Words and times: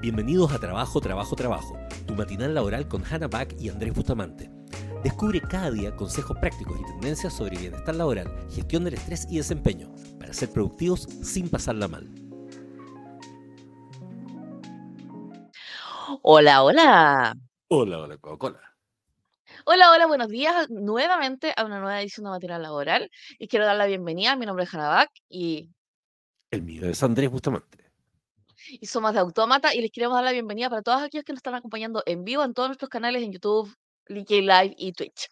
Bienvenidos 0.00 0.52
a 0.52 0.58
Trabajo, 0.58 1.00
Trabajo, 1.00 1.34
Trabajo, 1.34 1.78
tu 2.06 2.14
matinal 2.14 2.54
laboral 2.54 2.86
con 2.88 3.02
Hannah 3.04 3.28
Back 3.28 3.56
y 3.58 3.68
Andrés 3.68 3.94
Bustamante. 3.94 4.50
Descubre 5.02 5.40
cada 5.40 5.70
día 5.70 5.94
consejos 5.96 6.36
prácticos 6.38 6.78
y 6.80 6.84
tendencias 6.84 7.32
sobre 7.34 7.58
bienestar 7.58 7.94
laboral, 7.94 8.30
gestión 8.50 8.84
del 8.84 8.94
estrés 8.94 9.26
y 9.30 9.36
desempeño, 9.36 9.92
para 10.18 10.32
ser 10.32 10.50
productivos 10.50 11.02
sin 11.22 11.48
pasarla 11.48 11.88
mal. 11.88 12.08
Hola, 16.22 16.62
hola. 16.62 17.36
Hola, 17.68 17.98
hola, 17.98 18.16
Coca-Cola. 18.18 18.60
Hola, 19.66 19.90
hola, 19.90 20.06
buenos 20.06 20.28
días 20.28 20.68
nuevamente 20.70 21.52
a 21.56 21.64
una 21.64 21.80
nueva 21.80 22.00
edición 22.00 22.24
de 22.24 22.30
Matinal 22.30 22.62
Laboral. 22.62 23.10
Y 23.38 23.48
quiero 23.48 23.64
dar 23.64 23.76
la 23.76 23.86
bienvenida. 23.86 24.36
Mi 24.36 24.46
nombre 24.46 24.64
es 24.64 24.74
Hannah 24.74 25.08
y 25.28 25.70
El 26.50 26.62
mío 26.62 26.86
es 26.86 27.02
Andrés 27.02 27.30
Bustamante. 27.30 27.83
Y 28.80 28.86
somos 28.86 29.12
de 29.12 29.20
Autómata 29.20 29.74
y 29.74 29.80
les 29.80 29.90
queremos 29.90 30.16
dar 30.16 30.24
la 30.24 30.32
bienvenida 30.32 30.70
para 30.70 30.82
todos 30.82 31.02
aquellos 31.02 31.24
que 31.24 31.32
nos 31.32 31.38
están 31.38 31.54
acompañando 31.54 32.02
en 32.06 32.24
vivo 32.24 32.44
en 32.44 32.54
todos 32.54 32.68
nuestros 32.68 32.88
canales 32.88 33.22
en 33.22 33.32
YouTube, 33.32 33.74
LinkedIn 34.06 34.46
Live 34.46 34.74
y 34.76 34.92
Twitch. 34.92 35.28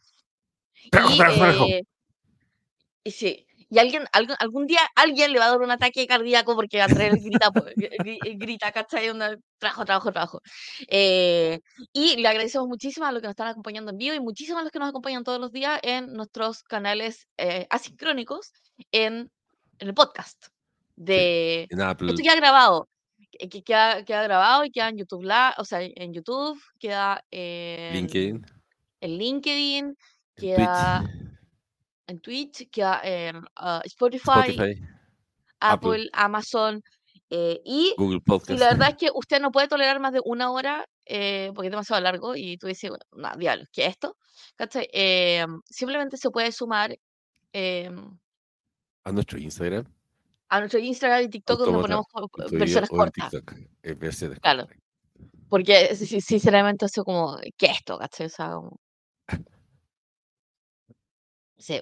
Trabajo, 0.91 1.15
Y, 1.15 1.19
trabajo, 1.19 1.67
eh, 1.67 1.83
y 3.05 3.11
sí, 3.11 3.47
y 3.73 3.79
alguien, 3.79 4.05
algún, 4.13 4.37
algún 4.39 4.67
día 4.67 4.81
alguien 4.95 5.33
le 5.33 5.39
va 5.39 5.47
a 5.47 5.51
dar 5.51 5.61
un 5.63 5.71
ataque 5.71 6.07
cardíaco 6.07 6.55
porque 6.55 6.83
Andrés 6.83 7.25
grita, 7.25 7.51
grita, 8.37 8.71
¿cachai? 8.71 9.09
Onda, 9.09 9.39
trabajo, 9.57 9.87
trabajo, 9.87 10.13
trabajo. 10.13 10.43
Eh, 10.89 11.59
y 11.93 12.17
le 12.17 12.29
agradecemos 12.29 12.69
muchísimo 12.69 13.07
a 13.07 13.13
los 13.13 13.23
que 13.23 13.29
nos 13.29 13.33
están 13.33 13.49
acompañando 13.49 13.91
en 13.91 13.97
vivo 13.97 14.15
y 14.15 14.21
muchísimo 14.21 14.59
a 14.59 14.63
los 14.63 14.71
que 14.71 14.79
nos 14.79 14.91
acompañan 14.91 15.25
todos 15.25 15.41
los 15.41 15.53
días 15.53 15.81
en 15.83 16.13
nuestros 16.13 16.63
canales 16.65 17.27
eh, 17.39 17.67
asincrónicos 17.71 18.53
en, 18.91 19.31
en 19.79 19.89
el 19.89 19.95
podcast. 19.95 20.49
De, 20.95 21.67
Apple, 21.81 22.11
esto 22.11 22.23
queda 22.23 22.37
grabado. 22.37 22.91
Que- 23.33 23.49
que 23.49 23.63
queda, 23.63 24.05
queda 24.05 24.23
grabado 24.23 24.65
y 24.65 24.71
queda 24.71 24.89
en 24.89 24.99
YouTube, 24.99 25.23
Live, 25.23 25.55
o 25.59 25.65
sea, 25.65 25.81
en 25.83 26.13
YouTube, 26.13 26.61
queda 26.79 27.25
en 27.31 27.95
LinkedIn, 27.95 28.47
en 29.01 29.19
LinkedIn, 29.19 29.97
queda 30.37 31.01
Twitch, 31.03 31.33
en 32.07 32.21
Twitch, 32.21 32.71
queda 32.71 33.01
en 33.03 33.43
ah, 33.57 33.81
Spotify, 33.85 34.51
Spotify, 34.51 34.83
Apple, 35.61 36.09
Amazon. 36.13 36.83
eh, 37.31 37.61
y, 37.65 37.95
Google 37.97 38.19
y 38.19 38.21
Podcast. 38.21 38.61
la 38.61 38.69
verdad 38.69 38.91
es 38.91 38.97
que 38.97 39.09
usted 39.15 39.41
no 39.41 39.51
puede 39.51 39.69
tolerar 39.69 40.01
más 40.01 40.13
de 40.13 40.21
una 40.25 40.51
hora 40.51 40.87
eh, 41.07 41.51
porque 41.55 41.69
es 41.69 41.73
demasiado 41.73 42.03
largo 42.03 42.37
y 42.37 42.59
tú 42.59 42.67
dices, 42.67 42.91
bueno, 42.91 43.05
nada, 43.17 43.37
diablos, 43.37 43.69
¿qué 43.73 43.87
es 43.87 43.91
esto? 43.91 44.17
Eh, 44.93 45.45
simplemente 45.69 46.17
se 46.17 46.31
puede 46.31 46.53
sumar 46.53 46.97
eh, 47.53 47.91
A 49.05 49.13
nuestro 49.13 49.39
Instagram, 49.39 49.85
a 50.53 50.61
nuestro 50.61 50.79
Instagram 50.79 51.23
y 51.23 51.29
TikTok 51.31 51.61
donde 51.61 51.81
ponemos 51.81 52.07
versiones 52.51 52.91
cortas. 52.91 53.33
En 53.83 53.99
versiones 53.99 54.39
Claro. 54.39 54.67
cortas. 54.67 54.79
Porque 55.49 55.97
si- 55.97 56.21
sinceramente 56.21 56.85
eso 56.85 57.05
como, 57.05 57.39
¿qué 57.57 57.67
es 57.67 57.79
esto? 57.79 57.99
¿Cachai? 57.99 58.27
O 58.27 58.29
sea, 58.29 58.51
como, 58.53 58.77
sí. 61.57 61.81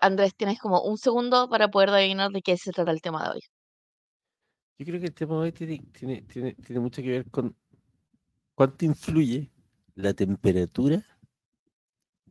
Andrés, 0.00 0.34
tienes 0.34 0.58
como 0.58 0.80
un 0.82 0.96
segundo 0.96 1.50
para 1.50 1.68
poder 1.68 1.90
adivinar 1.90 2.30
de 2.30 2.40
qué 2.40 2.56
se 2.56 2.72
trata 2.72 2.90
el 2.90 3.02
tema 3.02 3.24
de 3.24 3.30
hoy. 3.34 3.40
Yo 4.78 4.86
creo 4.86 5.00
que 5.00 5.06
el 5.06 5.14
tema 5.14 5.34
de 5.34 5.40
hoy 5.40 5.52
tiene, 5.52 5.78
tiene, 5.92 6.22
tiene, 6.22 6.54
tiene 6.54 6.80
mucho 6.80 7.02
que 7.02 7.10
ver 7.10 7.30
con 7.30 7.54
cuánto 8.54 8.86
influye 8.86 9.50
la 9.94 10.14
temperatura 10.14 11.04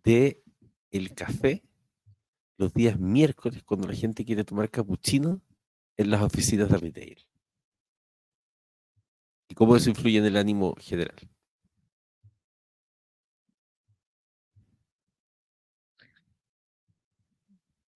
de 0.03 0.41
el 0.89 1.13
café 1.13 1.63
los 2.57 2.73
días 2.73 2.99
miércoles 2.99 3.63
cuando 3.63 3.87
la 3.87 3.95
gente 3.95 4.25
quiere 4.25 4.43
tomar 4.43 4.69
capuchino 4.69 5.41
en 5.97 6.09
las 6.11 6.21
oficinas 6.21 6.69
de 6.69 6.77
retail. 6.77 7.25
Y 9.49 9.55
cómo 9.55 9.75
eso 9.75 9.89
influye 9.89 10.19
en 10.19 10.25
el 10.25 10.37
ánimo 10.37 10.73
general. 10.79 11.15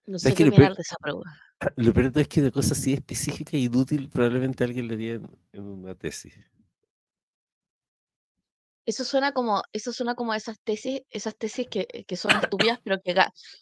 No 0.06 0.20
¿Sabes 0.20 0.36
sé 0.36 0.36
qué 0.36 0.44
opinar 0.44 0.74
peor? 0.74 0.76
de 0.76 0.82
esa 0.82 0.96
pregunta. 1.02 1.32
Lo 1.76 1.94
peor 1.94 2.12
es 2.18 2.28
que 2.28 2.42
una 2.42 2.52
cosa 2.52 2.74
así 2.74 2.94
específica 2.94 3.56
y 3.58 3.66
inútil 3.66 4.10
probablemente 4.10 4.64
alguien 4.64 4.88
le 4.88 4.94
haría 4.96 5.14
en, 5.16 5.30
en 5.54 5.64
una 5.64 5.96
tesis. 5.96 6.34
Eso 8.86 9.04
suena 9.06 9.32
como, 9.32 9.62
eso 9.74 9.94
suena 9.94 10.16
como 10.16 10.34
esas 10.34 10.58
tesis, 10.64 11.02
esas 11.10 11.38
tesis 11.38 11.68
que, 11.70 11.86
que 12.08 12.16
son 12.18 12.32
estúpidas, 12.36 12.80
pero 12.84 12.98
que, 13.04 13.16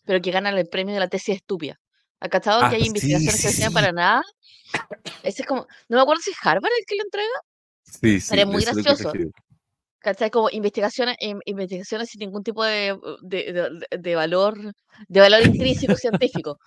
pero 0.05 0.21
que 0.21 0.31
ganan 0.31 0.57
el 0.57 0.67
premio 0.67 0.93
de 0.93 1.01
la 1.01 1.07
tesis 1.09 1.35
estúpida. 1.35 1.75
¿Ha 2.21 2.29
cachado 2.29 2.61
Ah, 2.61 2.69
que 2.69 2.75
hay 2.75 2.81
sí, 2.81 2.87
investigaciones 2.87 3.41
que 3.41 3.47
no 3.47 3.53
sí, 3.53 3.67
sí. 3.67 3.73
para 3.73 3.91
nada? 3.91 4.21
Ese 5.23 5.41
es 5.43 5.47
como, 5.47 5.67
no 5.89 5.97
me 5.97 6.01
acuerdo 6.01 6.21
si 6.21 6.31
es 6.31 6.37
Harvard 6.41 6.71
el 6.77 6.85
que 6.85 6.95
lo 6.95 7.03
entrega, 7.03 7.39
Sí, 7.83 8.19
sí, 8.21 8.27
pero 8.29 8.41
es 8.43 8.47
muy 8.47 8.63
gracioso. 8.63 9.11
¿Cachai? 9.99 10.29
Como 10.31 10.49
investigaciones, 10.49 11.17
in- 11.19 11.41
investigaciones 11.45 12.09
sin 12.09 12.19
ningún 12.19 12.41
tipo 12.43 12.63
de, 12.63 12.97
de, 13.21 13.51
de- 13.53 13.97
de 13.99 14.15
valor, 14.15 14.57
de 15.09 15.19
valor 15.19 15.41
intrínseco 15.41 15.95
científico. 15.97 16.57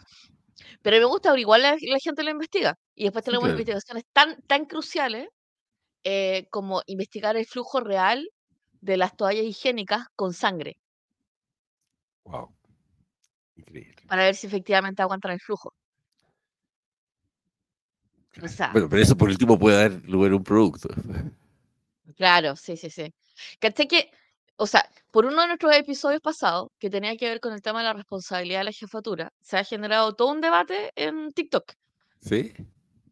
Pero 0.83 0.99
me 0.99 1.05
gusta, 1.07 1.39
igual 1.39 1.63
la, 1.63 1.77
la 1.81 1.99
gente 1.99 2.23
lo 2.25 2.31
investiga. 2.31 2.75
Y 2.95 3.05
después 3.05 3.25
Sí, 3.25 3.31
tenemos 3.31 3.45
claro. 3.47 3.59
investigaciones 3.59 4.05
tan, 4.13 4.37
tan 4.47 4.67
cruciales 4.67 5.29
eh, 6.05 6.47
como 6.51 6.83
investigar 6.87 7.37
el 7.37 7.47
flujo 7.47 7.81
real 7.81 8.29
de 8.83 8.97
las 8.99 9.17
toallas 9.17 9.45
higiénicas 9.47 10.09
con 10.17 10.35
sangre, 10.35 10.77
Wow. 12.25 12.53
Increíble. 13.57 14.03
para 14.07 14.25
ver 14.25 14.35
si 14.35 14.47
efectivamente 14.47 15.03
aguantan 15.03 15.33
el 15.33 15.41
flujo. 15.41 15.73
O 18.43 18.49
sea, 18.49 18.71
Bueno, 18.73 18.89
pero 18.89 19.03
eso 19.03 19.17
por 19.17 19.29
último 19.29 19.59
puede 19.59 19.77
dar 19.89 20.03
lugar 20.09 20.33
a 20.33 20.37
un 20.37 20.45
producto. 20.45 20.89
claro, 22.17 22.57
sí, 22.57 22.77
sí, 22.77 22.91
sí. 22.91 23.13
¿Cachai 23.61 23.87
que, 23.89 24.11
o 24.57 24.67
sea, 24.67 24.89
por 25.11 25.27
uno 25.27 25.43
de 25.43 25.49
nuestros 25.49 25.75
episodios 25.75 26.21
pasados, 26.21 26.69
que 26.79 26.91
tenía 26.91 27.17
que 27.17 27.29
ver 27.29 27.41
con 27.41 27.53
el 27.53 27.63
tema 27.63 27.81
de 27.81 27.87
la 27.87 27.93
responsabilidad 27.95 28.61
de 28.61 28.65
la 28.65 28.73
jefatura, 28.73 29.33
se 29.41 29.59
ha 29.59 29.65
generado 29.65 30.15
todo 30.15 30.33
un 30.33 30.41
debate 30.41 30.93
en 30.97 31.31
TikTok. 31.33 31.73
¿Sí? 32.21 32.53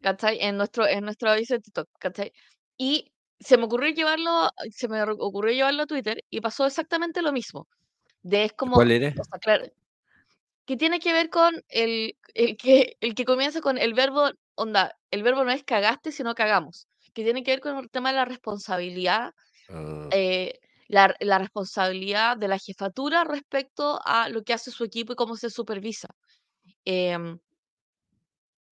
¿cachai? 0.00 0.38
En 0.40 0.56
nuestro, 0.56 0.86
en 0.86 1.04
nuestro 1.04 1.30
aviso 1.30 1.54
de 1.54 1.60
TikTok, 1.60 1.88
¿cachai? 1.98 2.32
Y 2.78 3.12
se 3.40 3.56
me 3.56 3.64
ocurrió 3.64 3.92
llevarlo, 3.92 4.50
se 4.70 4.88
me 4.88 5.02
ocurrió 5.02 5.52
llevarlo 5.52 5.82
a 5.82 5.86
Twitter 5.86 6.24
y 6.30 6.40
pasó 6.40 6.66
exactamente 6.66 7.22
lo 7.22 7.32
mismo. 7.32 7.66
De 8.22 8.44
es 8.44 8.52
como, 8.52 8.74
¿Cuál 8.74 8.92
era? 8.92 9.14
o 9.18 9.24
sea, 9.24 9.38
claro, 9.38 9.64
que 10.66 10.76
tiene 10.76 11.00
que 11.00 11.12
ver 11.12 11.30
con 11.30 11.64
el, 11.68 12.16
el 12.34 12.56
que, 12.56 12.96
el 13.00 13.14
que 13.14 13.24
comienza 13.24 13.60
con 13.60 13.78
el 13.78 13.94
verbo, 13.94 14.30
onda, 14.54 14.96
el 15.10 15.22
verbo 15.22 15.42
no 15.44 15.50
es 15.50 15.64
cagaste, 15.64 16.12
sino 16.12 16.34
cagamos. 16.34 16.86
Que 17.14 17.24
tiene 17.24 17.42
que 17.42 17.50
ver 17.50 17.60
con 17.60 17.76
el 17.78 17.90
tema 17.90 18.10
de 18.10 18.16
la 18.16 18.24
responsabilidad, 18.24 19.34
Ah, 19.70 20.08
eh, 20.10 20.58
la, 20.88 21.14
la 21.20 21.38
responsabilidad 21.38 22.36
de 22.36 22.48
la 22.48 22.58
jefatura 22.58 23.24
respecto 23.24 24.00
a 24.04 24.28
lo 24.28 24.42
que 24.42 24.52
hace 24.52 24.70
su 24.70 24.84
equipo 24.84 25.12
y 25.12 25.16
cómo 25.16 25.36
se 25.36 25.50
supervisa. 25.50 26.08
Em, 26.84 27.38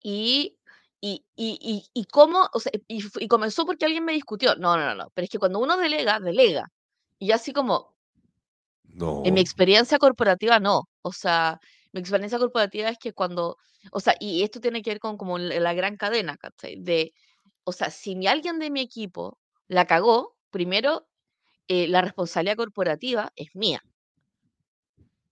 y, 0.02 0.57
y, 1.00 1.24
y, 1.36 1.58
y, 1.60 1.84
y 1.94 2.04
cómo, 2.06 2.48
o 2.52 2.60
sea, 2.60 2.72
y, 2.88 3.04
y 3.20 3.28
comenzó 3.28 3.64
porque 3.66 3.84
alguien 3.86 4.04
me 4.04 4.12
discutió. 4.12 4.56
No, 4.56 4.76
no, 4.76 4.86
no, 4.86 4.94
no. 4.94 5.10
Pero 5.14 5.24
es 5.24 5.30
que 5.30 5.38
cuando 5.38 5.60
uno 5.60 5.76
delega, 5.76 6.20
delega. 6.20 6.66
Y 7.18 7.32
así 7.32 7.52
como, 7.52 7.96
en 9.22 9.34
mi 9.34 9.40
no. 9.40 9.40
experiencia 9.40 9.98
corporativa, 9.98 10.60
no. 10.60 10.88
O 11.02 11.12
sea, 11.12 11.60
mi 11.92 12.00
experiencia 12.00 12.38
corporativa 12.38 12.88
es 12.88 12.98
que 12.98 13.12
cuando, 13.12 13.56
o 13.92 14.00
sea, 14.00 14.14
y 14.20 14.42
esto 14.42 14.60
tiene 14.60 14.82
que 14.82 14.90
ver 14.90 15.00
con 15.00 15.16
como 15.16 15.38
la 15.38 15.74
gran 15.74 15.96
cadena, 15.96 16.36
¿cachai? 16.36 16.76
De, 16.78 17.12
o 17.64 17.72
sea, 17.72 17.90
si 17.90 18.26
alguien 18.26 18.58
de 18.58 18.70
mi 18.70 18.80
equipo 18.80 19.38
la 19.68 19.86
cagó, 19.86 20.36
primero, 20.50 21.08
eh, 21.68 21.88
la 21.88 22.02
responsabilidad 22.02 22.56
corporativa 22.56 23.32
es 23.36 23.48
mía. 23.54 23.82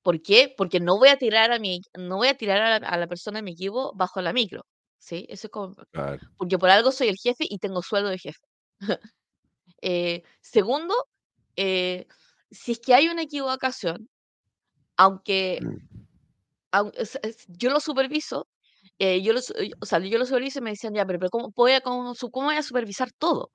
¿Por 0.03 0.23
qué? 0.23 0.55
Porque 0.57 0.81
no 0.81 0.99
voy 0.99 1.09
a 1.09 1.19
tirar 1.19 1.53
a 1.53 1.59
mi, 1.59 1.81
no 1.99 2.17
voy 2.17 2.29
a 2.29 2.37
tirar 2.37 2.61
a 2.63 2.79
la, 2.81 2.89
a 2.89 2.97
la 2.97 3.07
persona 3.09 3.39
de 3.39 3.43
mi 3.43 3.53
equipo 3.53 3.93
bajo 3.95 4.23
la 4.23 4.33
micro. 4.33 4.65
¿Sí? 4.99 5.27
Eso 5.29 5.47
es 5.47 5.51
como, 5.51 5.75
Claro. 5.93 6.19
porque 6.37 6.59
por 6.59 6.71
algo 6.71 6.91
soy 6.93 7.09
el 7.09 7.17
jefe 7.17 7.45
y 7.49 7.59
tengo 7.59 7.83
sueldo 7.83 8.11
de 8.11 8.19
jefe. 8.19 8.41
Eh, 9.83 10.23
segundo, 10.41 10.95
eh, 11.57 12.07
si 12.51 12.73
es 12.73 12.81
que 12.81 12.95
hay 12.95 13.09
una 13.09 13.23
equivocación, 13.23 14.09
aunque, 14.97 15.61
Mm. 15.63 15.77
aun- 16.73 16.93
es- 16.97 17.19
es- 17.23 17.47
yo 17.49 17.71
lo 17.71 17.81
superviso, 17.81 18.49
eh, 18.99 19.23
yo 19.23 19.33
lo, 19.35 19.41
o 19.81 19.87
sea, 19.87 19.99
yo 20.01 20.19
lo 20.19 20.27
superviso 20.27 20.61
y 20.61 20.63
me 20.63 20.71
decían, 20.71 20.95
ya, 20.95 21.07
pero, 21.07 21.19
pero 21.21 21.31
¿cómo 21.31 21.51
voy 21.57 21.73
a, 21.73 21.81
cómo, 21.83 22.15
cómo 22.33 22.47
voy 22.49 22.57
a 22.57 22.63
supervisar 22.63 23.11
todo? 23.19 23.51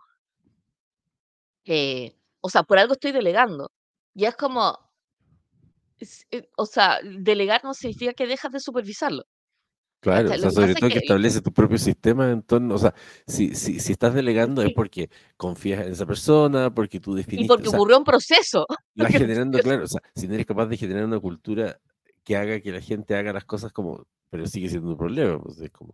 Eh, 1.66 2.16
o 2.42 2.50
sea, 2.50 2.64
por 2.64 2.78
algo 2.80 2.94
estoy 2.94 3.12
delegando. 3.12 3.72
Y 4.14 4.26
es 4.26 4.36
como, 4.36 4.78
es- 6.00 6.26
eh, 6.32 6.50
o 6.58 6.66
sea, 6.66 7.00
delegar 7.04 7.64
no 7.64 7.74
significa 7.74 8.14
que 8.14 8.28
dejas 8.28 8.52
de 8.52 8.60
supervisarlo. 8.60 9.24
Claro, 10.02 10.32
o 10.32 10.38
sea, 10.38 10.50
sobre 10.50 10.74
todo 10.74 10.90
que 10.90 10.96
que 10.96 11.00
establece 11.00 11.42
tu 11.42 11.54
propio 11.54 11.78
sistema 11.78 12.32
en 12.32 12.42
torno, 12.42 12.74
o 12.74 12.78
sea, 12.80 12.92
si, 13.28 13.54
si, 13.54 13.80
si 13.80 13.92
estás 13.92 14.16
delegando 14.16 14.64
es 14.64 14.74
porque 14.74 15.12
confías 15.38 15.86
en 15.86 15.92
esa 15.92 16.08
persona, 16.08 16.74
porque 16.74 17.00
tú 17.00 17.14
y 17.14 17.18
definiste, 17.18 17.48
porque 17.48 17.68
o 17.68 17.70
sea, 17.70 17.80
ocurrió 17.80 18.00
un 18.00 18.04
proceso. 18.04 18.66
vas 18.68 18.80
porque 18.98 19.20
generando, 19.20 19.60
claro, 19.60 19.84
o 19.84 19.88
sea, 19.88 20.02
si 20.16 20.28
no 20.28 20.34
eres 20.34 20.48
capaz 20.48 20.66
de 20.66 20.78
generar 20.78 21.06
una 21.06 21.20
cultura 21.20 21.80
que 22.24 22.36
haga 22.36 22.60
que 22.62 22.72
la 22.72 22.82
gente 22.82 23.16
haga 23.16 23.32
las 23.32 23.46
cosas 23.46 23.72
como, 23.72 24.08
pero 24.32 24.48
sigue 24.48 24.70
siendo 24.70 24.90
un 24.90 24.98
problema, 24.98 25.40
pues 25.40 25.62
es 25.62 25.70
como, 25.70 25.94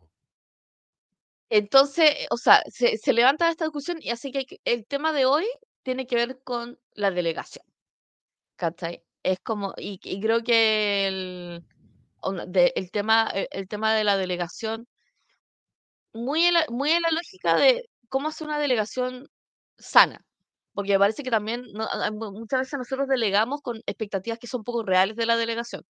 Entonces, 1.50 2.28
o 2.32 2.38
sea, 2.38 2.64
se, 2.72 2.98
se 2.98 3.12
levanta 3.12 3.50
esta 3.50 3.66
discusión 3.66 3.98
y 4.00 4.12
así 4.12 4.32
que 4.32 4.62
el 4.64 4.86
tema 4.86 5.12
de 5.12 5.26
hoy 5.26 5.44
tiene 5.84 6.08
que 6.08 6.16
ver 6.16 6.40
con 6.46 6.80
la 6.94 7.12
delegación. 7.12 7.66
¿Cachai? 8.56 9.04
Es 9.22 9.40
como, 9.42 9.74
y, 9.78 10.00
y 10.02 10.22
creo 10.22 10.44
que 10.44 11.08
el, 11.08 11.66
de- 12.48 12.74
el 12.76 12.92
tema, 12.92 13.30
el, 13.34 13.48
el 13.52 13.68
tema 13.68 13.94
de 13.94 14.04
la 14.04 14.18
delegación, 14.18 14.88
muy 16.14 16.44
en 16.46 16.54
la, 16.56 16.66
muy 16.70 16.92
en 16.92 17.02
la 17.04 17.12
lógica 17.12 17.56
de 17.56 17.84
cómo 18.10 18.30
hacer 18.30 18.48
una 18.48 18.60
delegación 18.60 19.28
sana. 19.78 20.22
Porque 20.74 20.94
me 20.94 21.00
parece 21.00 21.24
que 21.24 21.32
también 21.32 21.64
no- 21.74 21.88
muchas 22.32 22.60
veces 22.62 22.78
nosotros 22.78 23.08
delegamos 23.08 23.62
con 23.62 23.78
expectativas 23.88 24.38
que 24.40 24.48
son 24.48 24.64
poco 24.64 24.84
reales 24.84 25.16
de 25.16 25.26
la 25.26 25.36
delegación. 25.36 25.84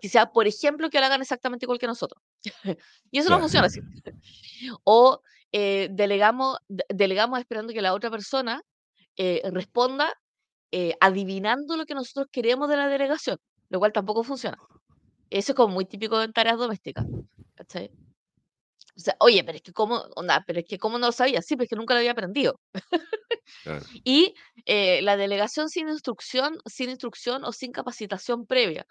Quizá, 0.00 0.26
por 0.30 0.46
ejemplo, 0.46 0.90
que 0.90 0.98
lo 1.00 1.06
hagan 1.06 1.22
exactamente 1.22 1.64
igual 1.64 1.78
que 1.78 1.86
nosotros. 1.86 2.22
Y 3.10 3.18
eso 3.18 3.30
no 3.30 3.40
funciona 3.40 3.66
así. 3.66 3.80
O 4.84 5.20
eh, 5.52 5.88
delegamos, 5.90 6.58
de- 6.68 6.84
delegamos 6.88 7.38
esperando 7.38 7.72
que 7.72 7.80
la 7.82 7.94
otra 7.94 8.10
persona 8.10 8.60
eh, 9.16 9.40
responda 9.52 10.12
eh, 10.70 10.94
adivinando 11.00 11.76
lo 11.76 11.86
que 11.86 11.94
nosotros 11.94 12.26
queremos 12.30 12.68
de 12.68 12.76
la 12.76 12.88
delegación, 12.88 13.38
lo 13.70 13.78
cual 13.78 13.92
tampoco 13.92 14.22
funciona. 14.22 14.58
Eso 15.30 15.52
es 15.52 15.56
como 15.56 15.74
muy 15.74 15.84
típico 15.86 16.20
en 16.22 16.32
tareas 16.32 16.58
domésticas. 16.58 17.06
¿cachai? 17.54 17.90
O 18.96 19.00
sea, 19.00 19.14
oye, 19.20 19.44
pero 19.44 19.56
es 19.56 19.62
que 19.62 19.72
cómo, 19.72 19.96
onda, 20.16 20.42
pero 20.46 20.60
es 20.60 20.66
que 20.66 20.78
cómo 20.78 20.98
no 20.98 21.06
lo 21.08 21.12
sabía, 21.12 21.42
sí, 21.42 21.54
pero 21.56 21.64
es 21.64 21.70
que 21.70 21.76
nunca 21.76 21.94
lo 21.94 21.98
había 21.98 22.12
aprendido. 22.12 22.60
claro. 23.62 23.86
Y 24.04 24.34
eh, 24.66 25.02
la 25.02 25.16
delegación 25.16 25.68
sin 25.68 25.88
instrucción, 25.88 26.58
sin 26.66 26.90
instrucción 26.90 27.44
o 27.44 27.52
sin 27.52 27.72
capacitación 27.72 28.46
previa. 28.46 28.86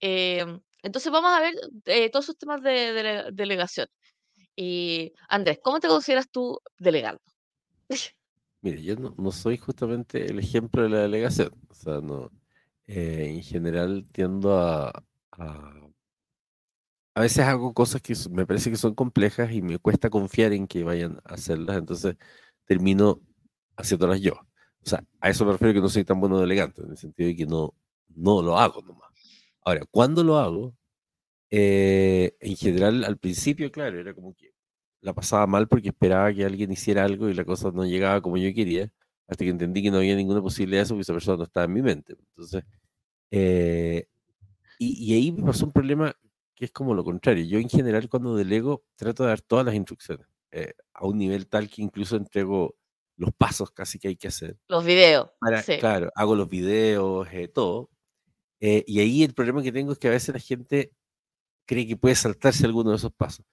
Em, 0.00 0.60
entonces 0.82 1.12
vamos 1.12 1.32
a 1.32 1.40
ver 1.40 1.54
eh, 1.86 2.10
todos 2.10 2.26
esos 2.26 2.38
temas 2.38 2.62
de, 2.62 2.92
dele- 2.94 3.30
delegación. 3.32 3.88
Y 4.56 5.12
Andrés, 5.28 5.58
¿cómo 5.62 5.80
te 5.80 5.88
consideras 5.88 6.30
tú 6.30 6.60
delegando? 6.78 7.22
Mire, 8.62 8.82
yo 8.82 8.96
no, 8.96 9.14
no 9.18 9.30
soy 9.32 9.58
justamente 9.58 10.26
el 10.26 10.38
ejemplo 10.38 10.82
de 10.82 10.88
la 10.90 10.98
delegación. 11.02 11.50
O 11.70 11.74
sea, 11.74 12.00
no. 12.00 12.30
eh, 12.88 13.28
en 13.36 13.42
general 13.44 14.06
tiendo 14.12 14.58
a, 14.58 15.05
a... 15.38 15.88
Veces 17.14 17.46
hago 17.46 17.72
cosas 17.72 18.02
que 18.02 18.14
me 18.30 18.46
parece 18.46 18.70
que 18.70 18.76
son 18.76 18.94
complejas 18.94 19.50
y 19.50 19.62
me 19.62 19.78
cuesta 19.78 20.10
confiar 20.10 20.52
en 20.52 20.66
que 20.66 20.84
vayan 20.84 21.18
a 21.24 21.34
hacerlas, 21.34 21.78
entonces 21.78 22.16
termino 22.66 23.22
haciéndolas 23.76 24.20
yo. 24.20 24.34
O 24.34 24.88
sea, 24.88 25.02
a 25.20 25.30
eso 25.30 25.44
me 25.46 25.52
refiero 25.52 25.74
que 25.74 25.80
no 25.80 25.88
soy 25.88 26.04
tan 26.04 26.20
bueno 26.20 26.38
delegante, 26.38 26.82
en 26.82 26.90
el 26.90 26.96
sentido 26.98 27.28
de 27.28 27.36
que 27.36 27.46
no, 27.46 27.74
no 28.14 28.42
lo 28.42 28.58
hago 28.58 28.82
nomás. 28.82 29.10
Ahora, 29.64 29.82
cuando 29.90 30.22
lo 30.22 30.36
hago, 30.36 30.74
eh, 31.50 32.36
en 32.40 32.56
general, 32.56 33.04
al 33.04 33.18
principio, 33.18 33.70
claro, 33.72 34.00
era 34.00 34.14
como 34.14 34.34
que 34.34 34.52
la 35.00 35.14
pasaba 35.14 35.46
mal 35.46 35.68
porque 35.68 35.88
esperaba 35.88 36.32
que 36.34 36.44
alguien 36.44 36.72
hiciera 36.72 37.04
algo 37.04 37.28
y 37.28 37.34
la 37.34 37.44
cosa 37.44 37.70
no 37.72 37.84
llegaba 37.84 38.20
como 38.22 38.36
yo 38.36 38.52
quería, 38.54 38.90
hasta 39.28 39.44
que 39.44 39.50
entendí 39.50 39.82
que 39.82 39.90
no 39.90 39.98
había 39.98 40.16
ninguna 40.16 40.42
posibilidad 40.42 40.80
de 40.80 40.84
eso 40.84 40.94
porque 40.94 41.02
esa 41.02 41.12
persona 41.14 41.38
no 41.38 41.44
estaba 41.44 41.66
en 41.66 41.72
mi 41.72 41.82
mente. 41.82 42.14
Entonces, 42.18 42.64
eh, 43.30 44.08
y, 44.78 45.12
y 45.12 45.14
ahí 45.14 45.32
me 45.32 45.44
pasó 45.44 45.66
un 45.66 45.72
problema 45.72 46.16
que 46.54 46.64
es 46.64 46.72
como 46.72 46.94
lo 46.94 47.04
contrario. 47.04 47.44
Yo 47.44 47.58
en 47.58 47.68
general 47.68 48.08
cuando 48.08 48.34
delego 48.34 48.84
trato 48.96 49.22
de 49.24 49.28
dar 49.28 49.42
todas 49.42 49.64
las 49.64 49.74
instrucciones 49.74 50.26
eh, 50.50 50.72
a 50.94 51.06
un 51.06 51.18
nivel 51.18 51.46
tal 51.48 51.68
que 51.68 51.82
incluso 51.82 52.16
entrego 52.16 52.76
los 53.16 53.32
pasos 53.34 53.70
casi 53.70 53.98
que 53.98 54.08
hay 54.08 54.16
que 54.16 54.28
hacer. 54.28 54.58
Los 54.68 54.84
videos, 54.84 55.30
Para, 55.38 55.62
sí, 55.62 55.78
claro, 55.78 56.10
hago 56.14 56.34
los 56.34 56.48
videos, 56.48 57.28
eh, 57.30 57.48
todo. 57.48 57.90
Eh, 58.60 58.84
y 58.86 59.00
ahí 59.00 59.22
el 59.22 59.34
problema 59.34 59.62
que 59.62 59.72
tengo 59.72 59.92
es 59.92 59.98
que 59.98 60.08
a 60.08 60.12
veces 60.12 60.34
la 60.34 60.40
gente 60.40 60.92
cree 61.66 61.86
que 61.86 61.96
puede 61.96 62.14
saltarse 62.14 62.64
alguno 62.64 62.90
de 62.90 62.96
esos 62.96 63.12
pasos. 63.12 63.44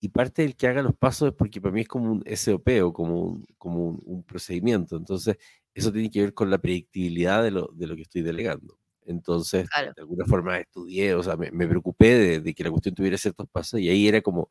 Y 0.00 0.08
parte 0.10 0.42
del 0.42 0.56
que 0.56 0.66
haga 0.66 0.82
los 0.82 0.94
pasos 0.94 1.28
es 1.28 1.34
porque 1.34 1.60
para 1.60 1.72
mí 1.72 1.82
es 1.82 1.88
como 1.88 2.10
un 2.12 2.24
SOP 2.26 2.68
o 2.82 2.92
como 2.92 3.20
un, 3.20 3.46
como 3.58 3.86
un, 3.86 4.02
un 4.04 4.24
procedimiento. 4.24 4.96
Entonces, 4.96 5.36
eso 5.74 5.92
tiene 5.92 6.10
que 6.10 6.22
ver 6.22 6.34
con 6.34 6.50
la 6.50 6.58
predictibilidad 6.58 7.42
de 7.42 7.50
lo, 7.50 7.70
de 7.74 7.86
lo 7.86 7.96
que 7.96 8.02
estoy 8.02 8.22
delegando. 8.22 8.79
Entonces, 9.06 9.68
claro. 9.70 9.92
de 9.94 10.02
alguna 10.02 10.24
forma 10.26 10.58
estudié, 10.58 11.14
o 11.14 11.22
sea, 11.22 11.36
me, 11.36 11.50
me 11.50 11.66
preocupé 11.66 12.14
de, 12.18 12.40
de 12.40 12.54
que 12.54 12.64
la 12.64 12.70
cuestión 12.70 12.94
tuviera 12.94 13.18
ciertos 13.18 13.48
pasos 13.50 13.80
y 13.80 13.88
ahí 13.88 14.08
era 14.08 14.20
como 14.20 14.50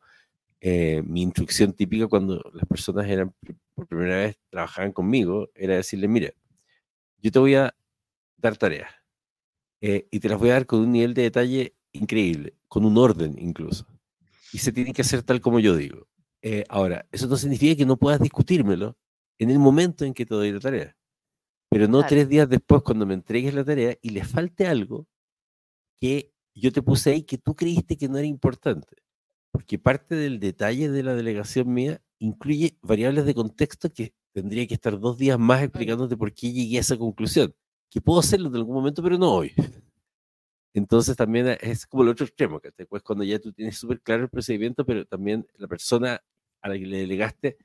eh, 0.62 1.02
mi 1.06 1.22
instrucción 1.22 1.74
típica 1.74 2.08
cuando 2.08 2.42
las 2.54 2.68
personas 2.68 3.08
eran 3.08 3.34
por 3.76 3.88
primera 3.88 4.18
vez 4.18 4.38
trabajaban 4.50 4.92
conmigo, 4.92 5.50
era 5.56 5.76
decirle, 5.76 6.08
mira, 6.08 6.32
yo 7.22 7.32
te 7.32 7.40
voy 7.40 7.56
a 7.56 7.74
dar 8.38 8.58
tareas 8.58 8.92
eh, 9.82 10.08
y 10.12 10.20
te 10.20 10.30
las 10.30 10.40
voy 10.40 10.50
a 10.50 10.54
dar 10.54 10.66
con 10.66 10.82
un 10.82 10.92
nivel 10.92 11.14
de 11.14 11.24
detalle 11.24 11.76
increíble, 11.94 12.56
con 12.68 12.86
un 12.86 12.98
orden 12.98 13.38
incluso. 13.40 13.88
Y 14.52 14.60
se 14.60 14.72
tiene 14.72 14.94
que 14.94 15.02
hacer 15.04 15.24
tal 15.24 15.42
como 15.42 15.60
yo 15.60 15.76
digo. 15.76 16.08
Eh, 16.42 16.66
ahora, 16.70 17.06
eso 17.12 17.28
no 17.28 17.38
significa 17.38 17.76
que 17.78 17.86
no 17.86 17.98
puedas 17.98 18.20
discutírmelo 18.20 18.98
en 19.38 19.50
el 19.52 19.60
momento 19.60 20.06
en 20.06 20.14
que 20.14 20.26
te 20.26 20.36
doy 20.36 20.52
la 20.52 20.60
tarea, 20.60 20.98
pero 21.70 21.88
no 21.88 22.00
Claro. 22.00 22.08
tres 22.10 22.30
días 22.30 22.50
después 22.50 22.82
cuando 22.82 23.06
me 23.06 23.14
entregues 23.14 23.54
la 23.54 23.64
tarea 23.64 23.98
y 24.02 24.10
le 24.10 24.24
falte 24.24 24.68
algo 24.68 25.08
que 26.00 26.34
yo 26.56 26.72
te 26.72 26.82
puse 26.82 27.12
ahí 27.12 27.24
que 27.24 27.38
tú 27.38 27.56
creíste 27.56 27.98
que 27.98 28.08
no 28.10 28.18
era 28.18 28.28
importante. 28.28 28.98
Porque 29.52 29.80
parte 29.80 30.16
del 30.16 30.40
detalle 30.40 30.90
de 30.90 31.04
la 31.04 31.16
delegación 31.16 31.74
mía 31.74 32.02
incluye 32.20 32.78
variables 32.82 33.26
de 33.26 33.34
contexto 33.34 33.92
que 33.92 34.14
tendría 34.34 34.68
que 34.68 34.74
estar 34.76 35.00
dos 35.00 35.18
días 35.18 35.40
más 35.40 35.64
explicándote 35.64 36.16
por 36.18 36.34
qué 36.34 36.52
llegué 36.52 36.78
a 36.78 36.82
esa 36.82 36.98
conclusión. 36.98 37.54
Que 37.90 38.00
puedo 38.02 38.20
hacerlo 38.20 38.50
en 38.50 38.56
algún 38.56 38.76
momento, 38.76 39.02
pero 39.02 39.18
no 39.18 39.32
hoy. 39.34 39.54
Entonces 40.74 41.16
también 41.18 41.58
es 41.62 41.86
como 41.88 42.04
el 42.04 42.10
otro 42.10 42.26
extremo, 42.26 42.60
que 42.60 42.72
después 42.78 43.02
cuando 43.02 43.24
ya 43.24 43.40
tú 43.40 43.52
tienes 43.52 43.78
súper 43.78 44.02
claro 44.02 44.24
el 44.24 44.30
procedimiento, 44.30 44.86
pero 44.86 45.06
también 45.06 45.48
la 45.58 45.68
persona 45.68 46.22
a 46.62 46.70
la 46.70 46.78
que 46.78 46.86
le 46.86 46.98
delegaste 47.00 47.58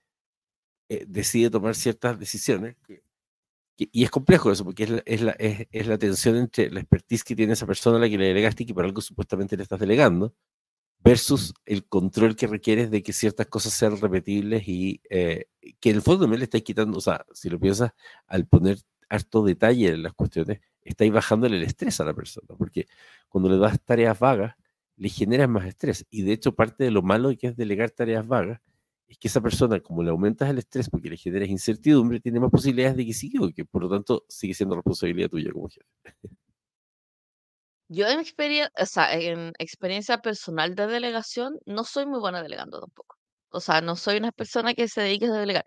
eh, 0.89 1.05
decide 1.07 1.51
tomar 1.51 1.75
ciertas 1.75 2.19
decisiones. 2.19 2.77
que- 2.87 3.03
y 3.77 4.05
es 4.05 4.11
complejo 4.11 4.53
eso, 4.53 4.65
porque 4.65 4.85
es 4.85 4.91
la, 4.91 5.03
es, 5.05 5.21
la, 5.23 5.33
es, 5.33 5.67
es 5.71 5.87
la 5.87 5.99
tensión 5.99 6.37
entre 6.37 6.71
la 6.71 6.81
expertise 6.81 7.25
que 7.25 7.37
tiene 7.37 7.55
esa 7.55 7.67
persona 7.67 7.97
a 7.97 8.01
la 8.01 8.09
que 8.09 8.19
le 8.19 8.29
delegaste 8.29 8.63
y 8.63 8.67
que 8.67 8.75
por 8.75 8.85
algo 8.85 9.01
supuestamente 9.01 9.57
le 9.57 9.65
estás 9.65 9.81
delegando, 9.81 10.35
versus 11.05 11.55
el 11.67 11.87
control 11.87 12.35
que 12.35 12.47
requieres 12.47 12.91
de 12.91 13.03
que 13.03 13.13
ciertas 13.13 13.47
cosas 13.49 13.75
sean 13.75 14.01
repetibles 14.01 14.67
y 14.67 15.03
eh, 15.11 15.47
que 15.81 15.91
en 15.91 15.97
el 15.97 16.03
fondo 16.03 16.27
me 16.27 16.39
le 16.39 16.45
estáis 16.45 16.65
quitando, 16.65 16.99
o 16.99 17.01
sea, 17.01 17.27
si 17.35 17.51
lo 17.51 17.61
piensas, 17.61 17.93
al 18.27 18.47
poner 18.47 18.79
harto 19.11 19.45
detalle 19.45 19.89
en 19.91 20.03
las 20.03 20.15
cuestiones, 20.15 20.61
estáis 20.83 21.13
bajándole 21.13 21.57
el 21.59 21.63
estrés 21.65 22.01
a 22.01 22.05
la 22.05 22.15
persona, 22.15 22.49
porque 22.57 22.87
cuando 23.29 23.51
le 23.51 23.59
das 23.59 23.81
tareas 23.85 24.19
vagas, 24.19 24.55
le 24.97 25.09
generas 25.09 25.49
más 25.49 25.67
estrés. 25.67 26.07
Y 26.11 26.23
de 26.23 26.33
hecho, 26.33 26.55
parte 26.55 26.85
de 26.85 26.91
lo 26.91 27.03
malo 27.03 27.37
que 27.37 27.49
es 27.49 27.57
delegar 27.57 27.91
tareas 27.91 28.27
vagas 28.27 28.61
es 29.09 29.19
que 29.19 29.29
esa 29.29 29.41
persona, 29.41 29.81
como 29.81 30.03
le 30.03 30.11
aumentas 30.11 30.49
el 30.51 30.59
estrés 30.59 30.89
porque 30.89 31.11
le 31.11 31.17
generas 31.17 31.49
incertidumbre, 31.49 32.21
tiene 32.21 32.41
más 32.41 32.51
posibilidades 32.51 32.97
de 32.97 33.07
que 33.07 33.15
siga, 33.15 33.41
que 33.55 33.65
por 33.65 33.83
lo 33.83 33.91
tanto 33.91 34.25
sigue 34.29 34.55
siendo 34.55 34.77
responsabilidad 34.77 35.29
tuya 35.29 35.53
como 35.53 35.69
jefe. 35.69 35.87
Yo 37.89 38.07
en 38.09 38.19
experiencia, 38.19 38.73
o 38.79 38.87
sea, 38.87 39.13
en 39.15 39.53
experiencia 39.59 40.19
personal 40.19 40.75
de 40.75 40.87
delegación, 40.87 41.59
no 41.67 41.85
soy 41.85 42.07
muy 42.07 42.19
buena 42.19 42.43
delegando 42.43 42.81
tampoco. 42.81 43.17
O 43.51 43.61
sea, 43.61 43.81
no 43.83 43.95
soy 43.97 44.17
una 44.17 44.33
persona 44.33 44.75
que 44.75 44.89
se 44.89 45.03
dedique 45.03 45.27
a 45.27 45.33
delegar. 45.33 45.65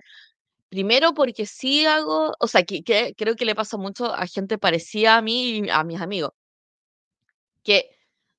Primero 0.69 1.13
porque 1.13 1.45
sí 1.45 1.85
hago, 1.85 2.33
o 2.39 2.47
sea, 2.47 2.63
que, 2.63 2.83
que 2.83 3.13
creo 3.15 3.35
que 3.35 3.45
le 3.45 3.55
pasa 3.55 3.77
mucho 3.77 4.13
a 4.13 4.27
gente 4.27 4.57
parecida 4.57 5.17
a 5.17 5.21
mí 5.21 5.59
y 5.59 5.69
a 5.69 5.83
mis 5.83 6.01
amigos, 6.01 6.31
que 7.63 7.91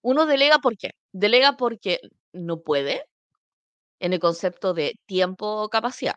uno 0.03 0.27
delega 0.27 0.59
¿por 0.59 0.77
qué? 0.77 0.91
Delega 1.13 1.57
porque 1.57 2.01
no 2.33 2.61
puede, 2.63 3.05
en 4.01 4.13
el 4.13 4.21
concepto 4.21 4.75
de 4.75 4.95
tiempo 5.07 5.47
o 5.63 5.69
capacidad. 5.69 6.17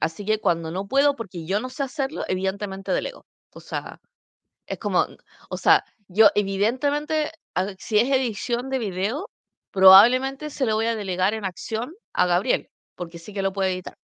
Así 0.00 0.24
que 0.24 0.40
cuando 0.40 0.70
no 0.70 0.86
puedo, 0.86 1.16
porque 1.16 1.44
yo 1.46 1.60
no 1.60 1.70
sé 1.70 1.82
hacerlo, 1.82 2.24
evidentemente 2.28 2.92
delego. 2.92 3.26
O 3.52 3.60
sea, 3.60 4.00
es 4.66 4.78
como, 4.78 5.06
o 5.50 5.56
sea, 5.56 5.84
yo 6.08 6.28
evidentemente, 6.34 7.32
a- 7.54 7.74
si 7.78 7.98
es 7.98 8.10
edición 8.10 8.70
de 8.70 8.78
video, 8.78 9.28
probablemente 9.70 10.50
se 10.50 10.66
lo 10.66 10.74
voy 10.76 10.86
a 10.86 10.96
delegar 10.96 11.34
en 11.34 11.44
acción 11.44 11.94
a 12.12 12.26
Gabriel, 12.26 12.68
porque 12.94 13.18
sí 13.18 13.32
que 13.32 13.42
lo 13.42 13.52
puede 13.52 13.72
editar. 13.72 13.94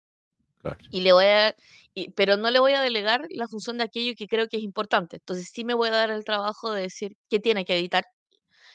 Claro. 0.60 0.78
Y 0.90 1.02
le 1.02 1.12
voy 1.12 1.24
a, 1.26 1.54
y- 1.94 2.10
pero 2.10 2.36
no 2.36 2.50
le 2.50 2.58
voy 2.58 2.72
a 2.72 2.80
delegar 2.82 3.26
la 3.30 3.46
función 3.48 3.78
de 3.78 3.84
aquello 3.84 4.14
que 4.16 4.26
creo 4.28 4.48
que 4.48 4.56
es 4.58 4.62
importante. 4.62 5.16
Entonces 5.16 5.50
sí 5.52 5.64
me 5.64 5.74
voy 5.74 5.88
a 5.88 5.92
dar 5.92 6.10
el 6.10 6.24
trabajo 6.24 6.72
de 6.72 6.82
decir 6.82 7.16
qué 7.30 7.38
tiene 7.40 7.64
que 7.64 7.78
editar, 7.78 8.04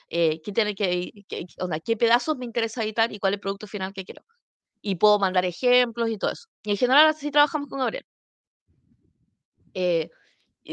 eh, 0.09 0.41
qué 0.41 0.51
tiene 0.51 0.75
que, 0.75 1.11
qué, 1.27 1.45
onda, 1.59 1.79
qué 1.79 1.97
pedazos 1.97 2.37
me 2.37 2.45
interesa 2.45 2.83
editar 2.83 3.11
y 3.11 3.19
cuál 3.19 3.33
es 3.33 3.37
el 3.37 3.41
producto 3.41 3.67
final 3.67 3.93
que 3.93 4.05
quiero. 4.05 4.23
Y 4.81 4.95
puedo 4.95 5.19
mandar 5.19 5.45
ejemplos 5.45 6.09
y 6.09 6.17
todo 6.17 6.31
eso. 6.31 6.47
Y 6.63 6.71
en 6.71 6.77
general 6.77 7.07
así 7.07 7.31
trabajamos 7.31 7.69
con 7.69 7.79
Gabriel. 7.79 8.05
Eh, 9.73 10.09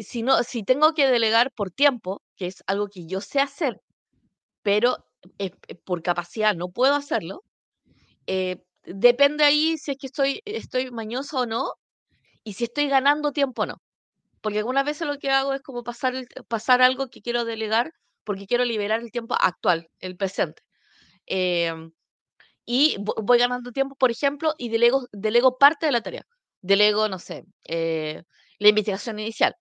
si 0.02 0.22
no, 0.22 0.42
si 0.42 0.62
tengo 0.62 0.94
que 0.94 1.06
delegar 1.06 1.52
por 1.52 1.70
tiempo, 1.70 2.22
que 2.36 2.46
es 2.46 2.62
algo 2.66 2.88
que 2.88 3.06
yo 3.06 3.20
sé 3.20 3.40
hacer, 3.40 3.80
pero 4.62 5.06
eh, 5.38 5.52
por 5.84 6.02
capacidad 6.02 6.54
no 6.54 6.68
puedo 6.68 6.94
hacerlo, 6.94 7.44
eh, 8.26 8.62
depende 8.84 9.44
ahí 9.44 9.78
si 9.78 9.92
es 9.92 9.98
que 9.98 10.06
estoy, 10.06 10.42
estoy 10.44 10.90
mañosa 10.90 11.40
o 11.40 11.46
no, 11.46 11.74
y 12.44 12.54
si 12.54 12.64
estoy 12.64 12.88
ganando 12.88 13.32
tiempo 13.32 13.62
o 13.62 13.66
no. 13.66 13.82
Porque 14.40 14.58
algunas 14.58 14.84
veces 14.84 15.06
lo 15.08 15.18
que 15.18 15.30
hago 15.30 15.54
es 15.54 15.62
como 15.62 15.82
pasar, 15.82 16.14
pasar 16.48 16.82
algo 16.82 17.08
que 17.08 17.22
quiero 17.22 17.44
delegar 17.44 17.92
porque 18.26 18.46
quiero 18.48 18.66
liberar 18.66 19.00
el 19.02 19.12
tiempo 19.12 19.36
actual, 19.40 19.88
el 20.00 20.16
presente. 20.18 20.62
Em, 21.26 21.92
y 22.66 22.96
vo- 22.98 23.14
voy 23.24 23.38
ganando 23.38 23.72
tiempo, 23.72 23.96
por 23.96 24.10
ejemplo, 24.10 24.54
y 24.58 24.68
delego, 24.70 25.06
delego 25.12 25.58
parte 25.58 25.86
de 25.86 25.92
la 25.92 26.02
tarea. 26.02 26.24
Delego, 26.62 27.08
no 27.08 27.18
sé, 27.20 27.44
eh, 27.66 28.22
la 28.58 28.68
investigación 28.68 29.18
inicial. 29.20 29.54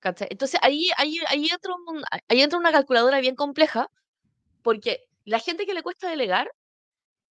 ¿cachai? 0.00 0.28
Entonces 0.30 0.60
ahí, 0.62 0.88
ahí, 0.98 1.16
ahí, 1.28 1.46
entra 1.50 1.74
un- 1.74 2.04
ahí 2.28 2.42
entra 2.42 2.58
una 2.58 2.72
calculadora 2.72 3.20
bien 3.20 3.34
compleja, 3.36 3.88
porque 4.62 5.00
la 5.24 5.40
gente 5.40 5.66
que 5.66 5.74
le 5.74 5.82
cuesta 5.82 6.10
delegar 6.10 6.50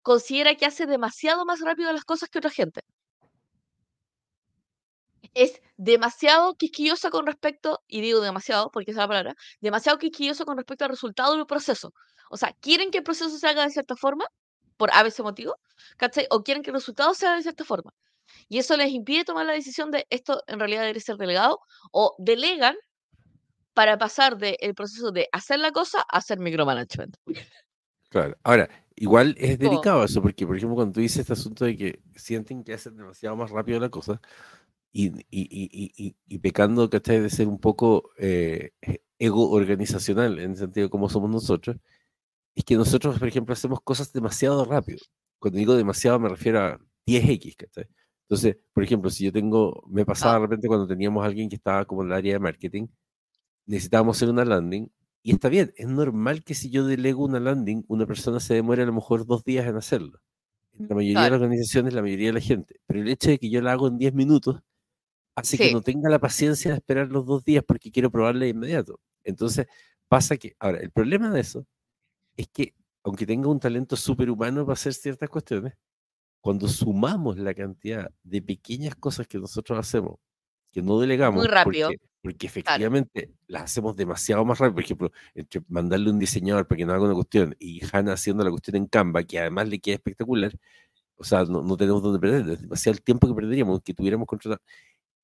considera 0.03 0.55
que 0.55 0.65
hace 0.65 0.85
demasiado 0.87 1.45
más 1.45 1.61
rápido 1.61 1.91
las 1.93 2.05
cosas 2.05 2.29
que 2.29 2.39
otra 2.39 2.51
gente. 2.51 2.81
Es 5.33 5.61
demasiado 5.77 6.55
quisquillosa 6.55 7.09
con 7.09 7.25
respecto, 7.25 7.81
y 7.87 8.01
digo 8.01 8.21
demasiado 8.21 8.69
porque 8.71 8.91
es 8.91 8.97
la 8.97 9.07
palabra, 9.07 9.35
demasiado 9.61 9.97
quisquilloso 9.97 10.45
con 10.45 10.57
respecto 10.57 10.85
al 10.85 10.91
resultado 10.91 11.35
del 11.35 11.45
proceso. 11.45 11.93
O 12.29 12.37
sea, 12.37 12.53
quieren 12.59 12.91
que 12.91 12.99
el 12.99 13.03
proceso 13.03 13.37
se 13.37 13.47
haga 13.47 13.63
de 13.63 13.71
cierta 13.71 13.95
forma, 13.95 14.25
por 14.77 14.89
ABC 14.91 15.19
motivo, 15.19 15.57
¿cachai? 15.97 16.27
O 16.31 16.43
quieren 16.43 16.63
que 16.63 16.71
el 16.71 16.75
resultado 16.75 17.13
sea 17.13 17.35
de 17.35 17.43
cierta 17.43 17.63
forma. 17.63 17.93
Y 18.49 18.57
eso 18.57 18.75
les 18.77 18.91
impide 18.91 19.25
tomar 19.25 19.45
la 19.45 19.53
decisión 19.53 19.91
de 19.91 20.07
esto 20.09 20.41
en 20.47 20.59
realidad 20.59 20.83
debe 20.83 20.99
ser 20.99 21.17
delegado, 21.17 21.59
o 21.91 22.15
delegan 22.17 22.75
para 23.73 23.97
pasar 23.97 24.37
del 24.37 24.73
proceso 24.75 25.11
de 25.11 25.29
hacer 25.31 25.59
la 25.59 25.71
cosa 25.71 25.99
a 26.01 26.17
hacer 26.17 26.39
micromanagement. 26.39 27.15
Claro. 28.09 28.37
Ahora, 28.43 28.69
igual 28.95 29.35
es 29.37 29.57
delicado 29.57 30.03
eso, 30.03 30.21
porque, 30.21 30.45
por 30.45 30.57
ejemplo, 30.57 30.75
cuando 30.75 30.93
tú 30.93 30.99
dices 30.99 31.19
este 31.19 31.33
asunto 31.33 31.63
de 31.63 31.77
que 31.77 32.01
sienten 32.15 32.63
que 32.63 32.73
hacen 32.73 32.97
demasiado 32.97 33.35
más 33.35 33.49
rápido 33.51 33.79
la 33.79 33.89
cosa 33.89 34.19
y, 34.93 35.07
y, 35.29 36.15
y, 36.27 36.39
pecando, 36.39 36.89
¿cachai? 36.89 37.19
De 37.21 37.29
ser 37.29 37.47
un 37.47 37.59
poco 37.59 38.11
eh, 38.17 38.71
ego 39.19 39.49
organizacional, 39.51 40.39
en 40.39 40.51
el 40.51 40.57
sentido 40.57 40.87
de 40.87 40.91
cómo 40.91 41.09
somos 41.09 41.29
nosotros, 41.31 41.77
es 42.55 42.63
que 42.65 42.75
nosotros, 42.75 43.19
por 43.19 43.27
ejemplo, 43.27 43.53
hacemos 43.53 43.81
cosas 43.81 44.11
demasiado 44.13 44.65
rápido. 44.65 44.99
Cuando 45.39 45.59
digo 45.59 45.75
demasiado 45.75 46.19
me 46.19 46.29
refiero 46.29 46.59
a 46.61 46.79
10x, 47.07 47.55
¿cachai? 47.57 47.85
Entonces, 48.23 48.57
por 48.73 48.83
ejemplo, 48.83 49.09
si 49.09 49.25
yo 49.25 49.31
tengo, 49.31 49.83
me 49.89 50.05
pasaba 50.05 50.35
de 50.35 50.39
repente 50.41 50.67
cuando 50.67 50.87
teníamos 50.87 51.23
a 51.23 51.27
alguien 51.27 51.49
que 51.49 51.55
estaba 51.57 51.85
como 51.85 52.01
en 52.03 52.09
el 52.09 52.13
área 52.13 52.33
de 52.33 52.39
marketing, 52.39 52.87
necesitábamos 53.65 54.17
hacer 54.17 54.29
una 54.29 54.45
landing, 54.45 54.89
y 55.23 55.33
está 55.33 55.49
bien, 55.49 55.73
es 55.77 55.87
normal 55.87 56.43
que 56.43 56.55
si 56.55 56.69
yo 56.71 56.85
delego 56.85 57.23
una 57.25 57.39
landing, 57.39 57.83
una 57.87 58.05
persona 58.07 58.39
se 58.39 58.55
demore 58.55 58.83
a 58.83 58.85
lo 58.87 58.93
mejor 58.93 59.25
dos 59.25 59.43
días 59.43 59.67
en 59.67 59.75
hacerlo. 59.77 60.19
En 60.73 60.87
la 60.89 60.95
mayoría 60.95 61.21
de 61.23 61.29
Claro. 61.29 61.35
las 61.35 61.41
organizaciones, 61.43 61.93
la 61.93 62.01
mayoría 62.01 62.27
de 62.29 62.33
la 62.33 62.39
gente. 62.41 62.79
Pero 62.87 63.01
el 63.01 63.09
hecho 63.09 63.29
de 63.29 63.39
que 63.39 63.49
yo 63.49 63.61
la 63.61 63.73
hago 63.73 63.87
en 63.87 63.97
10 63.97 64.13
minutos 64.13 64.61
hace 65.35 65.57
que 65.57 65.71
no 65.73 65.81
tenga 65.81 66.09
la 66.09 66.19
paciencia 66.19 66.71
de 66.71 66.77
esperar 66.77 67.09
los 67.09 67.25
dos 67.25 67.43
días 67.43 67.63
porque 67.65 67.91
quiero 67.91 68.11
probarla 68.11 68.45
de 68.45 68.49
inmediato. 68.49 68.99
Entonces, 69.23 69.67
pasa 70.07 70.37
que, 70.37 70.55
ahora, 70.59 70.79
el 70.79 70.91
problema 70.91 71.29
de 71.31 71.41
eso 71.41 71.65
es 72.35 72.47
que, 72.47 72.73
aunque 73.03 73.25
tenga 73.25 73.49
un 73.49 73.59
talento 73.59 73.95
superhumano 73.95 74.65
para 74.65 74.73
hacer 74.73 74.93
ciertas 74.93 75.29
cuestiones, 75.29 75.73
cuando 76.41 76.67
sumamos 76.67 77.37
la 77.37 77.53
cantidad 77.53 78.11
de 78.23 78.41
pequeñas 78.41 78.95
cosas 78.95 79.27
que 79.27 79.37
nosotros 79.37 79.77
hacemos, 79.77 80.17
que 80.71 80.81
no 80.81 80.99
delegamos, 80.99 81.45
rápido, 81.47 81.89
porque, 81.89 82.05
porque 82.21 82.47
efectivamente 82.47 83.31
las 83.47 83.63
hacemos 83.63 83.95
demasiado 83.95 84.43
más 84.43 84.57
rápido. 84.57 84.75
Por 84.75 84.83
ejemplo, 84.83 85.11
entre 85.35 85.61
mandarle 85.67 86.09
un 86.09 86.19
diseñador 86.19 86.67
para 86.67 86.77
que 86.77 86.85
nos 86.85 86.95
haga 86.95 87.05
una 87.05 87.13
cuestión 87.13 87.55
y 87.59 87.81
Hannah 87.91 88.13
haciendo 88.13 88.43
la 88.43 88.49
cuestión 88.49 88.77
en 88.77 88.87
Canva, 88.87 89.23
que 89.23 89.39
además 89.39 89.69
le 89.69 89.79
queda 89.79 89.95
espectacular, 89.95 90.51
o 91.15 91.23
sea, 91.23 91.43
no, 91.45 91.61
no 91.61 91.77
tenemos 91.77 92.01
dónde 92.01 92.19
perder, 92.19 92.49
es 92.49 92.61
demasiado 92.61 92.95
el 92.95 93.03
tiempo 93.03 93.27
que 93.27 93.35
perderíamos, 93.35 93.81
que 93.81 93.93
tuviéramos 93.93 94.27
controlado. 94.27 94.61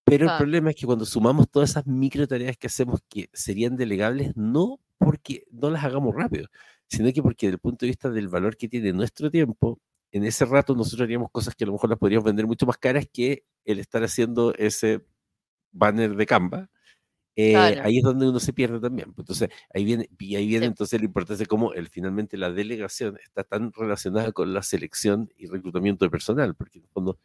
Pero 0.09 0.25
el 0.31 0.37
problema 0.37 0.69
es 0.69 0.77
que 0.77 0.85
cuando 0.85 1.05
sumamos 1.05 1.49
todas 1.51 1.71
esas 1.71 1.85
micro 1.85 2.25
tareas 2.27 2.55
que 2.57 2.67
hacemos 2.67 3.01
que 3.09 3.29
serían 3.33 3.75
delegables, 3.75 4.31
no 4.37 4.79
porque 4.97 5.43
no 5.51 5.69
las 5.69 5.83
hagamos 5.83 6.15
rápido, 6.15 6.47
sino 6.87 7.11
que 7.11 7.21
porque 7.21 7.47
desde 7.47 7.55
el 7.55 7.59
punto 7.59 7.85
de 7.85 7.87
vista 7.89 8.09
del 8.09 8.29
valor 8.29 8.55
que 8.55 8.69
tiene 8.69 8.93
nuestro 8.93 9.29
tiempo, 9.29 9.79
en 10.13 10.23
ese 10.23 10.45
rato 10.45 10.75
nosotros 10.75 11.01
haríamos 11.01 11.29
cosas 11.31 11.55
que 11.55 11.65
a 11.65 11.67
lo 11.67 11.73
mejor 11.73 11.89
las 11.89 11.99
podríamos 11.99 12.23
vender 12.25 12.47
mucho 12.47 12.65
más 12.65 12.77
caras 12.77 13.05
que 13.11 13.43
el 13.65 13.79
estar 13.79 14.01
haciendo 14.03 14.53
ese 14.55 15.03
banner 15.71 16.15
de 16.15 16.25
Canva. 16.27 16.69
Eh, 17.35 17.53
Claro. 17.53 17.81
Ahí 17.85 17.97
es 17.99 18.03
donde 18.03 18.29
uno 18.29 18.39
se 18.39 18.53
pierde 18.53 18.79
también. 18.81 19.13
pues, 19.13 19.23
Entonces, 19.25 19.49
ahí 19.73 19.85
viene, 19.85 20.09
y 20.19 20.35
ahí 20.37 20.47
viene 20.47 20.65
Sí. 20.67 20.69
entonces 20.69 20.99
la 21.01 21.05
importancia 21.05 21.43
de 21.43 21.47
cómo 21.47 21.73
el, 21.73 21.89
finalmente 21.89 22.37
la 22.37 22.51
delegación 22.51 23.17
está 23.23 23.43
tan 23.45 23.71
relacionada 23.73 24.31
con 24.33 24.53
la 24.53 24.63
selección 24.63 25.29
y 25.37 25.47
reclutamiento 25.47 26.05
de 26.05 26.11
personal, 26.11 26.55
porque 26.55 26.79
en 26.79 26.85
el 26.85 26.91
fondo, 26.91 27.19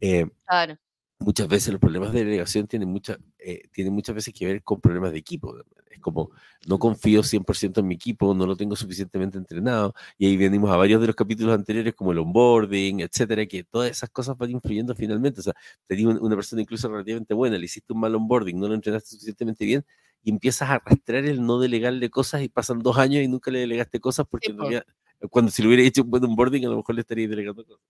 eh, 0.00 0.26
Claro. 0.46 0.78
Muchas 1.20 1.48
veces 1.48 1.72
los 1.72 1.80
problemas 1.80 2.12
de 2.12 2.24
delegación 2.24 2.66
tienen, 2.66 2.88
mucha, 2.88 3.18
eh, 3.38 3.62
tienen 3.72 3.92
muchas 3.92 4.14
veces 4.14 4.32
que 4.34 4.46
ver 4.46 4.62
con 4.62 4.80
problemas 4.80 5.12
de 5.12 5.18
equipo. 5.18 5.54
Es 5.90 6.00
como, 6.00 6.30
no 6.66 6.78
confío 6.78 7.22
100% 7.22 7.80
en 7.80 7.88
mi 7.88 7.94
equipo, 7.96 8.32
no 8.34 8.46
lo 8.46 8.56
tengo 8.56 8.76
suficientemente 8.76 9.36
entrenado, 9.36 9.94
y 10.16 10.26
ahí 10.26 10.36
venimos 10.36 10.70
a 10.70 10.76
varios 10.76 11.00
de 11.00 11.08
los 11.08 11.16
capítulos 11.16 11.54
anteriores 11.54 11.94
como 11.94 12.12
el 12.12 12.18
onboarding, 12.18 13.00
etcétera, 13.00 13.46
que 13.46 13.64
todas 13.64 13.90
esas 13.90 14.10
cosas 14.10 14.36
van 14.38 14.50
influyendo 14.50 14.94
finalmente. 14.94 15.40
O 15.40 15.42
sea, 15.42 15.54
te 15.86 15.96
digo, 15.96 16.10
una 16.20 16.36
persona 16.36 16.62
incluso 16.62 16.88
relativamente 16.88 17.34
buena, 17.34 17.58
le 17.58 17.64
hiciste 17.64 17.92
un 17.92 18.00
mal 18.00 18.14
onboarding, 18.14 18.58
no 18.58 18.68
lo 18.68 18.74
entrenaste 18.74 19.10
suficientemente 19.10 19.64
bien, 19.64 19.84
y 20.22 20.30
empiezas 20.30 20.68
a 20.70 20.74
arrastrar 20.74 21.24
el 21.24 21.44
no 21.44 21.58
delegarle 21.58 22.10
cosas 22.10 22.42
y 22.42 22.48
pasan 22.48 22.78
dos 22.80 22.96
años 22.98 23.22
y 23.22 23.28
nunca 23.28 23.50
le 23.50 23.60
delegaste 23.60 23.98
cosas 24.00 24.26
porque 24.30 24.46
Sí, 24.46 24.50
en 24.52 24.56
po. 24.56 24.62
realidad, 24.64 24.84
cuando 25.30 25.50
si 25.50 25.62
le 25.62 25.68
hubiera 25.68 25.82
hecho 25.84 26.02
un 26.02 26.10
buen 26.10 26.24
onboarding, 26.24 26.64
a 26.66 26.68
lo 26.68 26.76
mejor 26.76 26.94
le 26.94 27.00
estaría 27.00 27.26
delegando 27.28 27.64
cosas. 27.64 27.84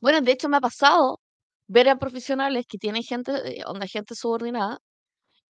Bueno, 0.00 0.20
de 0.20 0.32
hecho 0.32 0.48
me 0.48 0.56
ha 0.56 0.60
pasado 0.60 1.20
ver 1.68 1.88
a 1.88 1.98
profesionales 1.98 2.66
que 2.68 2.78
tienen 2.78 3.02
gente, 3.04 3.32
eh, 3.60 3.64
onda 3.66 3.86
gente 3.86 4.14
subordinada 4.14 4.78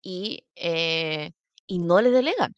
y, 0.02 0.44
eh, 0.56 1.32
y 1.66 1.78
no 1.80 2.00
le 2.02 2.10
delegan. 2.10 2.54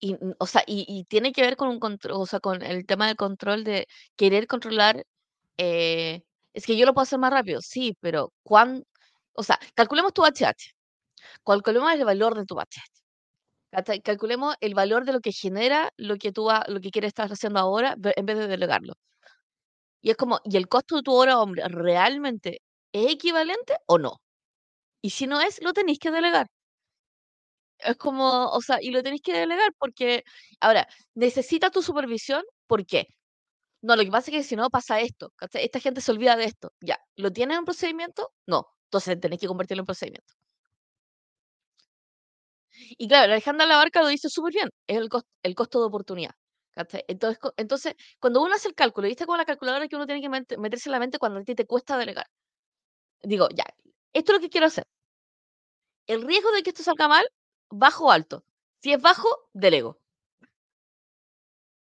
Y, 0.00 0.14
mm, 0.14 0.34
o 0.38 0.46
sea, 0.46 0.62
y, 0.66 1.04
tiene 1.08 1.32
que 1.32 1.42
ver 1.42 1.56
con 1.56 1.68
un 1.68 1.80
control, 1.80 2.20
o 2.22 2.26
sea, 2.26 2.40
con 2.40 2.62
el 2.62 2.86
tema 2.86 3.06
del 3.08 3.16
control 3.16 3.64
de 3.64 3.86
querer 4.16 4.46
controlar. 4.46 5.04
eh, 5.58 6.22
es 6.54 6.66
que 6.66 6.76
yo 6.76 6.86
lo 6.86 6.94
puedo 6.94 7.04
hacer 7.04 7.18
más 7.18 7.32
rápido, 7.32 7.60
sí, 7.62 7.96
pero 8.00 8.32
cuán, 8.42 8.84
o 9.34 9.42
sea, 9.44 9.58
calculemos 9.74 10.12
tu 10.14 10.22
HH, 10.24 10.74
calculemos 11.44 11.92
el 11.92 12.04
valor 12.04 12.36
de 12.36 12.46
tu 12.46 12.56
HH. 12.56 13.00
Calculemos 14.04 14.56
el 14.60 14.74
valor 14.74 15.04
de 15.04 15.12
lo 15.12 15.20
que 15.20 15.32
genera 15.32 15.92
lo 15.96 16.16
que 16.16 16.32
tú 16.32 16.48
lo 16.68 16.80
que 16.80 16.90
quieres 16.90 17.08
estar 17.10 17.30
haciendo 17.30 17.60
ahora 17.60 17.96
en 18.16 18.26
vez 18.26 18.38
de 18.38 18.48
delegarlo. 18.48 18.94
Y 20.02 20.10
es 20.10 20.16
como, 20.16 20.40
¿y 20.44 20.56
el 20.58 20.68
costo 20.68 20.96
de 20.96 21.02
tu 21.02 21.12
hora 21.14 21.38
hombre 21.40 21.62
realmente 21.68 22.62
es 22.92 23.10
equivalente 23.12 23.76
o 23.86 23.98
no? 23.98 24.20
Y 25.02 25.10
si 25.10 25.26
no 25.28 25.40
es, 25.40 25.62
lo 25.62 25.72
tenéis 25.74 25.98
que 26.00 26.10
delegar. 26.12 26.48
Es 27.78 27.96
como, 27.96 28.48
o 28.50 28.60
sea, 28.62 28.78
y 28.82 28.90
lo 28.90 29.02
tenéis 29.02 29.22
que 29.22 29.32
delegar 29.32 29.72
porque, 29.78 30.24
ahora, 30.60 30.86
¿necesita 31.14 31.70
tu 31.70 31.82
supervisión? 31.82 32.44
¿Por 32.66 32.84
qué? 32.86 33.06
No, 33.82 33.96
lo 33.96 34.04
que 34.04 34.10
pasa 34.12 34.30
es 34.30 34.36
que 34.38 34.44
si 34.44 34.56
no 34.56 34.70
pasa 34.70 35.00
esto. 35.00 35.32
Esta 35.54 35.80
gente 35.80 36.00
se 36.02 36.12
olvida 36.12 36.36
de 36.36 36.44
esto. 36.46 36.72
Ya, 36.80 37.00
¿lo 37.16 37.32
tiene 37.32 37.54
en 37.56 37.64
procedimiento? 37.66 38.32
No. 38.46 38.66
Entonces 38.86 39.20
tenéis 39.20 39.40
que 39.42 39.48
convertirlo 39.48 39.82
en 39.82 39.86
procedimiento. 39.86 40.34
Y 42.98 43.08
claro, 43.08 43.32
Alejandra 43.32 43.66
Labarca 43.66 44.00
lo 44.02 44.06
dice 44.08 44.28
súper 44.28 44.52
bien, 44.52 44.68
es 44.86 44.96
el, 44.98 45.08
cos- 45.08 45.24
el 45.42 45.54
costo 45.56 45.80
de 45.80 45.86
oportunidad. 45.86 46.32
Entonces, 47.08 47.38
entonces, 47.56 47.94
cuando 48.20 48.42
uno 48.42 48.54
hace 48.54 48.68
el 48.68 48.74
cálculo, 48.74 49.08
¿viste 49.08 49.26
como 49.26 49.36
la 49.38 49.44
calculadora 49.44 49.88
que 49.88 49.96
uno 49.96 50.06
tiene 50.06 50.20
que 50.22 50.28
met- 50.28 50.56
meterse 50.58 50.88
en 50.88 50.92
la 50.92 51.00
mente 51.00 51.18
cuando 51.18 51.40
a 51.40 51.44
ti 51.44 51.54
te 51.54 51.66
cuesta 51.66 51.96
delegar? 51.98 52.26
Digo, 53.22 53.48
ya, 53.54 53.64
esto 54.12 54.32
es 54.32 54.38
lo 54.38 54.42
que 54.42 54.50
quiero 54.50 54.66
hacer. 54.68 54.86
El 56.06 56.20
riesgo 56.26 56.52
de 56.52 56.62
que 56.62 56.68
esto 56.68 56.82
salga 56.82 57.08
mal, 57.08 57.26
bajo 57.70 58.04
o 58.04 58.10
alto. 58.10 58.44
Si 58.82 58.92
es 58.92 59.00
bajo, 59.00 59.28
delego. 59.54 59.98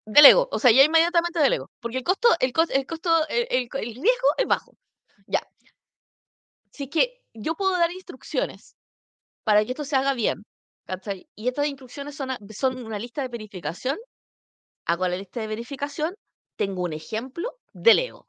Delego, 0.07 0.49
o 0.51 0.59
sea, 0.59 0.71
ya 0.73 0.83
inmediatamente 0.83 1.39
delego. 1.39 1.71
Porque 1.81 1.99
el 1.99 2.05
costo, 2.05 2.29
el, 2.41 2.53
cos- 2.53 2.71
el 2.71 2.87
costo, 2.87 3.11
el, 3.29 3.69
riesgo 3.71 4.29
es 4.39 4.47
bajo. 4.47 4.73
Ya. 5.27 5.43
Es 6.73 6.89
que 6.91 7.21
yo 7.35 7.55
puedo 7.57 7.73
dar 7.77 7.91
instrucciones 7.93 8.77
para 9.45 9.65
que 9.65 9.73
esto 9.73 9.85
se 9.85 9.97
haga 9.97 10.15
bien, 10.15 10.45
¿cachai? 10.87 11.29
Y 11.37 11.49
estas 11.49 11.67
instrucciones 11.69 12.17
son, 12.17 12.31
son 12.51 12.85
una 12.87 12.99
lista 13.01 13.23
de 13.23 13.29
verificación, 13.29 13.99
hago 14.89 15.09
la 15.09 15.17
lista 15.19 15.41
de 15.41 15.49
verificación, 15.49 16.17
tengo 16.57 16.83
un 16.85 16.95
ejemplo, 16.95 17.51
delego. 17.73 18.27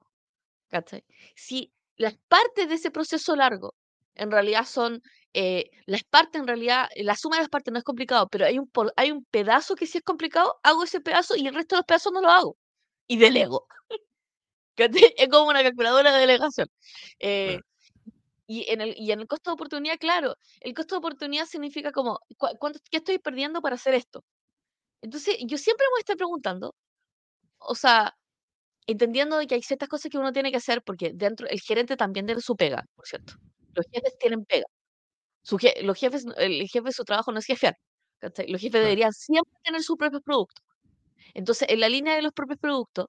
¿cachai? 0.70 1.04
Si 1.36 1.72
las 1.98 2.16
partes 2.28 2.70
de 2.70 2.75
ese 2.75 2.92
proceso 2.92 3.36
largo 3.36 3.75
en 4.16 4.32
realidad 4.32 4.66
son, 4.66 5.01
eh, 5.34 5.70
las 5.86 6.04
partes 6.04 6.42
en 6.42 6.48
realidad, 6.48 6.88
la 6.98 7.16
suma 7.16 7.38
de 7.38 7.44
las 7.44 7.50
partes 7.50 7.72
no 7.72 7.78
es 7.80 7.86
complicado, 7.86 8.28
pero 8.30 8.46
hay 8.46 8.60
un, 8.60 8.70
hay 8.98 9.12
un 9.12 9.25
pedazo 9.32 9.75
que 9.75 9.88
sí 9.88 9.98
es 10.00 10.04
complicado, 10.04 10.60
hago 10.63 10.84
ese 10.84 11.01
pedazo 11.01 11.36
y 11.38 11.48
el 11.48 11.56
resto 11.56 11.75
de 11.75 11.80
los 11.80 11.86
pedazos 11.86 12.13
no 12.13 12.22
lo 12.22 12.30
hago. 12.30 12.58
Y 13.08 13.18
delego. 13.18 13.68
¿cachai? 14.75 15.13
Es 15.18 15.30
como 15.30 15.50
una 15.50 15.63
calculadora 15.63 16.13
de 16.13 16.20
delegación. 16.20 16.68
Eh, 17.20 17.62
y, 18.48 18.72
en 18.72 18.82
el, 18.82 18.96
y 18.98 19.12
en 19.12 19.22
el 19.22 19.28
costo 19.28 19.51
de 19.51 19.56
oportunidad, 19.56 19.98
claro, 20.00 20.36
el 20.62 20.74
costo 20.75 20.96
de 20.96 21.00
oportunidad 21.00 21.46
significa 21.48 21.92
como, 21.92 22.20
¿cu- 22.38 22.58
cuánto, 22.60 22.80
¿qué 22.92 22.98
estoy 22.98 23.20
perdiendo 23.20 23.62
para 23.62 23.75
hacer 23.75 23.94
esto? 23.96 24.24
Entonces, 25.01 25.38
yo 25.48 25.58
siempre 25.58 25.86
me 25.88 25.91
voy 25.91 26.00
a 26.00 26.01
estar 26.01 26.18
preguntando, 26.18 26.75
o 27.60 27.75
sea, 27.75 28.15
entendiendo 28.88 29.38
de 29.38 29.48
que 29.48 29.56
hay 29.56 29.63
ciertas 29.63 29.89
cosas 29.89 30.12
que 30.12 30.18
uno 30.20 30.34
tiene 30.34 30.51
que 30.51 30.58
hacer, 30.58 30.82
porque 30.84 31.12
dentro, 31.15 31.48
el 31.50 31.62
gerente 31.62 31.98
también 31.98 32.25
tiene 32.27 32.41
su 32.41 32.56
pega, 32.58 32.86
por 32.96 33.08
cierto. 33.08 33.34
Los 33.75 33.86
jefes 33.91 34.18
tienen 34.20 34.46
pega. 34.46 34.65
Su 35.44 35.58
je- 35.60 35.82
los 35.84 35.98
jefes, 36.00 36.25
el 36.38 36.68
jefe, 36.70 36.91
su 36.91 37.03
trabajo 37.06 37.32
no 37.32 37.39
es 37.39 37.46
jefear. 37.46 37.75
¿cachai? 38.20 38.48
Los 38.50 38.62
jefes 38.62 38.82
deberían 38.84 39.13
siempre 39.13 39.53
tener 39.63 39.84
sus 39.84 39.98
propios 39.98 40.22
productos. 40.24 40.63
Entonces, 41.34 41.70
en 41.70 41.79
la 41.79 41.89
línea 41.89 42.15
de 42.15 42.22
los 42.22 42.34
propios 42.34 42.60
productos, 42.60 43.08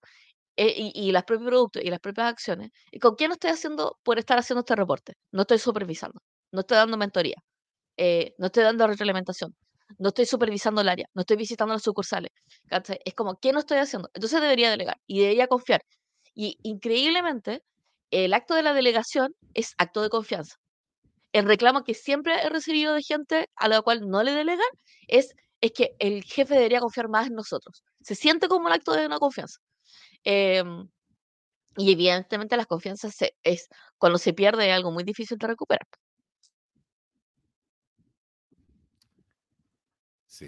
eh, 0.57 0.75
y, 0.77 0.93
y 1.09 1.13
los 1.13 1.25
propios 1.25 1.49
productos 1.51 1.83
y 1.85 1.91
las 1.91 2.01
propias 2.01 2.29
acciones, 2.29 2.71
¿con 3.03 3.17
quién 3.17 3.33
estoy 3.33 3.51
haciendo 3.53 3.99
por 4.05 4.19
estar 4.19 4.39
haciendo 4.39 4.61
este 4.61 4.77
reporte? 4.77 5.15
No 5.33 5.43
estoy 5.43 5.59
supervisando, 5.61 6.21
no 6.53 6.61
estoy 6.61 6.77
dando 6.79 6.97
mentoría, 6.99 7.37
eh, 7.99 8.35
no 8.39 8.47
estoy 8.47 8.65
dando 8.65 8.87
retroalimentación, 8.89 9.55
no 9.99 10.09
estoy 10.09 10.27
supervisando 10.27 10.81
el 10.81 10.89
área, 10.89 11.07
no 11.15 11.23
estoy 11.23 11.37
visitando 11.37 11.75
las 11.75 11.83
sucursales. 11.83 12.31
¿cachai? 12.69 12.99
Es 13.05 13.15
como, 13.15 13.39
¿qué 13.41 13.53
no 13.53 13.61
estoy 13.61 13.79
haciendo? 13.79 14.09
Entonces 14.15 14.41
debería 14.41 14.71
delegar 14.71 14.97
y 15.07 15.21
debería 15.21 15.47
confiar. 15.49 15.83
Y 16.35 16.59
increíblemente, 16.63 17.63
el 18.11 18.35
acto 18.35 18.55
de 18.55 18.63
la 18.63 18.75
delegación 18.75 19.35
es 19.55 19.75
acto 19.79 20.03
de 20.03 20.11
confianza. 20.11 20.57
El 21.33 21.47
reclamo 21.47 21.85
que 21.85 21.95
siempre 21.95 22.35
he 22.43 22.49
recibido 22.51 22.95
de 22.95 23.03
gente 23.03 23.49
a 23.57 23.69
la 23.69 23.83
cual 23.83 24.09
no 24.09 24.23
le 24.23 24.33
delegan 24.33 24.67
es, 25.09 25.35
es 25.61 25.73
que 25.73 25.91
el 25.99 26.25
jefe 26.25 26.55
debería 26.55 26.81
confiar 26.81 27.09
más 27.09 27.29
en 27.29 27.35
nosotros. 27.35 27.83
Se 28.03 28.15
siente 28.15 28.49
como 28.49 28.67
un 28.67 28.73
acto 28.73 28.93
de 28.93 29.07
una 29.07 29.19
confianza. 29.19 29.59
Em, 30.25 30.89
y 31.77 31.93
evidentemente 31.93 32.57
las 32.57 32.67
confianzas 32.67 33.15
se, 33.17 33.35
es 33.43 33.69
cuando 33.99 34.19
se 34.19 34.33
pierde 34.35 34.73
algo 34.73 34.93
muy 34.93 35.05
difícil 35.05 35.39
de 35.39 35.47
recuperar. 35.49 35.87
Sí. 40.27 40.47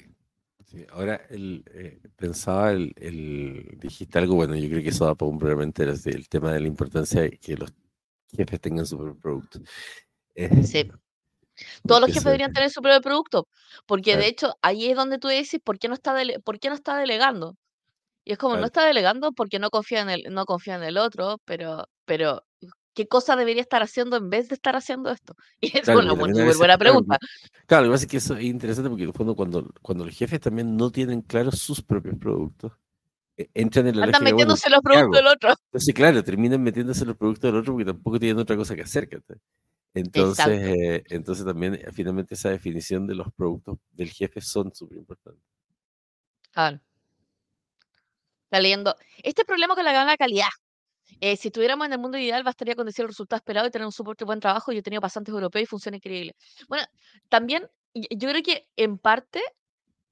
Sí. 0.72 0.86
Ahora, 0.90 1.26
el, 1.30 1.64
eh, 1.72 2.00
pensaba, 2.16 2.72
el, 2.72 2.92
el, 2.96 3.78
dijiste 3.78 4.18
algo, 4.18 4.34
bueno, 4.34 4.56
yo 4.56 4.68
creo 4.68 4.82
que 4.82 4.88
eso 4.88 5.04
da 5.04 5.14
para 5.14 5.30
un 5.30 5.38
programa 5.38 5.64
entero, 5.64 5.92
el 5.92 6.28
tema 6.28 6.52
de 6.52 6.60
la 6.60 6.66
importancia 6.66 7.22
de 7.22 7.38
que 7.38 7.56
los 7.56 7.72
jefes 8.34 8.60
tengan 8.60 8.86
su 8.86 8.96
propio 8.96 9.20
producto. 9.20 9.60
Eh, 10.34 10.64
sí. 10.64 10.90
Todos 11.86 12.00
los 12.00 12.08
jefes 12.08 12.24
deberían 12.24 12.52
tener 12.52 12.70
su 12.70 12.80
propio 12.80 13.00
producto, 13.00 13.48
porque 13.86 14.16
de 14.16 14.26
hecho 14.26 14.56
ahí 14.62 14.90
es 14.90 14.96
donde 14.96 15.18
tú 15.18 15.28
dices, 15.28 15.60
¿por 15.62 15.78
qué 15.78 15.88
no 15.88 15.94
está, 15.94 16.16
¿por 16.42 16.58
qué 16.58 16.68
no 16.68 16.74
está 16.74 16.96
delegando? 16.96 17.56
Y 18.24 18.32
es 18.32 18.38
como, 18.38 18.56
no 18.56 18.66
está 18.66 18.84
delegando 18.86 19.32
porque 19.32 19.58
no 19.58 19.70
confía 19.70 20.00
en 20.00 20.10
el, 20.10 20.22
no 20.30 20.44
confía 20.44 20.76
en 20.76 20.84
el 20.84 20.96
otro, 20.96 21.40
pero, 21.44 21.88
pero 22.04 22.44
¿qué 22.94 23.06
cosa 23.08 23.36
debería 23.36 23.62
estar 23.62 23.82
haciendo 23.82 24.16
en 24.16 24.30
vez 24.30 24.48
de 24.48 24.54
estar 24.54 24.76
haciendo 24.76 25.10
esto? 25.10 25.34
Y 25.60 25.78
es 25.78 25.88
una 25.88 26.14
muy, 26.14 26.32
buena 26.54 26.78
pregunta. 26.78 27.18
Claro, 27.66 27.84
lo 27.84 27.90
que 27.90 27.94
pasa 27.94 28.04
es 28.04 28.10
que 28.10 28.16
eso 28.18 28.36
es 28.36 28.44
interesante 28.44 28.90
porque 28.90 29.06
cuando, 29.08 29.34
cuando, 29.34 29.70
cuando 29.80 30.04
los 30.04 30.14
jefes 30.14 30.40
también 30.40 30.76
no 30.76 30.90
tienen 30.90 31.22
claros 31.22 31.58
sus 31.58 31.82
propios 31.82 32.16
productos, 32.18 32.72
e, 33.36 33.48
entran 33.54 33.86
en 33.86 33.98
la 33.98 34.04
Andan 34.06 34.24
metiéndose 34.24 34.70
los 34.70 34.80
productos 34.80 35.16
del 35.16 35.26
otro. 35.26 35.54
Entonces, 35.66 35.94
claro, 35.94 36.22
terminan 36.22 36.62
metiéndose 36.62 37.04
los 37.04 37.16
productos 37.16 37.50
del 37.50 37.60
otro 37.60 37.72
porque 37.72 37.86
tampoco 37.86 38.18
tienen 38.18 38.38
otra 38.38 38.56
cosa 38.56 38.74
que 38.74 38.82
hacer. 38.82 39.08
Entonces, 39.94 40.46
eh, 40.46 41.04
entonces 41.10 41.44
también 41.44 41.74
eh, 41.74 41.86
finalmente 41.92 42.34
esa 42.34 42.48
definición 42.48 43.06
de 43.06 43.14
los 43.14 43.30
productos 43.34 43.76
del 43.90 44.10
jefe 44.10 44.40
son 44.40 44.74
súper 44.74 44.96
importantes. 44.96 45.42
Claro. 46.50 46.80
Está 48.44 48.60
leyendo. 48.60 48.96
Este 49.22 49.44
problema 49.44 49.74
con 49.74 49.84
la 49.84 49.92
gana 49.92 50.16
calidad. 50.16 50.48
Eh, 51.20 51.36
si 51.36 51.48
estuviéramos 51.48 51.86
en 51.86 51.92
el 51.92 51.98
mundo 51.98 52.18
ideal, 52.18 52.42
bastaría 52.42 52.74
con 52.74 52.86
decir 52.86 53.04
el 53.04 53.08
resultado 53.08 53.38
esperado 53.38 53.66
y 53.66 53.70
tener 53.70 53.86
un 53.86 53.92
soporte 53.92 54.24
buen 54.24 54.40
trabajo. 54.40 54.72
Yo 54.72 54.80
he 54.80 54.82
tenido 54.82 55.00
pasantes 55.00 55.32
europeos 55.32 55.64
y 55.64 55.66
funciona 55.66 55.96
increíble. 55.96 56.34
Bueno, 56.68 56.84
también 57.28 57.68
yo 57.94 58.28
creo 58.28 58.42
que 58.42 58.68
en 58.76 58.98
parte, 58.98 59.40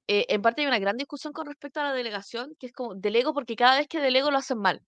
eh, 0.07 0.25
en 0.29 0.41
parte 0.41 0.61
hay 0.61 0.67
una 0.67 0.79
gran 0.79 0.97
discusión 0.97 1.33
con 1.33 1.47
respecto 1.47 1.79
a 1.79 1.85
la 1.85 1.93
delegación, 1.93 2.55
que 2.59 2.67
es 2.67 2.73
como 2.73 2.95
delego 2.95 3.33
porque 3.33 3.55
cada 3.55 3.77
vez 3.77 3.87
que 3.87 3.99
delego 3.99 4.31
lo 4.31 4.37
hacen 4.37 4.59
mal. 4.59 4.81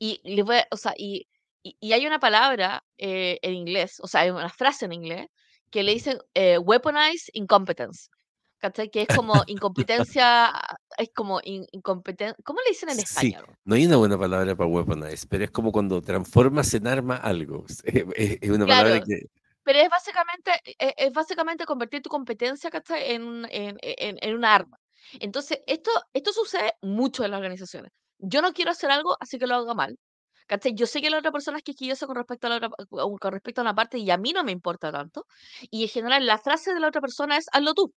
Y 0.00 0.20
les 0.24 0.44
voy 0.44 0.58
o 0.70 0.76
sea, 0.76 0.94
y, 0.96 1.28
y, 1.62 1.92
hay 1.92 2.06
una 2.06 2.20
palabra 2.20 2.84
eh, 2.98 3.38
en 3.42 3.54
inglés, 3.54 3.98
o 4.00 4.06
sea, 4.06 4.20
hay 4.22 4.30
una 4.30 4.48
frase 4.48 4.84
en 4.84 4.92
inglés 4.92 5.26
que 5.70 5.82
le 5.82 5.92
dicen 5.92 6.18
weaponize 6.34 7.30
incompetence. 7.34 8.08
¿Cachai? 8.58 8.90
Que 8.90 9.02
es 9.02 9.08
como 9.08 9.32
incompetencia, 9.46 10.52
es 10.96 11.10
como 11.14 11.40
incompetencia, 11.42 12.36
¿cómo 12.44 12.60
le 12.60 12.70
dicen 12.70 12.90
en 12.90 12.98
español? 12.98 13.44
Sí, 13.46 13.54
no 13.64 13.74
hay 13.74 13.86
una 13.86 13.96
buena 13.96 14.18
palabra 14.18 14.54
para 14.56 14.68
weaponize, 14.68 15.26
pero 15.28 15.44
es 15.44 15.50
como 15.50 15.72
cuando 15.72 16.02
transformas 16.02 16.72
en 16.74 16.86
arma 16.86 17.16
algo. 17.16 17.64
Es, 18.16 18.50
una 18.50 18.66
palabra 18.66 19.00
que... 19.00 19.26
Pero 19.62 19.78
es 19.80 19.90
básicamente, 19.90 20.50
e, 20.78 20.94
es, 20.96 21.12
básicamente 21.12 21.64
convertir 21.64 22.02
tu 22.02 22.08
competencia, 22.08 22.70
¿cachai? 22.70 23.12
En, 23.12 23.46
en, 23.50 23.76
en, 23.82 24.16
en 24.20 24.34
una 24.34 24.54
arma. 24.54 24.78
Entonces, 25.20 25.60
esto, 25.66 25.90
esto 26.12 26.32
sucede 26.32 26.74
mucho 26.82 27.24
en 27.24 27.30
las 27.30 27.38
organizaciones. 27.38 27.92
Yo 28.18 28.42
no 28.42 28.52
quiero 28.52 28.70
hacer 28.70 28.90
algo, 28.90 29.16
así 29.20 29.38
que 29.38 29.46
lo 29.46 29.54
hago 29.54 29.74
mal. 29.74 29.98
¿Cachai? 30.46 30.74
Yo 30.74 30.86
sé 30.86 31.02
que 31.02 31.10
la 31.10 31.18
otra 31.18 31.30
persona 31.30 31.58
es 31.58 31.62
quisquillosa 31.62 32.06
con 32.06 32.16
respecto 32.16 32.46
a 32.46 32.50
la 32.50 32.56
otra, 32.56 32.70
con 32.88 33.32
respecto 33.32 33.60
a 33.60 33.64
una 33.64 33.74
parte 33.74 33.98
y 33.98 34.10
a 34.10 34.16
mí 34.16 34.32
no 34.32 34.42
me 34.44 34.52
importa 34.52 34.90
tanto. 34.90 35.26
Y 35.70 35.82
en 35.82 35.88
general 35.90 36.26
la 36.26 36.38
frase 36.38 36.72
de 36.72 36.80
la 36.80 36.88
otra 36.88 37.02
persona 37.02 37.36
es 37.36 37.46
hazlo 37.52 37.74
tú 37.74 37.92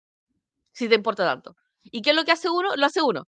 si 0.71 0.87
te 0.89 0.95
importa 0.95 1.25
tanto. 1.25 1.55
¿Y 1.83 2.01
qué 2.01 2.11
es 2.11 2.15
lo 2.15 2.23
que 2.23 2.31
hace 2.31 2.49
uno? 2.49 2.75
Lo 2.75 2.85
hace 2.85 3.01
uno. 3.01 3.27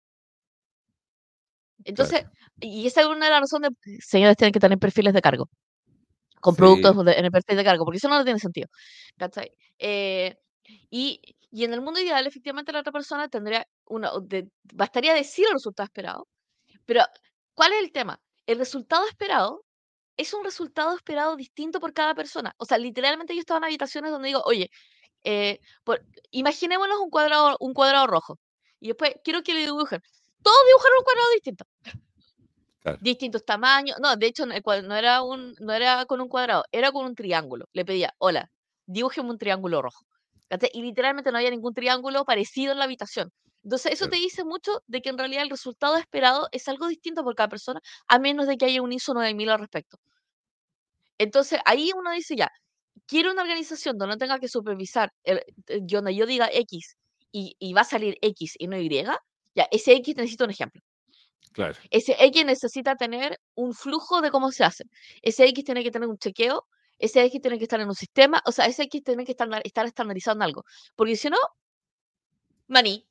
Entonces, 1.83 2.25
y 2.59 2.87
esa 2.87 3.01
es 3.01 3.07
una 3.07 3.25
de 3.25 3.31
las 3.31 3.41
razones 3.41 3.71
de, 3.83 3.97
señores, 4.01 4.37
tienen 4.37 4.53
que 4.53 4.59
tener 4.59 4.79
perfiles 4.79 5.13
de 5.13 5.21
cargo, 5.21 5.49
con 6.41 6.55
productos 6.55 6.95
en 6.95 7.25
el 7.25 7.31
perfil 7.31 7.57
de 7.57 7.63
cargo, 7.63 7.85
porque 7.85 7.97
eso 7.97 8.09
no 8.09 8.23
tiene 8.23 8.39
sentido. 8.39 8.69
Eh, 9.79 10.35
y, 10.89 11.21
y, 11.51 11.63
en 11.63 11.73
el 11.73 11.81
mundo 11.81 11.99
ideal, 11.99 12.25
efectivamente, 12.25 12.71
la 12.71 12.79
otra 12.79 12.91
persona 12.91 13.27
tendría 13.29 13.67
una, 13.85 14.11
bastaría 14.73 15.13
decir 15.13 15.45
el 15.47 15.53
resultado 15.53 15.85
esperado, 15.85 16.27
pero 16.85 17.03
¿cuál 17.53 17.73
es 17.73 17.83
el 17.83 17.91
tema? 17.91 18.19
El 18.47 18.57
resultado 18.57 19.05
esperado 19.07 19.63
es 20.17 20.33
un 20.33 20.43
resultado 20.43 20.95
esperado 20.95 21.35
distinto 21.35 21.79
por 21.79 21.93
cada 21.93 22.15
persona. 22.15 22.53
O 22.57 22.65
sea, 22.65 22.77
literalmente 22.77 23.33
yo 23.35 23.41
estaba 23.41 23.59
en 23.59 23.65
habitaciones 23.65 24.11
donde 24.11 24.29
digo, 24.29 24.41
oye, 24.45 24.71
eh, 25.25 25.59
imaginémonos 26.31 26.99
un 26.99 27.09
cuadrado, 27.09 27.57
un 27.59 27.73
cuadrado 27.73 28.07
rojo. 28.07 28.39
Y 28.79 28.87
después 28.89 29.15
quiero 29.23 29.41
que 29.43 29.53
le 29.53 29.61
dibujen. 29.61 29.99
Todos 30.41 30.57
dibujaron 30.67 30.97
un 30.99 31.03
cuadrado 31.03 31.29
distinto. 31.33 31.65
Distintos 33.01 33.43
tamaños. 33.43 33.97
No, 33.99 34.15
de 34.15 34.27
hecho, 34.27 34.45
no 34.45 34.95
era, 34.95 35.23
un, 35.23 35.55
no 35.59 35.73
era 35.73 36.05
con 36.05 36.21
un 36.21 36.29
cuadrado, 36.29 36.63
era 36.71 36.91
con 36.91 37.05
un 37.05 37.15
triángulo. 37.15 37.65
Le 37.73 37.83
pedía, 37.83 38.13
hola, 38.19 38.49
dibújeme 38.85 39.31
un 39.31 39.37
triángulo 39.39 39.81
rojo. 39.81 40.05
Y 40.71 40.83
literalmente 40.83 41.31
no 41.31 41.37
había 41.37 41.49
ningún 41.49 41.73
triángulo 41.73 42.23
parecido 42.25 42.73
en 42.73 42.79
la 42.79 42.85
habitación. 42.85 43.31
Entonces, 43.63 43.93
eso 43.93 44.07
te 44.07 44.17
dice 44.17 44.43
mucho 44.43 44.83
de 44.85 45.01
que 45.01 45.09
en 45.09 45.17
realidad 45.17 45.41
el 45.41 45.49
resultado 45.49 45.97
esperado 45.97 46.47
es 46.51 46.67
algo 46.67 46.87
distinto 46.87 47.23
por 47.23 47.33
cada 47.33 47.49
persona, 47.49 47.79
a 48.07 48.19
menos 48.19 48.45
de 48.45 48.57
que 48.57 48.65
haya 48.65 48.83
un 48.83 48.93
ISO 48.93 49.15
9000 49.15 49.49
al 49.49 49.59
respecto. 49.59 49.97
Entonces, 51.17 51.59
ahí 51.65 51.91
uno 51.95 52.11
dice 52.11 52.35
ya, 52.35 52.51
quiero 53.07 53.31
una 53.31 53.41
organización 53.41 53.97
donde 53.97 54.15
no 54.15 54.17
tenga 54.17 54.39
que 54.39 54.47
supervisar, 54.47 55.11
el, 55.23 55.43
eh, 55.67 55.79
donde 55.81 56.15
yo 56.15 56.25
diga 56.25 56.49
X 56.51 56.97
y, 57.31 57.73
va 57.73 57.81
a 57.81 57.85
salir 57.85 58.17
X 58.21 58.55
y 58.57 58.67
no 58.67 58.77
Y, 58.79 58.89
ya, 59.55 59.67
ese 59.71 59.93
X 59.93 60.15
necesita 60.15 60.45
un 60.45 60.51
ejemplo. 60.51 60.81
Claro. 61.51 61.75
Ese 61.89 62.15
X 62.19 62.45
necesita 62.45 62.95
tener 62.95 63.39
un 63.55 63.73
flujo 63.73 64.21
de 64.21 64.31
cómo 64.31 64.51
se 64.51 64.63
hace. 64.63 64.85
Ese 65.21 65.45
X 65.45 65.63
tiene 65.63 65.83
que 65.83 65.91
tener 65.91 66.07
un 66.07 66.17
chequeo, 66.17 66.65
ese 66.99 67.23
X 67.23 67.41
tiene 67.41 67.57
que 67.57 67.63
estar 67.63 67.79
en 67.79 67.87
un 67.87 67.95
sistema, 67.95 68.41
o 68.45 68.51
sea, 68.51 68.65
ese 68.65 68.83
X 68.83 69.03
tiene 69.03 69.25
que 69.25 69.31
estar, 69.31 69.49
estar 69.63 69.85
estandarizado 69.85 70.37
en 70.37 70.43
algo. 70.43 70.65
Porque 70.95 71.15
si 71.15 71.29
no, 71.29 71.37
maní. 72.67 73.05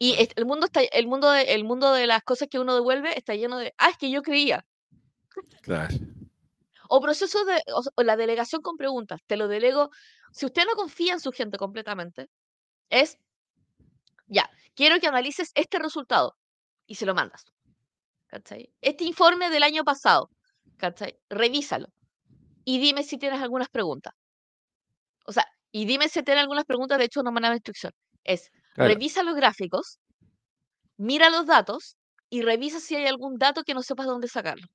Y 0.00 0.14
el 0.36 0.46
mundo 0.46 0.66
está, 0.66 0.80
el 0.80 1.08
mundo 1.08 1.30
de, 1.30 1.42
el 1.42 1.64
mundo 1.64 1.92
de 1.92 2.06
las 2.06 2.22
cosas 2.22 2.48
que 2.48 2.60
uno 2.60 2.74
devuelve 2.74 3.16
está 3.18 3.34
lleno 3.34 3.58
de, 3.58 3.74
ah, 3.78 3.90
es 3.90 3.98
que 3.98 4.10
yo 4.10 4.22
creía. 4.22 4.64
Claro. 5.62 5.94
O 6.88 7.00
proceso 7.00 7.44
de 7.44 7.62
o, 7.74 8.02
la 8.02 8.16
delegación 8.16 8.62
con 8.62 8.76
preguntas. 8.76 9.20
Te 9.26 9.36
lo 9.36 9.48
delego. 9.48 9.90
Si 10.32 10.46
usted 10.46 10.64
no 10.66 10.74
confía 10.74 11.12
en 11.14 11.20
su 11.20 11.30
gente 11.32 11.58
completamente, 11.58 12.26
es, 12.90 13.18
ya, 14.26 14.50
quiero 14.74 15.00
que 15.00 15.06
analices 15.06 15.50
este 15.54 15.78
resultado 15.78 16.36
y 16.86 16.96
se 16.96 17.06
lo 17.06 17.14
mandas. 17.14 17.44
¿Cachai? 18.26 18.70
Este 18.80 19.04
informe 19.04 19.48
del 19.50 19.62
año 19.62 19.84
pasado, 19.84 20.28
¿cachai? 20.76 21.18
Revísalo 21.30 21.88
y 22.64 22.78
dime 22.78 23.02
si 23.02 23.16
tienes 23.16 23.40
algunas 23.40 23.70
preguntas. 23.70 24.12
O 25.24 25.32
sea, 25.32 25.46
y 25.72 25.86
dime 25.86 26.08
si 26.10 26.22
tienes 26.22 26.42
algunas 26.42 26.66
preguntas, 26.66 26.98
de 26.98 27.04
hecho, 27.04 27.20
una 27.20 27.30
manera 27.30 27.52
de 27.52 27.56
instrucción. 27.56 27.92
Es, 28.24 28.50
revisa 28.76 29.22
los 29.22 29.34
gráficos, 29.36 29.98
mira 30.98 31.30
los 31.30 31.46
datos 31.46 31.96
y 32.28 32.42
revisa 32.42 32.78
si 32.78 32.94
hay 32.94 33.06
algún 33.06 33.38
dato 33.38 33.62
que 33.62 33.72
no 33.72 33.82
sepas 33.82 34.06
dónde 34.06 34.28
sacarlo. 34.28 34.66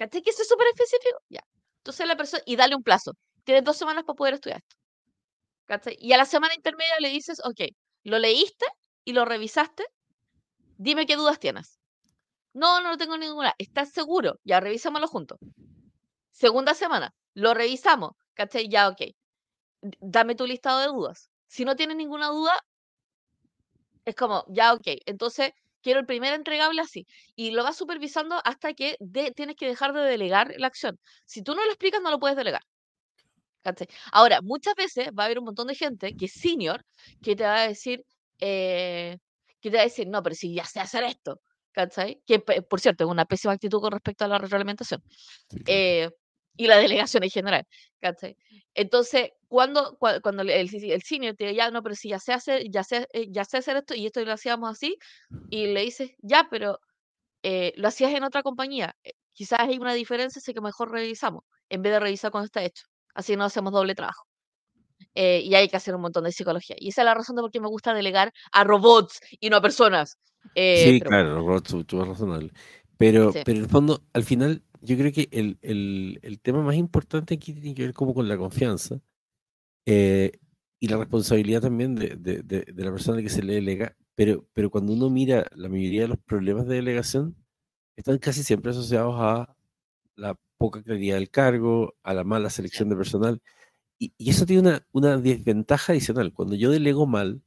¿Cachai? 0.00 0.22
Que 0.22 0.30
eso 0.30 0.40
es 0.40 0.48
súper 0.48 0.66
específico. 0.68 1.20
Ya. 1.28 1.42
Entonces 1.80 2.06
la 2.06 2.16
persona, 2.16 2.42
y 2.46 2.56
dale 2.56 2.74
un 2.74 2.82
plazo. 2.82 3.12
Tienes 3.44 3.64
dos 3.64 3.76
semanas 3.76 4.04
para 4.04 4.16
poder 4.16 4.34
estudiar 4.34 4.60
esto. 4.60 4.76
¿Cachai? 5.66 5.96
Y 6.00 6.14
a 6.14 6.16
la 6.16 6.24
semana 6.24 6.54
intermedia 6.54 6.94
le 7.00 7.10
dices, 7.10 7.38
ok, 7.44 7.60
lo 8.04 8.18
leíste 8.18 8.64
y 9.04 9.12
lo 9.12 9.26
revisaste. 9.26 9.84
Dime 10.78 11.04
qué 11.04 11.16
dudas 11.16 11.38
tienes. 11.38 11.78
No, 12.54 12.80
no 12.80 12.96
tengo 12.96 13.18
ninguna. 13.18 13.54
¿Estás 13.58 13.90
seguro? 13.90 14.40
Ya, 14.42 14.58
revisémoslo 14.60 15.06
juntos. 15.06 15.38
Segunda 16.30 16.72
semana, 16.72 17.14
lo 17.34 17.52
revisamos. 17.52 18.12
¿Cachai? 18.32 18.70
Ya, 18.70 18.88
ok. 18.88 19.02
Dame 20.00 20.34
tu 20.34 20.46
listado 20.46 20.80
de 20.80 20.86
dudas. 20.86 21.28
Si 21.46 21.66
no 21.66 21.76
tienes 21.76 21.98
ninguna 21.98 22.28
duda, 22.28 22.58
es 24.06 24.14
como, 24.14 24.46
ya, 24.48 24.72
ok. 24.72 24.86
Entonces, 25.04 25.52
quiero 25.82 26.00
el 26.00 26.06
primer 26.06 26.32
entregable 26.34 26.80
así. 26.80 27.06
Y 27.36 27.50
lo 27.52 27.64
vas 27.64 27.76
supervisando 27.76 28.40
hasta 28.44 28.74
que 28.74 28.96
tienes 29.34 29.56
que 29.56 29.66
dejar 29.66 29.92
de 29.92 30.02
delegar 30.02 30.54
la 30.58 30.66
acción. 30.68 30.98
Si 31.26 31.42
tú 31.42 31.54
no 31.54 31.64
lo 31.64 31.70
explicas, 31.70 32.00
no 32.02 32.10
lo 32.10 32.18
puedes 32.18 32.36
delegar. 32.36 32.62
Ahora, 34.12 34.40
muchas 34.42 34.74
veces 34.74 35.08
va 35.18 35.24
a 35.24 35.26
haber 35.26 35.38
un 35.38 35.44
montón 35.46 35.66
de 35.68 35.74
gente 35.74 36.14
que 36.16 36.26
es 36.26 36.32
senior 36.32 36.84
que 37.22 37.36
te 37.36 37.44
va 37.44 37.62
a 37.62 37.68
decir, 37.68 38.04
eh, 38.40 39.18
que 39.60 39.70
te 39.70 39.76
va 39.76 39.82
a 39.82 39.84
decir, 39.84 40.08
no, 40.08 40.22
pero 40.22 40.34
si 40.34 40.54
ya 40.54 40.64
sé 40.64 40.80
hacer 40.80 41.04
esto, 41.04 41.40
¿cachai? 41.72 42.22
Que, 42.26 42.40
por 42.40 42.80
cierto, 42.80 43.04
es 43.04 43.10
una 43.10 43.26
pésima 43.26 43.52
actitud 43.54 43.80
con 43.80 43.92
respecto 43.92 44.24
a 44.24 44.28
la 44.28 44.38
retroalimentación. 44.38 45.02
Sí, 45.48 45.62
claro. 45.64 45.84
eh, 45.84 46.10
y 46.56 46.66
la 46.66 46.78
delegación 46.78 47.22
en 47.24 47.30
general, 47.30 47.66
¿cachai? 48.00 48.36
Entonces, 48.74 49.30
cuando, 49.50 49.98
cua- 49.98 50.20
cuando 50.22 50.42
el, 50.42 50.50
el, 50.50 50.68
senior 51.02 51.34
te 51.36 51.44
dice, 51.44 51.56
ya, 51.56 51.70
no, 51.72 51.82
pero 51.82 51.96
si 51.96 52.08
ya 52.10 52.20
sé 52.20 52.32
hacer, 52.32 52.62
ya 52.70 52.84
sé, 52.84 53.08
eh, 53.12 53.26
ya 53.30 53.44
sé 53.44 53.58
hacer 53.58 53.76
esto 53.76 53.94
y 53.96 54.06
esto 54.06 54.24
lo 54.24 54.32
hacíamos 54.32 54.70
así, 54.70 54.96
y 55.50 55.66
le 55.66 55.82
dices, 55.82 56.12
ya, 56.22 56.46
pero 56.50 56.78
eh, 57.42 57.72
lo 57.76 57.88
hacías 57.88 58.12
en 58.14 58.22
otra 58.24 58.42
compañía, 58.42 58.94
eh, 59.04 59.12
quizás 59.32 59.60
hay 59.60 59.78
una 59.78 59.94
diferencia, 59.94 60.40
así 60.40 60.54
que 60.54 60.60
mejor 60.60 60.92
revisamos, 60.92 61.44
en 61.68 61.82
vez 61.82 61.92
de 61.92 62.00
revisar 62.00 62.30
cuando 62.30 62.46
está 62.46 62.62
hecho. 62.62 62.84
Así 63.14 63.36
no 63.36 63.44
hacemos 63.44 63.72
doble 63.72 63.94
trabajo. 63.96 64.24
Eh, 65.14 65.40
y 65.44 65.54
hay 65.56 65.68
que 65.68 65.76
hacer 65.76 65.94
un 65.96 66.02
montón 66.02 66.24
de 66.24 66.32
psicología. 66.32 66.76
Y 66.78 66.90
esa 66.90 67.02
es 67.02 67.06
la 67.06 67.14
razón 67.14 67.34
de 67.36 67.42
por 67.42 67.50
qué 67.50 67.60
me 67.60 67.66
gusta 67.68 67.92
delegar 67.92 68.32
a 68.52 68.62
robots 68.64 69.20
y 69.40 69.50
no 69.50 69.56
a 69.56 69.60
personas. 69.62 70.18
Eh, 70.54 70.84
Sí, 70.84 70.98
pero 71.00 71.10
claro, 71.10 71.46
Roth, 71.46 71.72
mucho 71.72 71.96
más 71.96 72.08
razonable. 72.08 72.52
Pero, 72.96 73.32
sí, 73.32 73.40
pero 73.44 73.58
en 73.58 73.64
el 73.64 73.70
fondo, 73.70 74.02
al 74.12 74.22
final, 74.24 74.62
yo 74.82 74.96
creo 74.96 75.12
que 75.12 75.28
el, 75.32 75.58
el- 75.62 76.20
el 76.22 76.38
tema 76.40 76.62
más 76.62 76.76
importante 76.76 77.34
aquí 77.34 77.52
tiene 77.52 77.74
que 77.74 77.82
ver 77.82 77.94
como 77.94 78.14
con 78.14 78.28
la 78.28 78.36
confianza 78.38 79.00
eh, 79.86 80.32
y 80.78 80.88
la 80.88 80.96
responsabilidad 80.98 81.60
también 81.62 81.94
de, 81.94 82.16
de- 82.16 82.42
de- 82.42 82.64
de 82.72 82.84
la 82.84 82.90
persona 82.90 83.20
que 83.22 83.28
se 83.28 83.42
le 83.42 83.54
delega. 83.54 83.96
Pero, 84.14 84.46
pero 84.52 84.70
cuando 84.70 84.92
uno 84.92 85.08
mira 85.10 85.46
la 85.54 85.68
mayoría 85.68 86.02
de 86.02 86.08
los 86.08 86.18
problemas 86.18 86.66
de 86.66 86.76
delegación, 86.76 87.36
están 87.96 88.18
casi 88.18 88.42
siempre 88.42 88.70
asociados 88.70 89.14
a 89.18 89.54
la 90.16 90.36
poca 90.58 90.82
claridad 90.82 91.16
del 91.16 91.30
cargo, 91.30 91.94
a 92.02 92.12
la 92.14 92.24
mala 92.24 92.50
selección 92.50 92.88
de 92.88 92.96
personal. 92.96 93.42
Y, 93.98 94.12
y 94.18 94.30
eso 94.30 94.46
tiene 94.46 94.62
una, 94.68 94.86
una 94.92 95.16
desventaja 95.18 95.92
adicional. 95.92 96.32
Cuando 96.32 96.54
yo 96.54 96.70
delego 96.70 97.06
mal, 97.06 97.42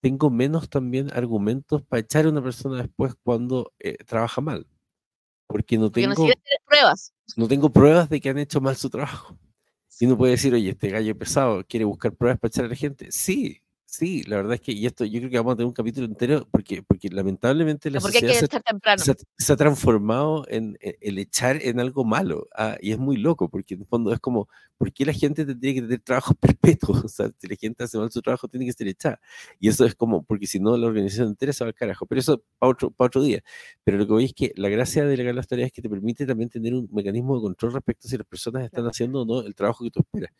tengo 0.00 0.30
menos 0.30 0.68
también 0.68 1.10
argumentos 1.12 1.82
para 1.82 2.00
echar 2.00 2.26
a 2.26 2.28
una 2.30 2.42
persona 2.42 2.78
después 2.78 3.14
cuando 3.22 3.72
eh, 3.78 3.96
trabaja 4.04 4.40
mal, 4.40 4.66
porque 5.46 5.76
no 5.78 5.84
porque 5.90 6.06
no 6.06 6.14
tengo, 6.14 6.22
tener 6.26 6.38
pruebas. 6.66 7.14
no 7.36 7.48
tengo 7.48 7.70
pruebas 7.72 8.08
de 8.10 8.20
que 8.20 8.28
han 8.28 8.38
hecho 8.38 8.60
mal 8.60 8.76
su 8.76 8.90
trabajo. 8.90 9.36
Y 9.98 10.06
uno 10.06 10.18
puede 10.18 10.32
decir, 10.32 10.54
oye, 10.54 10.70
este 10.70 10.90
gallo 10.90 11.16
pesado 11.18 11.64
quiere 11.66 11.84
buscar 11.86 12.14
pruebas 12.14 12.40
para 12.40 12.48
echar 12.50 12.64
a 12.66 12.68
la 12.68 12.76
gente. 12.76 13.12
Sí, 13.12 13.62
sí, 13.94 14.22
la 14.24 14.36
verdad 14.36 14.54
es 14.54 14.60
que, 14.60 14.72
y 14.72 14.86
esto 14.86 15.04
yo 15.04 15.20
creo 15.20 15.30
que 15.30 15.36
vamos 15.36 15.52
a 15.52 15.56
tener 15.56 15.66
un 15.66 15.72
capítulo 15.72 16.06
entero, 16.06 16.48
porque, 16.50 16.82
porque 16.82 17.08
lamentablemente 17.08 17.90
la 17.90 18.00
porque 18.00 18.20
sociedad 18.20 18.48
se, 18.96 19.12
ha, 19.12 19.14
se 19.38 19.52
ha 19.52 19.56
transformado 19.56 20.44
en, 20.48 20.76
en 20.80 20.94
el 21.00 21.18
echar 21.18 21.58
en 21.62 21.80
algo 21.80 22.04
malo. 22.04 22.48
ah, 22.56 22.76
y 22.80 22.92
es 22.92 22.98
muy 22.98 23.16
loco, 23.16 23.48
porque 23.48 23.74
en 23.74 23.82
el 23.82 23.86
fondo 23.86 24.12
es 24.12 24.18
como, 24.18 24.48
¿por 24.76 24.92
qué 24.92 25.04
la 25.04 25.12
gente 25.12 25.44
tendría 25.44 25.74
que 25.74 25.82
tener 25.82 26.00
trabajos 26.00 26.36
perpetuos? 26.40 27.04
O 27.04 27.08
sea, 27.08 27.30
si 27.38 27.46
la 27.46 27.56
gente 27.56 27.84
hace 27.84 27.98
mal 27.98 28.10
su 28.10 28.20
trabajo, 28.20 28.48
tiene 28.48 28.66
que 28.66 28.72
ser 28.72 28.88
echada. 28.88 29.20
Y 29.60 29.68
eso 29.68 29.84
es 29.84 29.94
como, 29.94 30.24
porque 30.24 30.46
si 30.46 30.58
no, 30.58 30.76
la 30.76 30.86
organización 30.86 31.28
entera 31.28 31.52
se 31.52 31.64
va 31.64 31.68
al 31.68 31.74
carajo. 31.74 32.06
Pero 32.06 32.20
eso 32.20 32.42
para 32.58 32.70
otro, 32.70 32.90
para 32.90 33.06
otro 33.06 33.22
día. 33.22 33.42
Pero 33.84 33.98
lo 33.98 34.06
que 34.06 34.12
voy 34.12 34.24
es 34.24 34.34
que 34.34 34.52
la 34.56 34.68
gracia 34.68 35.04
de 35.04 35.10
delegar 35.10 35.34
las 35.34 35.46
tareas 35.46 35.68
es 35.68 35.72
que 35.72 35.82
te 35.82 35.88
permite 35.88 36.26
también 36.26 36.50
tener 36.50 36.74
un 36.74 36.88
mecanismo 36.92 37.36
de 37.36 37.42
control 37.42 37.74
respecto 37.74 38.08
a 38.08 38.10
si 38.10 38.16
las 38.16 38.26
personas 38.26 38.64
están 38.64 38.86
haciendo 38.86 39.22
o 39.22 39.24
no 39.24 39.46
el 39.46 39.54
trabajo 39.54 39.84
que 39.84 39.90
tú 39.90 40.00
esperas. 40.00 40.32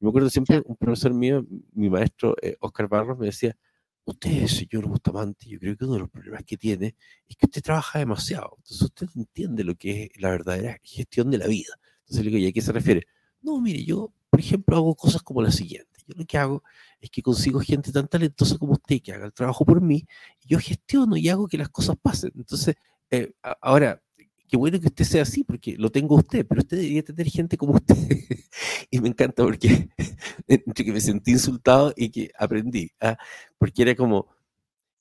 Me 0.00 0.08
acuerdo 0.10 0.30
siempre, 0.30 0.62
un 0.64 0.76
profesor 0.76 1.12
mío, 1.12 1.44
mi 1.72 1.90
maestro 1.90 2.36
eh, 2.42 2.56
Oscar 2.60 2.88
Barros, 2.88 3.18
me 3.18 3.26
decía, 3.26 3.56
usted, 4.04 4.46
señor 4.46 4.86
Bustamante, 4.86 5.48
yo 5.48 5.58
creo 5.58 5.76
que 5.76 5.84
uno 5.84 5.94
de 5.94 6.00
los 6.00 6.10
problemas 6.10 6.44
que 6.44 6.56
tiene 6.56 6.94
es 7.28 7.36
que 7.36 7.46
usted 7.46 7.62
trabaja 7.62 7.98
demasiado. 7.98 8.54
Entonces 8.58 8.82
usted 8.82 9.06
no 9.14 9.22
entiende 9.22 9.64
lo 9.64 9.74
que 9.74 10.04
es 10.04 10.20
la 10.20 10.30
verdadera 10.30 10.78
gestión 10.82 11.30
de 11.30 11.38
la 11.38 11.46
vida. 11.46 11.74
Entonces 12.00 12.24
le 12.24 12.30
digo, 12.30 12.38
¿y 12.38 12.48
a 12.48 12.52
qué 12.52 12.60
se 12.62 12.72
refiere? 12.72 13.06
No, 13.42 13.60
mire, 13.60 13.84
yo, 13.84 14.12
por 14.30 14.40
ejemplo, 14.40 14.76
hago 14.76 14.94
cosas 14.94 15.22
como 15.22 15.42
la 15.42 15.50
siguiente. 15.50 15.88
Yo 16.06 16.14
lo 16.16 16.24
que 16.24 16.38
hago 16.38 16.62
es 17.00 17.10
que 17.10 17.22
consigo 17.22 17.60
gente 17.60 17.92
tan 17.92 18.08
talentosa 18.08 18.56
como 18.56 18.72
usted 18.72 19.00
que 19.02 19.12
haga 19.12 19.26
el 19.26 19.32
trabajo 19.32 19.64
por 19.64 19.80
mí, 19.80 20.04
y 20.42 20.48
yo 20.48 20.58
gestiono 20.58 21.16
y 21.16 21.28
hago 21.28 21.48
que 21.48 21.58
las 21.58 21.68
cosas 21.68 21.96
pasen. 22.00 22.32
Entonces, 22.36 22.76
eh, 23.10 23.32
ahora, 23.60 24.02
qué 24.48 24.56
bueno 24.56 24.80
que 24.80 24.86
usted 24.88 25.04
sea 25.04 25.22
así, 25.22 25.44
porque 25.44 25.76
lo 25.76 25.90
tengo 25.90 26.16
usted, 26.16 26.46
pero 26.46 26.60
usted 26.60 26.76
debería 26.78 27.02
tener 27.04 27.28
gente 27.28 27.56
como 27.56 27.74
usted. 27.74 27.94
y 28.90 29.00
me 29.00 29.08
encanta 29.08 29.44
porque 29.44 29.88
entre 30.48 30.84
que 30.84 30.92
me 30.92 31.00
sentí 31.00 31.32
insultado 31.32 31.92
y 31.96 32.10
que 32.10 32.30
aprendí, 32.38 32.90
ah, 33.00 33.16
porque 33.58 33.82
era 33.82 33.94
como, 33.94 34.26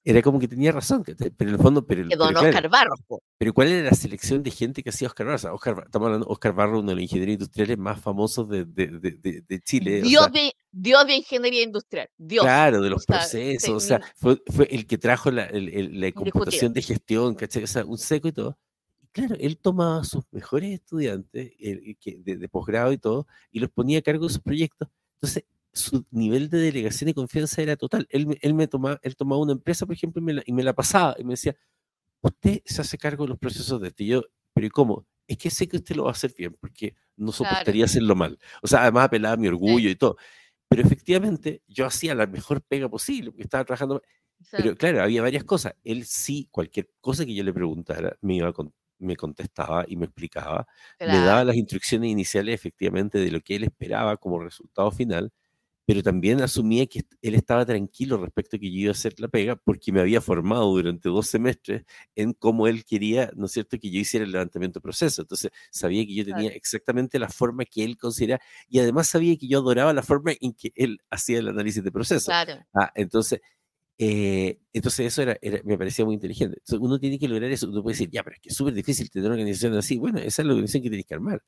era 0.03 0.21
como 0.21 0.39
que 0.39 0.47
tenía 0.47 0.71
razón, 0.71 1.03
pero 1.03 1.17
en 1.39 1.49
el 1.49 1.57
fondo, 1.57 1.85
pero, 1.85 2.03
que 2.03 2.09
pero 2.09 2.23
don 2.23 2.33
claro, 2.33 2.47
Oscar 2.49 2.69
Barros. 2.69 2.99
po. 3.07 3.21
pero 3.37 3.53
¿cuál 3.53 3.67
era 3.67 3.89
la 3.89 3.95
selección 3.95 4.41
de 4.41 4.51
gente 4.51 4.81
que 4.81 4.89
hacía 4.89 5.07
Oscar 5.09 5.25
Barro? 5.25 5.35
O 5.35 5.39
sea, 5.39 5.53
Oscar, 5.53 5.83
estamos 5.85 6.05
hablando 6.05 6.25
de 6.27 6.31
Oscar 6.31 6.53
Barro, 6.53 6.79
uno 6.79 6.89
de 6.89 6.95
los 6.95 7.01
ingenieros 7.03 7.33
industriales 7.33 7.77
más 7.77 7.99
famosos 7.99 8.47
de, 8.47 8.63
de, 8.65 8.87
de, 8.87 9.43
de- 9.47 9.59
Chile. 9.61 10.01
O 10.01 10.05
Dios 10.07 10.23
sea, 10.23 10.31
de, 10.31 10.51
Dios 10.71 11.07
de 11.07 11.15
ingeniería 11.17 11.63
industrial. 11.63 12.09
Dios. 12.17 12.43
claro, 12.45 12.79
de 12.81 12.87
O 12.87 12.91
los 12.91 13.03
sea, 13.03 13.17
procesos. 13.17 13.69
O 13.69 13.79
sea, 13.81 13.99
fue, 14.15 14.41
fue 14.47 14.67
el 14.71 14.87
que 14.87 14.97
trajo 14.97 15.29
la, 15.29 15.43
el- 15.45 15.67
el- 15.69 15.99
la 15.99 16.09
computación 16.13 16.71
de 16.71 16.81
gestión, 16.83 17.35
¿cachai? 17.35 17.63
O 17.63 17.67
sea, 17.67 17.83
un 17.83 17.97
seco 17.97 18.29
y 18.29 18.31
todo. 18.31 18.57
Y 19.07 19.11
claro, 19.11 19.35
él 19.39 19.57
tomaba 19.57 20.01
a 20.01 20.03
sus 20.03 20.23
mejores 20.31 20.71
estudiantes 20.73 21.53
el- 21.59 21.97
que- 21.99 22.17
de, 22.19 22.37
de 22.37 22.49
posgrado 22.49 22.91
y 22.91 22.97
todo, 22.97 23.27
y 23.51 23.59
los 23.59 23.69
ponía 23.69 23.99
a 23.99 24.01
cargo 24.01 24.27
de 24.27 24.33
sus 24.33 24.41
proyectos. 24.41 24.89
Entonces, 25.15 25.45
su 25.73 26.05
nivel 26.11 26.49
de 26.49 26.57
delegación 26.59 27.09
y 27.09 27.13
confianza 27.13 27.61
era 27.61 27.75
total. 27.75 28.07
Él, 28.09 28.37
él 28.41 28.53
me 28.53 28.67
tomaba, 28.67 28.99
él 29.03 29.15
tomaba 29.15 29.41
una 29.41 29.53
empresa, 29.53 29.85
por 29.85 29.95
ejemplo, 29.95 30.21
y 30.21 30.25
me 30.25 30.33
la, 30.33 30.43
y 30.45 30.51
me 30.53 30.63
la 30.63 30.73
pasaba, 30.73 31.15
y 31.19 31.23
me 31.23 31.33
decía, 31.33 31.55
usted 32.21 32.61
se 32.65 32.81
hace 32.81 32.97
cargo 32.97 33.23
de 33.25 33.29
los 33.29 33.39
procesos 33.39 33.79
de 33.81 33.89
este. 33.89 34.03
Y 34.03 34.07
yo, 34.07 34.23
pero 34.53 34.67
¿y 34.67 34.69
cómo? 34.69 35.05
Es 35.27 35.37
que 35.37 35.49
sé 35.49 35.67
que 35.67 35.77
usted 35.77 35.95
lo 35.95 36.03
va 36.05 36.09
a 36.09 36.13
hacer 36.13 36.33
bien, 36.37 36.55
porque 36.59 36.95
no 37.17 37.31
Claro. 37.31 37.51
soportaría 37.51 37.85
hacerlo 37.85 38.15
mal. 38.15 38.39
O 38.61 38.67
sea, 38.67 38.83
además 38.83 39.05
apelaba 39.05 39.33
a 39.35 39.37
mi 39.37 39.47
orgullo 39.47 39.89
y 39.89 39.95
todo. 39.95 40.17
Pero 40.69 40.81
efectivamente, 40.83 41.61
yo 41.67 41.85
hacía 41.85 42.15
la 42.15 42.27
mejor 42.27 42.61
pega 42.61 42.89
posible, 42.89 43.31
porque 43.31 43.43
estaba 43.43 43.63
trabajando. 43.65 44.01
Pero 44.51 44.75
claro, 44.75 45.01
había 45.01 45.21
varias 45.21 45.43
cosas. 45.43 45.73
Él 45.83 46.05
sí, 46.05 46.47
cualquier 46.51 46.89
cosa 47.01 47.25
que 47.25 47.33
yo 47.33 47.43
le 47.43 47.53
preguntara, 47.53 48.17
me, 48.21 48.35
iba 48.35 48.49
a 48.49 48.53
con- 48.53 48.73
me 48.99 49.15
contestaba 49.15 49.85
y 49.87 49.95
me 49.97 50.05
explicaba. 50.05 50.67
Me 51.03 51.21
daba 51.21 51.43
claro. 51.43 51.45
las 51.45 51.55
instrucciones 51.57 52.09
iniciales, 52.11 52.55
efectivamente, 52.55 53.19
de 53.19 53.31
lo 53.31 53.41
que 53.41 53.55
él 53.57 53.63
esperaba 53.65 54.17
como 54.17 54.39
resultado 54.39 54.91
final, 54.91 55.31
pero 55.85 56.03
también 56.03 56.41
asumía 56.41 56.87
que 56.87 57.01
él 57.21 57.35
estaba 57.35 57.65
tranquilo 57.65 58.17
respecto 58.17 58.57
a 58.57 58.59
que 58.59 58.71
yo 58.71 58.79
iba 58.79 58.89
a 58.91 58.93
hacer 58.93 59.19
la 59.19 59.27
pega 59.29 59.55
porque 59.57 59.91
me 59.91 60.01
había 60.01 60.21
formado 60.21 60.65
durante 60.71 61.09
dos 61.09 61.27
semestres 61.27 61.83
en 62.15 62.33
cómo 62.33 62.67
él 62.67 62.85
quería, 62.85 63.31
¿no 63.35 63.47
es 63.47 63.53
cierto?, 63.53 63.77
que 63.79 63.91
yo 63.91 63.99
hiciera 63.99 64.25
el 64.25 64.31
levantamiento 64.33 64.79
de 64.79 64.83
proceso. 64.83 65.21
Entonces, 65.23 65.51
sabía 65.71 66.05
que 66.05 66.15
yo 66.15 66.25
Claro. 66.27 66.27
tenía 66.27 66.51
exactamente 66.51 67.19
la 67.19 67.29
forma 67.29 67.65
que 67.65 67.83
él 67.85 67.97
consideraba 67.97 68.41
y 68.69 68.79
además 68.79 69.07
sabía 69.09 69.37
que 69.37 69.47
yo 69.47 69.59
adoraba 69.59 69.93
la 69.93 70.03
forma 70.03 70.33
en 70.41 70.53
que 70.53 70.71
él 70.75 70.99
hacía 71.11 71.39
el 71.39 71.49
análisis 71.49 71.83
de 71.83 71.91
proceso. 71.91 72.35
Claro. 72.45 72.67
Ah, 72.75 72.91
entonces, 72.95 73.41
eh, 73.97 74.59
entonces 74.73 75.07
eso 75.07 75.21
era, 75.21 75.37
era- 75.41 75.61
me 75.63 75.77
parecía 75.77 76.05
muy 76.05 76.15
inteligente. 76.15 76.57
Entonces, 76.59 76.79
uno 76.85 76.99
tiene 76.99 77.17
que 77.19 77.27
lograr 77.27 77.51
eso. 77.51 77.67
Uno 77.67 77.81
puede 77.81 77.93
decir, 77.95 78.09
ya, 78.11 78.23
pero 78.23 78.35
es 78.35 78.41
que 78.41 78.49
es 78.49 78.55
súper 78.55 78.73
difícil 78.73 79.09
tener 79.09 79.25
una 79.27 79.35
organización 79.35 79.73
así. 79.75 79.97
Bueno, 79.97 80.19
esa 80.19 80.41
es 80.41 80.45
la 80.45 80.53
organización 80.53 80.83
que 80.83 80.89
tienes 80.89 81.05
que 81.05 81.13
armar. 81.15 81.41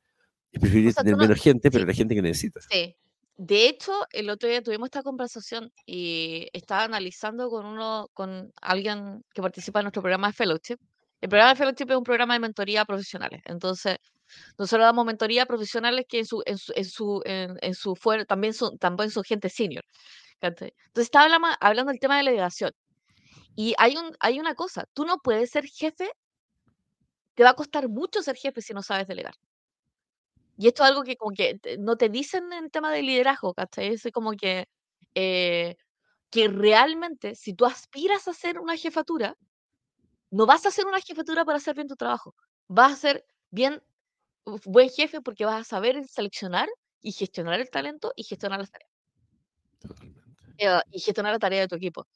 Es 0.52 0.60
preferible 0.60 0.90
O 0.90 0.94
sea, 0.94 1.04
tener 1.04 1.18
no- 1.18 1.24
menos 1.24 1.40
gente, 1.42 1.70
pero 1.70 1.84
sí. 1.84 1.88
la 1.88 1.94
gente 1.94 2.16
que 2.16 2.22
necesitas. 2.22 2.66
Sí. 2.72 2.96
De 3.38 3.70
hecho, 3.70 3.94
el 4.12 4.30
otro 4.30 4.50
día 4.50 4.62
tuvimos 4.62 4.88
esta 4.88 5.02
conversación 5.04 5.72
y 5.86 6.48
estaba 6.52 6.84
analizando 6.84 7.50
con 7.50 7.66
uno, 7.66 8.10
con 8.14 8.52
alguien 8.62 9.24
que 9.34 9.42
participa 9.42 9.80
en 9.80 9.86
nuestro 9.86 10.02
programa 10.02 10.28
de 10.28 10.34
Fellowship. 10.34 10.76
El 11.22 11.30
programa 11.30 11.52
de 11.52 11.56
Fellowship 11.58 11.86
es 11.90 11.96
un 11.98 12.04
programa 12.04 12.34
de 12.34 12.40
mentoría 12.42 12.82
a 12.82 12.86
profesionales. 12.86 13.42
Entonces, 13.46 13.98
nosotros 14.58 14.84
damos 14.86 15.06
mentoría 15.06 15.44
a 15.44 15.46
profesionales 15.46 16.06
que 16.10 16.20
en 16.20 16.26
su, 16.26 16.44
en 16.46 16.58
su, 16.58 16.74
en 16.76 16.86
su, 16.86 17.22
en, 17.26 17.58
en 17.62 17.74
su 17.76 17.96
fuer- 17.96 18.26
también 18.28 18.54
son, 18.54 18.78
también 18.78 19.10
son 19.10 19.24
gente 19.24 19.50
senior. 19.50 19.84
¿Cachai? 20.40 20.74
Entonces, 20.88 21.06
estaba 21.06 21.26
hablando, 21.26 21.48
hablando 21.60 21.92
del 21.92 22.00
tema 22.00 22.18
de 22.18 22.24
la 22.24 22.32
delegación. 22.32 22.72
Y 23.56 23.76
hay 23.78 23.98
un, 23.98 24.16
hay 24.20 24.40
una 24.40 24.56
cosa, 24.56 24.86
tú 24.94 25.06
no 25.06 25.18
puedes 25.20 25.52
ser 25.52 25.66
jefe, 25.66 26.10
te 27.36 27.44
va 27.44 27.52
a 27.52 27.56
costar 27.56 27.90
mucho 27.90 28.22
ser 28.22 28.36
jefe 28.38 28.62
si 28.62 28.74
no 28.74 28.82
sabes 28.82 29.08
delegar. 29.08 29.36
Y 30.58 30.68
esto 30.68 30.84
es 30.84 30.90
algo 30.90 31.04
que 31.04 31.16
como 31.16 31.34
que 31.34 31.60
no 31.80 31.96
te 31.96 32.10
dicen 32.10 32.52
en 32.54 32.70
tema 32.70 32.92
de 32.92 33.02
liderazgo, 33.02 33.54
¿cachai? 33.54 33.94
Es 33.94 34.04
como 34.14 34.32
que, 34.34 34.68
eh, 35.16 35.78
que 36.30 36.48
realmente 36.50 37.36
si 37.36 37.54
tú 37.54 37.66
aspiras 37.66 38.28
a 38.28 38.34
ser 38.34 38.60
una 38.60 38.76
jefatura, 38.76 39.38
no 40.32 40.46
vas 40.46 40.66
a 40.66 40.72
ser 40.72 40.86
una 40.86 41.00
jefatura 41.00 41.46
para 41.46 41.58
hacer 41.58 41.76
bien 41.76 41.88
tu 41.88 41.96
trabajo. 41.96 42.36
Vas 42.68 42.94
a 42.94 42.98
ser 42.98 43.26
bien 43.52 43.82
buen 44.66 44.90
jefe 44.90 45.22
porque 45.22 45.46
vas 45.46 45.62
a 45.62 45.64
saber 45.64 46.06
seleccionar 46.08 46.68
y 47.02 47.12
gestionar 47.14 47.60
el 47.60 47.70
talento 47.70 48.12
y 48.16 48.24
gestionar 48.24 48.60
las 48.60 48.72
tareas. 48.72 48.92
Eh, 50.60 50.80
y 50.92 51.00
gestionar 51.00 51.34
la 51.34 51.40
tarea 51.40 51.62
de 51.62 51.68
tu 51.68 51.76
equipo. 51.76 52.08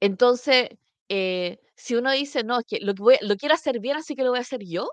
Entonces, 0.00 0.70
eh, 1.08 1.60
si 1.76 1.96
uno 1.96 2.12
dice, 2.12 2.44
no, 2.44 2.60
es 2.60 2.66
que 2.66 2.80
lo, 2.80 2.94
voy- 2.94 3.18
lo 3.22 3.36
quiero 3.36 3.54
hacer 3.54 3.80
bien, 3.80 3.96
así 3.98 4.16
que 4.16 4.24
lo 4.24 4.30
voy 4.30 4.38
a 4.40 4.42
hacer 4.42 4.62
yo, 4.64 4.90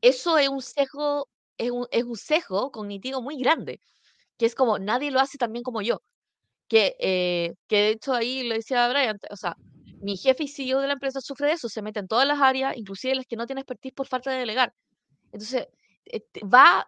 eso 0.00 0.38
es 0.38 0.48
un 0.48 0.62
sesgo, 0.62 1.28
es 1.58 1.70
un, 1.70 1.86
es 1.90 2.04
un 2.04 2.16
sesgo 2.16 2.70
cognitivo 2.72 3.22
muy 3.22 3.38
grande, 3.38 3.80
que 4.38 4.46
es 4.46 4.54
como 4.56 4.78
nadie 4.78 5.10
lo 5.12 5.20
hace 5.20 5.38
tan 5.38 5.52
bien 5.52 5.64
como 5.64 5.82
yo. 5.82 6.02
Que, 6.68 6.96
eh, 7.00 7.54
que 7.68 7.76
de 7.78 7.88
hecho 7.90 8.14
ahí 8.14 8.44
lo 8.44 8.54
decía 8.56 8.88
Brian, 8.88 9.18
o 9.30 9.36
sea, 9.36 9.56
mi 10.00 10.16
jefe 10.16 10.44
y 10.44 10.48
CEO 10.48 10.80
de 10.80 10.88
la 10.88 10.94
empresa 10.94 11.20
sufre 11.20 11.48
de 11.48 11.54
eso, 11.54 11.68
se 11.68 11.82
mete 11.82 12.00
en 12.00 12.08
todas 12.08 12.26
las 12.28 12.40
áreas, 12.40 12.76
inclusive 12.76 13.14
las 13.16 13.26
que 13.26 13.36
no 13.36 13.46
tienen 13.46 13.62
expertise 13.62 13.94
por 13.94 14.06
falta 14.08 14.30
de 14.32 14.38
delegar. 14.40 14.74
Entonces, 15.32 15.68
eh, 16.06 16.22
va, 16.44 16.86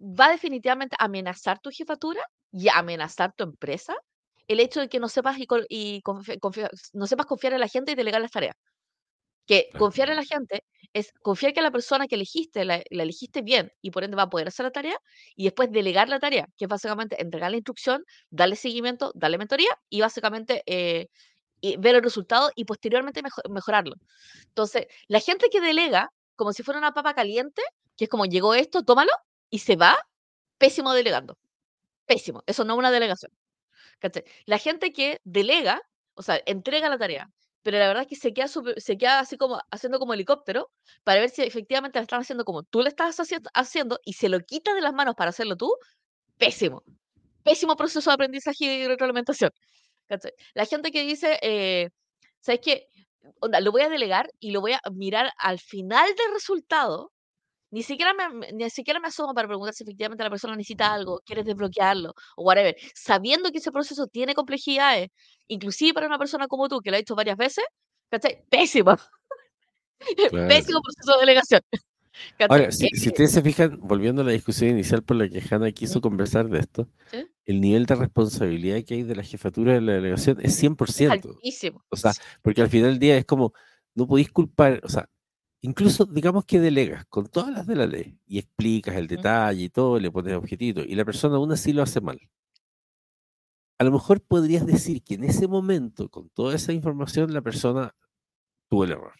va 0.00 0.30
definitivamente 0.30 0.96
a 0.98 1.04
amenazar 1.06 1.58
tu 1.60 1.70
jefatura 1.70 2.22
y 2.52 2.68
a 2.68 2.78
amenazar 2.78 3.32
tu 3.34 3.44
empresa 3.44 3.94
el 4.48 4.60
hecho 4.60 4.80
de 4.80 4.88
que 4.88 4.98
no 5.00 5.08
sepas, 5.08 5.38
y, 5.38 5.46
y 5.68 6.02
confi- 6.02 6.68
no 6.94 7.06
sepas 7.06 7.26
confiar 7.26 7.52
en 7.54 7.60
la 7.60 7.68
gente 7.68 7.92
y 7.92 7.94
delegar 7.94 8.20
las 8.20 8.30
tareas. 8.32 8.56
Que 9.46 9.70
confiar 9.78 10.10
en 10.10 10.16
la 10.16 10.24
gente 10.24 10.62
es 10.92 11.12
confiar 11.22 11.54
que 11.54 11.62
la 11.62 11.70
persona 11.70 12.06
que 12.06 12.16
elegiste 12.16 12.64
la, 12.66 12.82
la 12.90 13.02
elegiste 13.02 13.40
bien 13.42 13.72
y 13.80 13.90
por 13.90 14.04
ende 14.04 14.16
va 14.16 14.24
a 14.24 14.30
poder 14.30 14.48
hacer 14.48 14.64
la 14.64 14.70
tarea 14.72 14.98
y 15.36 15.44
después 15.44 15.70
delegar 15.72 16.08
la 16.10 16.18
tarea, 16.20 16.46
que 16.58 16.66
es 16.66 16.68
básicamente 16.68 17.20
entregar 17.22 17.50
la 17.50 17.56
instrucción, 17.56 18.04
darle 18.30 18.56
seguimiento, 18.56 19.10
darle 19.14 19.38
mentoría 19.38 19.70
y 19.88 20.02
básicamente 20.02 20.62
eh, 20.66 21.08
y 21.60 21.76
ver 21.78 21.94
el 21.96 22.02
resultado 22.02 22.50
y 22.56 22.64
posteriormente 22.66 23.22
mejo- 23.22 23.42
mejorarlo. 23.50 23.94
Entonces, 24.48 24.86
la 25.08 25.20
gente 25.20 25.48
que 25.50 25.60
delega 25.62 26.10
como 26.36 26.52
si 26.52 26.62
fuera 26.62 26.78
una 26.78 26.92
papa 26.92 27.14
caliente, 27.14 27.62
que 27.96 28.04
es 28.04 28.10
como 28.10 28.26
llegó 28.26 28.54
esto, 28.54 28.82
tómalo 28.84 29.12
y 29.50 29.60
se 29.60 29.76
va, 29.76 29.96
pésimo 30.58 30.92
delegando. 30.92 31.38
Pésimo. 32.06 32.42
Eso 32.46 32.64
no 32.64 32.74
es 32.74 32.78
una 32.80 32.90
delegación. 32.92 33.32
¿Cachai? 33.98 34.24
La 34.46 34.58
gente 34.58 34.92
que 34.92 35.18
delega, 35.24 35.80
o 36.14 36.22
sea, 36.22 36.40
entrega 36.46 36.88
la 36.88 36.98
tarea, 36.98 37.30
pero 37.62 37.78
la 37.78 37.88
verdad 37.88 38.02
es 38.04 38.08
que 38.08 38.16
se 38.16 38.32
queda, 38.32 38.48
súper- 38.48 38.80
se 38.80 38.96
queda 38.98 39.20
así 39.20 39.36
como 39.36 39.60
haciendo 39.70 39.98
como 39.98 40.14
helicóptero 40.14 40.70
para 41.04 41.20
ver 41.20 41.30
si 41.30 41.42
efectivamente 41.42 41.98
la 41.98 42.02
están 42.02 42.20
haciendo 42.20 42.44
como 42.44 42.62
tú 42.64 42.82
le 42.82 42.88
estás 42.88 43.18
haci- 43.20 43.42
haciendo 43.54 43.98
y 44.04 44.14
se 44.14 44.28
lo 44.28 44.40
quita 44.40 44.74
de 44.74 44.80
las 44.80 44.92
manos 44.94 45.14
para 45.16 45.30
hacerlo 45.30 45.56
tú, 45.56 45.72
pésimo. 46.38 46.82
Pésimo 47.44 47.76
proceso 47.76 48.10
de 48.10 48.14
aprendizaje 48.14 48.64
y 48.64 48.86
retroalimentación. 48.86 49.50
¿cachai? 50.08 50.32
La 50.54 50.66
gente 50.66 50.90
que 50.92 51.04
dice, 51.04 51.38
eh, 51.42 51.90
¿sabes 52.40 52.60
qué? 52.62 52.88
Onda, 53.40 53.60
lo 53.60 53.72
voy 53.72 53.82
a 53.82 53.88
delegar 53.90 54.30
y 54.40 54.52
lo 54.52 54.60
voy 54.60 54.72
a 54.74 54.80
mirar 54.92 55.32
al 55.38 55.58
final 55.60 56.06
del 56.16 56.32
resultado. 56.34 57.12
Ni 57.70 57.82
siquiera 57.82 58.14
me, 58.14 58.52
ni 58.52 58.70
siquiera 58.70 58.98
me 59.00 59.08
asomo 59.08 59.34
para 59.34 59.46
preguntar 59.46 59.74
si 59.74 59.84
efectivamente 59.84 60.24
la 60.24 60.30
persona 60.30 60.56
necesita 60.56 60.92
algo, 60.92 61.20
quieres 61.26 61.44
desbloquearlo 61.44 62.14
o 62.36 62.42
whatever. 62.44 62.74
Sabiendo 62.94 63.50
que 63.50 63.58
ese 63.58 63.70
proceso 63.72 64.06
tiene 64.06 64.34
complejidades, 64.34 65.08
inclusive 65.48 65.92
para 65.94 66.06
una 66.06 66.18
persona 66.18 66.46
como 66.48 66.68
tú, 66.68 66.80
que 66.80 66.90
lo 66.90 66.96
ha 66.96 67.00
hecho 67.00 67.14
varias 67.14 67.36
veces, 67.36 67.64
¿cachai? 68.10 68.42
Pésimo, 68.50 68.96
Claro. 70.30 70.48
pésimo 70.48 70.80
proceso 70.82 71.12
de 71.18 71.20
delegación. 71.20 71.60
Ahora, 72.48 72.72
si, 72.72 72.88
si 72.88 73.08
ustedes 73.08 73.32
se 73.32 73.42
fijan, 73.42 73.78
volviendo 73.80 74.22
a 74.22 74.24
la 74.24 74.32
discusión 74.32 74.70
inicial 74.70 75.02
por 75.04 75.16
la 75.16 75.28
que 75.28 75.42
Hanna 75.50 75.70
quiso 75.72 76.00
conversar 76.00 76.48
de 76.48 76.60
esto, 76.60 76.88
¿Sí? 77.10 77.26
el 77.46 77.60
nivel 77.60 77.86
de 77.86 77.94
responsabilidad 77.94 78.82
que 78.84 78.94
hay 78.94 79.02
de 79.04 79.14
la 79.14 79.22
jefatura 79.22 79.74
de 79.74 79.80
la 79.80 79.92
delegación 79.92 80.38
es 80.40 80.52
es 80.54 80.56
100%. 80.56 81.30
altísimo. 81.30 81.84
O 81.90 81.96
sea, 81.96 82.12
porque 82.42 82.62
al 82.62 82.70
final 82.70 82.90
del 82.90 82.98
día 82.98 83.16
es 83.16 83.24
como, 83.24 83.52
no 83.94 84.06
podéis 84.06 84.30
culpar, 84.30 84.80
o 84.84 84.88
sea, 84.88 85.08
incluso 85.60 86.04
digamos 86.04 86.44
que 86.44 86.60
delegas 86.60 87.04
con 87.06 87.26
todas 87.28 87.52
las 87.52 87.66
de 87.66 87.76
la 87.76 87.86
ley 87.86 88.18
y 88.26 88.38
explicas 88.38 88.96
el 88.96 89.06
detalle 89.06 89.64
y 89.64 89.68
todo, 89.70 89.98
le 89.98 90.10
pones 90.10 90.34
objetitos 90.34 90.86
y 90.86 90.94
la 90.94 91.04
persona 91.04 91.36
aún 91.36 91.52
así 91.52 91.72
lo 91.72 91.82
hace 91.82 92.00
mal. 92.00 92.20
A 93.78 93.84
lo 93.84 93.92
mejor 93.92 94.20
podrías 94.20 94.66
decir 94.66 95.02
que 95.02 95.14
en 95.14 95.24
ese 95.24 95.46
momento, 95.46 96.08
con 96.08 96.28
toda 96.30 96.54
esa 96.54 96.72
información, 96.72 97.32
la 97.32 97.42
persona 97.42 97.94
tuvo 98.68 98.84
el 98.84 98.92
error. 98.92 99.14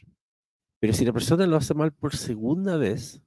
Pero 0.81 0.93
si 0.93 1.05
la 1.05 1.13
persona 1.13 1.47
lo 1.47 1.57
hace 1.57 1.75
mal 1.75 1.93
por 1.93 2.17
segunda 2.17 2.77
vez, 2.77 3.23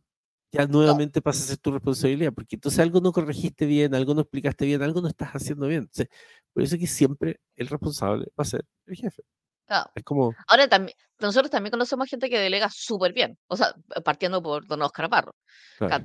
ya 0.51 0.67
nuevamente 0.67 1.21
pasa 1.21 1.43
a 1.43 1.47
ser 1.47 1.57
tu 1.57 1.71
responsabilidad, 1.71 2.33
porque 2.33 2.55
entonces 2.57 2.79
algo 2.79 2.99
no 3.01 3.13
corregiste 3.13 3.65
bien, 3.65 3.95
algo 3.95 4.13
no 4.13 4.21
explicaste 4.21 4.65
bien, 4.65 4.81
algo 4.83 5.01
no 5.01 5.07
estás 5.07 5.31
haciendo 5.31 5.67
bien. 5.67 5.81
Entonces, 5.83 6.07
por 6.53 6.63
eso 6.63 6.75
es 6.75 6.81
que 6.81 6.87
siempre 6.87 7.39
el 7.55 7.67
responsable 7.67 8.25
va 8.37 8.43
a 8.43 8.45
ser 8.45 8.65
el 8.87 8.95
jefe. 8.97 9.23
Claro. 9.71 9.89
Es 9.95 10.03
como, 10.03 10.35
Ahora 10.49 10.67
también, 10.67 10.97
nosotros 11.19 11.49
también 11.49 11.71
conocemos 11.71 12.09
gente 12.09 12.29
que 12.29 12.37
delega 12.37 12.69
súper 12.69 13.13
bien, 13.13 13.37
o 13.47 13.55
sea, 13.55 13.73
partiendo 14.03 14.43
por 14.43 14.67
Don 14.67 14.81
Oscar 14.81 15.09
Parro, 15.09 15.33
claro. 15.77 16.03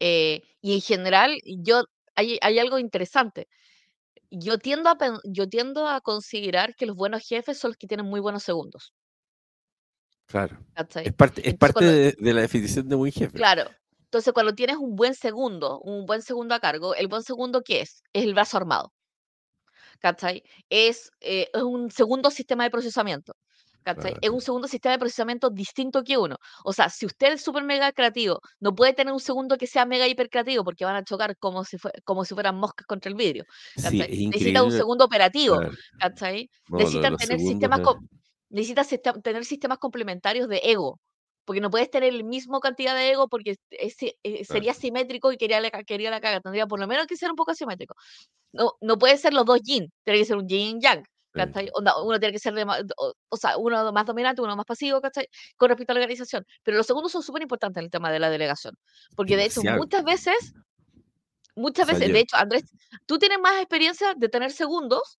Eh, 0.00 0.42
y 0.60 0.74
en 0.74 0.80
general, 0.80 1.38
yo, 1.44 1.84
hay, 2.16 2.36
hay 2.42 2.58
algo 2.58 2.80
interesante. 2.80 3.46
Yo 4.30 4.58
tiendo, 4.58 4.90
a, 4.90 4.96
yo 5.22 5.48
tiendo 5.48 5.86
a 5.86 6.00
considerar 6.00 6.74
que 6.74 6.86
los 6.86 6.96
buenos 6.96 7.22
jefes 7.22 7.58
son 7.58 7.70
los 7.70 7.76
que 7.76 7.86
tienen 7.86 8.06
muy 8.06 8.18
buenos 8.18 8.42
segundos, 8.42 8.92
claro. 10.26 10.58
¿cachai? 10.74 11.06
Es 11.06 11.12
parte, 11.14 11.42
es 11.42 11.54
Entonces, 11.54 11.58
parte 11.58 11.72
cuando, 11.72 11.92
de, 11.92 12.16
de 12.18 12.34
la 12.34 12.40
definición 12.40 12.88
de 12.88 12.96
buen 12.96 13.12
jefe. 13.12 13.38
claro, 13.38 13.70
entonces 14.04 14.32
cuando 14.32 14.54
tienes 14.54 14.78
un 14.78 14.96
buen 14.96 15.14
segundo, 15.14 15.78
un 15.80 16.06
buen 16.06 16.22
segundo 16.22 16.56
a 16.56 16.60
cargo, 16.60 16.94
¿el 16.96 17.06
buen 17.08 17.22
segundo 17.22 17.62
qué 17.62 17.82
es? 17.82 18.02
Es 18.12 18.24
el 18.24 18.34
brazo 18.34 18.56
armado. 18.56 18.92
¿Cachai? 20.00 20.42
Es, 20.68 21.10
eh, 21.20 21.48
es 21.52 21.62
un 21.62 21.90
segundo 21.90 22.30
sistema 22.30 22.64
de 22.64 22.70
procesamiento, 22.70 23.34
¿cachai? 23.82 24.16
Es 24.20 24.30
Claro. 24.30 24.30
un 24.30 24.40
segundo 24.40 24.68
sistema 24.68 24.92
de 24.94 24.98
procesamiento 24.98 25.50
distinto 25.50 26.02
que 26.04 26.18
uno. 26.18 26.36
O 26.64 26.72
sea, 26.72 26.88
si 26.90 27.06
usted 27.06 27.32
es 27.34 27.42
súper 27.42 27.64
mega 27.64 27.92
creativo, 27.92 28.40
no 28.60 28.74
puede 28.74 28.92
tener 28.94 29.12
un 29.12 29.20
segundo 29.20 29.56
que 29.58 29.66
sea 29.66 29.86
mega 29.86 30.06
hiper 30.08 30.28
creativo 30.30 30.64
porque 30.64 30.84
van 30.84 30.96
a 30.96 31.04
chocar 31.04 31.36
como 31.38 31.64
si, 31.64 31.76
como 32.04 32.24
si 32.24 32.34
fueran 32.34 32.56
moscas 32.56 32.86
contra 32.86 33.08
el 33.10 33.16
vidrio, 33.16 33.44
Necesita 34.30 34.62
un 34.64 34.72
segundo 34.72 35.04
operativo, 35.04 35.56
Claro. 35.56 35.76
Necesitan 36.76 37.16
tener 37.16 37.40
segundos 37.40 37.40
sistemas, 37.40 37.80
tener 39.22 39.44
sistemas 39.44 39.78
complementarios 39.78 40.48
de 40.48 40.60
ego. 40.64 41.00
Porque 41.46 41.60
no 41.62 41.70
puedes 41.70 41.90
tener 41.90 42.12
el 42.12 42.24
mismo 42.24 42.60
cantidad 42.60 42.94
de 42.94 43.12
ego 43.12 43.28
porque 43.28 43.56
es- 43.70 43.96
eh, 44.22 44.44
sería 44.44 44.74
simétrico 44.74 45.32
y 45.32 45.38
quería 45.38 45.60
la, 45.60 45.70
quería 45.70 46.10
la 46.10 46.20
caga. 46.20 46.40
Tendría 46.40 46.66
por 46.66 46.78
lo 46.80 46.86
menos 46.86 47.06
que 47.06 47.16
ser 47.16 47.30
un 47.30 47.36
poco 47.36 47.52
asimétrico 47.52 47.94
no, 48.52 48.72
no 48.80 48.98
puede 48.98 49.16
ser 49.16 49.32
los 49.32 49.44
dos 49.44 49.60
yin, 49.62 49.90
tiene 50.04 50.18
que 50.20 50.24
ser 50.26 50.36
un 50.36 50.48
yin 50.48 50.80
yang. 50.80 51.02
Onda, 51.74 52.02
uno 52.02 52.18
tiene 52.18 52.32
que 52.32 52.38
ser 52.38 52.54
de 52.54 52.64
más, 52.64 52.82
o, 52.96 53.12
o 53.28 53.36
sea, 53.36 53.58
uno 53.58 53.92
más 53.92 54.06
dominante, 54.06 54.40
uno 54.40 54.56
más 54.56 54.64
pasivo, 54.64 55.02
¿cachai? 55.02 55.28
Con 55.58 55.68
respecto 55.68 55.92
a 55.92 55.94
la 55.94 56.00
organización. 56.00 56.44
Pero 56.62 56.78
los 56.78 56.86
segundos 56.86 57.12
son 57.12 57.22
súper 57.22 57.42
importantes 57.42 57.78
en 57.80 57.84
el 57.84 57.90
tema 57.90 58.10
de 58.10 58.18
la 58.18 58.30
delegación. 58.30 58.74
Porque 59.14 59.36
de 59.36 59.44
hecho, 59.44 59.60
Demasiado. 59.60 59.78
muchas 59.78 60.02
veces, 60.04 60.54
muchas 61.54 61.84
O 61.84 61.90
sea, 61.90 61.98
veces, 61.98 62.12
de 62.14 62.20
hecho, 62.20 62.36
Andrés, 62.36 62.64
tú 63.04 63.18
tienes 63.18 63.38
más 63.38 63.58
experiencia 63.60 64.14
de 64.16 64.28
tener 64.30 64.50
segundos 64.50 65.18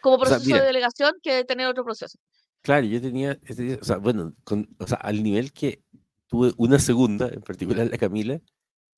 como 0.00 0.18
sea, 0.18 0.26
proceso 0.26 0.46
mira. 0.46 0.60
de 0.60 0.66
delegación 0.66 1.12
que 1.20 1.34
de 1.34 1.44
tener 1.44 1.66
otro 1.66 1.82
proceso. 1.84 2.16
Claro, 2.62 2.86
yo 2.86 3.00
tenía, 3.00 3.38
yo 3.42 3.54
tenía- 3.56 3.78
o 3.80 3.84
sea, 3.84 3.98
bueno, 3.98 4.34
con- 4.44 4.68
o 4.78 4.86
sea, 4.86 4.98
al 4.98 5.22
nivel 5.22 5.52
que 5.52 5.82
tuve 6.26 6.52
una 6.56 6.78
segunda, 6.78 7.28
en 7.28 7.40
particular 7.42 7.86
la 7.88 7.98
Camila, 7.98 8.40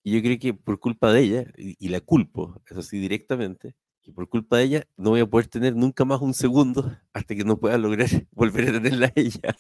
y 0.05 0.13
yo 0.17 0.23
creo 0.23 0.39
que 0.39 0.55
por 0.55 0.81
culpa 0.81 1.13
de 1.13 1.21
ella, 1.23 1.45
y, 1.59 1.77
y 1.79 1.89
la 1.91 2.01
culpo, 2.01 2.63
eso 2.71 2.83
sí, 2.83 2.99
directamente, 2.99 3.75
que 4.03 4.13
por 4.13 4.29
culpa 4.29 4.59
de 4.59 4.65
ella 4.65 4.85
no 4.97 5.11
voy 5.11 5.21
a 5.21 5.27
poder 5.27 5.49
tener 5.49 5.77
nunca 5.77 6.05
más 6.07 6.21
un 6.23 6.35
segundo 6.35 6.97
hasta 7.13 7.35
que 7.37 7.45
no 7.45 7.59
pueda 7.59 7.79
lograr 7.79 8.09
volver 8.33 8.69
a 8.71 8.73
tenerla 8.73 9.07
a 9.09 9.13
ella. 9.17 9.57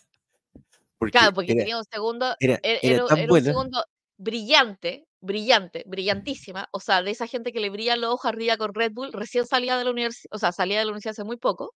Porque 0.98 1.12
Claro, 1.12 1.32
porque 1.34 1.52
era, 1.52 1.60
tenía 1.62 1.78
un 1.78 1.84
segundo, 1.84 2.34
era, 2.40 2.58
era, 2.62 2.78
era 2.82 2.96
era- 2.96 3.06
tan 3.06 3.18
era 3.18 3.24
un 3.24 3.28
buena, 3.28 3.46
segundo 3.46 3.84
brillante, 4.16 5.06
brillante, 5.20 5.84
brillantísima, 5.86 6.68
o 6.72 6.80
sea, 6.80 7.02
de 7.02 7.10
esa 7.12 7.26
gente 7.26 7.52
que 7.52 7.60
le 7.60 7.70
brillan 7.70 8.00
los 8.00 8.14
ojos 8.14 8.26
arriba 8.26 8.56
con 8.56 8.74
Red 8.74 8.92
Bull, 8.92 9.12
recién 9.12 9.46
salía 9.46 9.76
de 9.78 9.84
la 9.84 9.90
universidad, 9.92 10.28
o 10.32 10.38
sea, 10.38 10.50
salía 10.52 10.78
de 10.78 10.84
la 10.84 10.90
universidad 10.90 11.12
hace 11.12 11.24
muy 11.24 11.36
poco, 11.36 11.74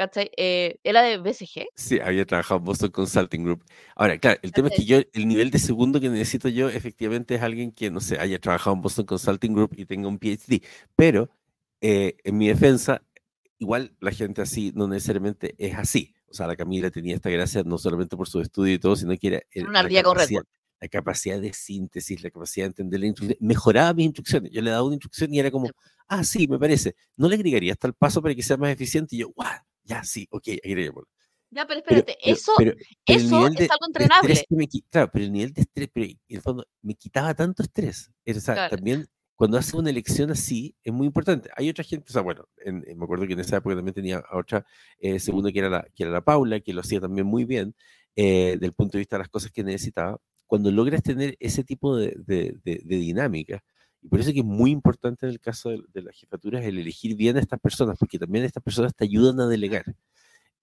¿cachai? 0.00 0.30
Eh, 0.34 0.78
era 0.82 1.02
de 1.02 1.18
BCG, 1.18 1.66
sí, 1.74 2.00
había 2.00 2.24
trabajado 2.24 2.56
en 2.58 2.64
Boston 2.64 2.90
Consulting 2.90 3.44
Group. 3.44 3.64
Ahora, 3.94 4.16
claro, 4.18 4.40
el 4.42 4.50
tema 4.50 4.68
es 4.68 4.76
que 4.76 4.84
yo, 4.86 4.96
el 5.12 5.28
nivel 5.28 5.50
de 5.50 5.58
segundo 5.58 6.00
que 6.00 6.08
necesito 6.08 6.48
yo, 6.48 6.70
efectivamente, 6.70 7.34
es 7.34 7.42
alguien 7.42 7.70
que, 7.70 7.90
no 7.90 8.00
sé, 8.00 8.18
haya 8.18 8.38
trabajado 8.38 8.74
en 8.76 8.80
Boston 8.80 9.04
Consulting 9.04 9.52
Group 9.52 9.74
y 9.76 9.84
tenga 9.84 10.08
un 10.08 10.18
PhD, 10.18 10.62
pero 10.96 11.28
eh, 11.82 12.16
en 12.24 12.38
mi 12.38 12.48
defensa, 12.48 13.02
igual 13.58 13.94
la 14.00 14.10
gente 14.10 14.40
así 14.40 14.72
no 14.74 14.88
necesariamente 14.88 15.54
es 15.58 15.74
así. 15.76 16.14
O 16.30 16.32
sea, 16.32 16.46
la 16.46 16.56
Camila 16.56 16.90
tenía 16.90 17.14
esta 17.14 17.28
gracia 17.28 17.62
no 17.62 17.76
solamente 17.76 18.16
por 18.16 18.26
su 18.26 18.40
estudio 18.40 18.72
y 18.72 18.78
todo, 18.78 18.96
sino 18.96 19.14
que 19.18 19.26
era 19.26 19.42
el- 19.50 19.66
una 19.68 19.82
la, 19.82 20.02
capacidad, 20.02 20.44
la 20.80 20.88
capacidad 20.88 21.40
de 21.40 21.52
síntesis, 21.52 22.22
la 22.22 22.30
capacidad 22.30 22.64
de 22.64 22.68
entender 22.68 23.00
la 23.00 23.06
instrucción. 23.06 23.36
Mejoraba 23.40 23.92
mis 23.92 24.06
instrucciones. 24.06 24.50
Yo 24.50 24.62
le 24.62 24.70
daba 24.70 24.82
una 24.84 24.94
instrucción 24.94 25.34
y 25.34 25.40
era 25.40 25.50
como, 25.50 25.68
ah, 26.08 26.24
sí, 26.24 26.48
me 26.48 26.58
parece. 26.58 26.94
No 27.16 27.28
le 27.28 27.34
agregaría 27.34 27.72
hasta 27.74 27.86
el 27.86 27.92
paso 27.94 28.22
para 28.22 28.34
que 28.34 28.42
sea 28.42 28.56
más 28.56 28.70
eficiente. 28.70 29.14
Y 29.16 29.18
yo, 29.18 29.28
guau, 29.30 29.50
ya, 29.90 30.04
sí, 30.04 30.26
ok, 30.30 30.48
agreguémoslo. 30.64 31.08
Ya, 31.52 31.66
pero 31.66 31.80
espérate, 31.80 32.16
pero- 32.22 32.32
eso, 32.36 32.52
pero- 32.56 32.72
pero 33.04 33.18
eso 33.18 33.46
es 33.48 33.54
de, 33.56 33.64
algo 33.64 33.86
entrenable. 33.88 34.46
me 34.50 34.68
claro, 34.88 35.10
pero 35.12 35.24
el 35.24 35.32
nivel 35.32 35.52
de 35.52 35.62
estrés, 35.62 35.88
pero 35.92 36.06
en 36.06 36.18
el 36.28 36.40
fondo 36.42 36.64
me 36.82 36.94
quitaba 36.94 37.34
tanto 37.34 37.62
estrés. 37.64 38.10
O 38.26 38.34
sea, 38.40 38.54
Claro. 38.54 38.76
también 38.76 39.06
cuando 39.34 39.56
haces 39.58 39.74
una 39.74 39.90
elección 39.90 40.30
así 40.30 40.76
es 40.84 40.92
muy 40.92 41.06
importante. 41.08 41.50
Hay 41.56 41.68
otra 41.68 41.82
gente, 41.82 42.06
o 42.08 42.12
sea, 42.12 42.22
bueno, 42.22 42.44
en- 42.58 42.84
en- 42.86 42.96
me 42.98 43.04
acuerdo 43.04 43.26
que 43.26 43.32
en 43.32 43.40
esa 43.40 43.56
época 43.56 43.74
también 43.74 43.94
tenía 43.94 44.18
a 44.18 44.38
otra 44.38 44.64
eh, 45.00 45.18
segunda 45.18 45.50
que 45.50 45.58
era, 45.58 45.70
la, 45.70 45.82
que 45.94 46.04
era 46.04 46.12
la 46.12 46.20
Paula, 46.20 46.60
que 46.60 46.72
lo 46.72 46.82
hacía 46.82 47.00
también 47.00 47.26
muy 47.26 47.44
bien, 47.44 47.74
eh, 48.16 48.56
del 48.60 48.72
punto 48.72 48.92
de 48.92 49.00
vista 49.00 49.16
de 49.16 49.20
las 49.20 49.28
cosas 49.28 49.50
que 49.50 49.64
necesitaba. 49.64 50.18
Cuando 50.46 50.70
logras 50.70 51.02
tener 51.02 51.36
ese 51.40 51.64
tipo 51.64 51.96
de, 51.96 52.14
de- 52.26 52.54
de 52.64 52.96
dinámica, 52.96 53.64
y 54.02 54.08
por 54.08 54.20
eso 54.20 54.32
que 54.32 54.40
es 54.40 54.44
muy 54.44 54.70
importante 54.70 55.26
en 55.26 55.32
el 55.32 55.40
caso 55.40 55.70
de, 55.70 55.82
de 55.92 56.02
las 56.02 56.16
jefaturas 56.16 56.64
el 56.64 56.78
elegir 56.78 57.16
bien 57.16 57.36
a 57.36 57.40
estas 57.40 57.60
personas, 57.60 57.98
porque 57.98 58.18
también 58.18 58.44
estas 58.44 58.62
personas 58.62 58.94
te 58.94 59.04
ayudan 59.04 59.40
a 59.40 59.46
delegar. 59.48 59.84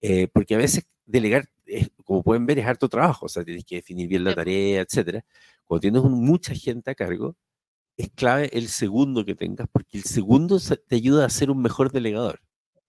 Eh, 0.02 0.28
porque 0.34 0.56
a 0.56 0.58
veces 0.60 0.86
delegar, 1.06 1.50
es- 1.65 1.89
como 2.04 2.23
pueden 2.23 2.45
ver, 2.45 2.60
es 2.60 2.65
harto 2.65 2.89
trabajo, 2.89 3.26
o 3.28 3.30
sea, 3.30 3.43
tienes 3.43 3.65
que 3.65 3.76
definir 3.78 4.08
bien 4.08 4.23
la 4.23 4.34
tarea, 4.36 4.82
etcétera. 4.82 5.26
Cuando 5.65 5.82
tienes 5.82 6.02
un- 6.04 6.23
mucha 6.26 6.54
gente 6.56 6.91
a 6.91 6.95
cargo, 6.95 7.36
es 7.97 8.10
clave 8.12 8.50
el 8.54 8.67
segundo 8.69 9.26
que 9.26 9.36
tengas, 9.36 9.67
porque 9.71 9.97
el 9.97 10.04
segundo 10.06 10.60
se- 10.60 10.78
te 10.78 10.95
ayuda 10.97 11.26
a 11.26 11.30
ser 11.30 11.52
un 11.52 11.62
mejor 11.62 11.91
delegador. 11.91 12.41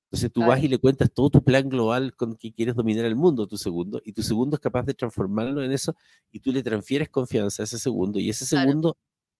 Entonces 0.06 0.32
tú 0.32 0.44
vas 0.46 0.62
y 0.62 0.68
le 0.68 0.78
cuentas 0.78 1.12
todo 1.12 1.30
tu 1.30 1.44
plan 1.44 1.68
global 1.68 2.14
con 2.16 2.36
que 2.36 2.52
quieres 2.52 2.74
dominar 2.76 3.04
el 3.06 3.16
mundo, 3.16 3.46
tu 3.46 3.58
segundo, 3.58 4.00
y 4.04 4.12
tu 4.12 4.22
segundo 4.22 4.56
es 4.56 4.60
capaz 4.60 4.84
de 4.84 4.94
transformarlo 4.94 5.62
en 5.64 5.72
eso, 5.72 5.94
y 6.32 6.40
tú 6.40 6.52
le 6.52 6.62
transfieres 6.62 7.08
confianza 7.10 7.62
a 7.62 7.64
ese 7.64 7.78
segundo, 7.78 8.18
y 8.20 8.30
ese 8.30 8.46
Claro. 8.46 8.70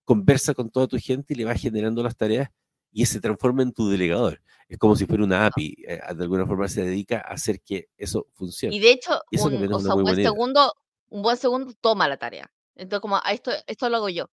Conversa 0.08 0.54
con 0.54 0.70
toda 0.70 0.86
tu 0.86 0.96
gente 0.96 1.34
y 1.34 1.36
le 1.36 1.44
va 1.44 1.54
generando 1.54 2.02
las 2.02 2.16
tareas, 2.16 2.48
y 2.90 3.04
se 3.04 3.20
transforma 3.20 3.62
en 3.62 3.74
tu 3.74 3.90
delegador. 3.90 4.40
Es 4.66 4.78
como 4.78 4.96
si 4.96 5.04
fuera 5.04 5.22
una 5.22 5.44
API, 5.44 5.84
eh, 5.86 6.00
de 6.16 6.22
alguna 6.22 6.46
forma 6.46 6.66
se 6.66 6.82
dedica 6.82 7.18
a 7.18 7.34
hacer 7.34 7.60
que 7.60 7.90
eso 7.98 8.26
funcione. 8.32 8.74
Y 8.74 8.80
de 8.80 8.92
hecho, 8.92 9.20
un, 9.32 9.70
o 9.70 9.80
sea, 9.80 9.94
un 9.94 10.04
buen 10.04 10.16
segundo, 10.16 10.72
un 11.10 11.20
buen 11.20 11.36
segundo 11.36 11.74
toma 11.78 12.08
la 12.08 12.16
tarea. 12.16 12.50
Entonces, 12.74 13.02
como 13.02 13.16
ah, 13.16 13.32
esto, 13.34 13.50
esto 13.66 13.90
lo 13.90 13.98
hago 13.98 14.08
yo. 14.08 14.30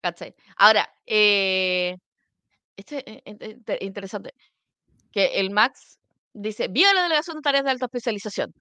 ¿Cachai? 0.00 0.36
Ahora, 0.56 0.88
eh, 1.04 1.96
este 2.76 3.24
es 3.24 3.82
interesante. 3.82 4.34
Que 5.10 5.40
el 5.40 5.50
Max 5.50 5.98
dice, 6.32 6.68
vía 6.68 6.94
la 6.94 7.02
delegación 7.02 7.38
de 7.38 7.42
tareas 7.42 7.64
de 7.64 7.70
alta 7.70 7.86
especialización. 7.86 8.54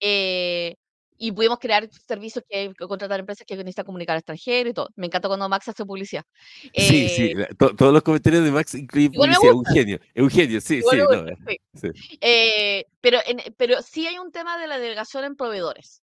Eh, 0.00 0.76
y 1.18 1.32
pudimos 1.32 1.58
crear 1.58 1.88
servicios 2.06 2.44
que 2.48 2.72
contratar 2.86 3.20
empresas 3.20 3.46
que 3.46 3.56
necesitan 3.56 3.84
comunicar 3.84 4.14
al 4.14 4.20
extranjero 4.20 4.70
y 4.70 4.74
todo. 4.74 4.88
Me 4.96 5.06
encanta 5.06 5.28
cuando 5.28 5.48
Max 5.48 5.68
hace 5.68 5.84
publicidad. 5.84 6.24
sí, 6.74 7.08
sí, 7.08 7.32
eh, 7.36 7.48
todos 7.56 7.92
los 7.92 8.02
comentarios 8.02 8.44
de 8.44 8.50
Max 8.50 8.74
incluyen 8.74 9.12
publicidad. 9.12 9.52
Eugenio, 9.52 10.00
Eugenio, 10.14 10.60
sí, 10.60 10.82
sí, 10.82 10.98
sí. 11.74 12.18
Eh, 12.20 12.84
pero, 13.00 13.18
pero 13.56 13.82
sí 13.82 14.06
hay 14.06 14.18
un 14.18 14.32
tema 14.32 14.58
de 14.58 14.66
la 14.66 14.78
delegación 14.78 15.24
en 15.24 15.36
proveedores. 15.36 16.02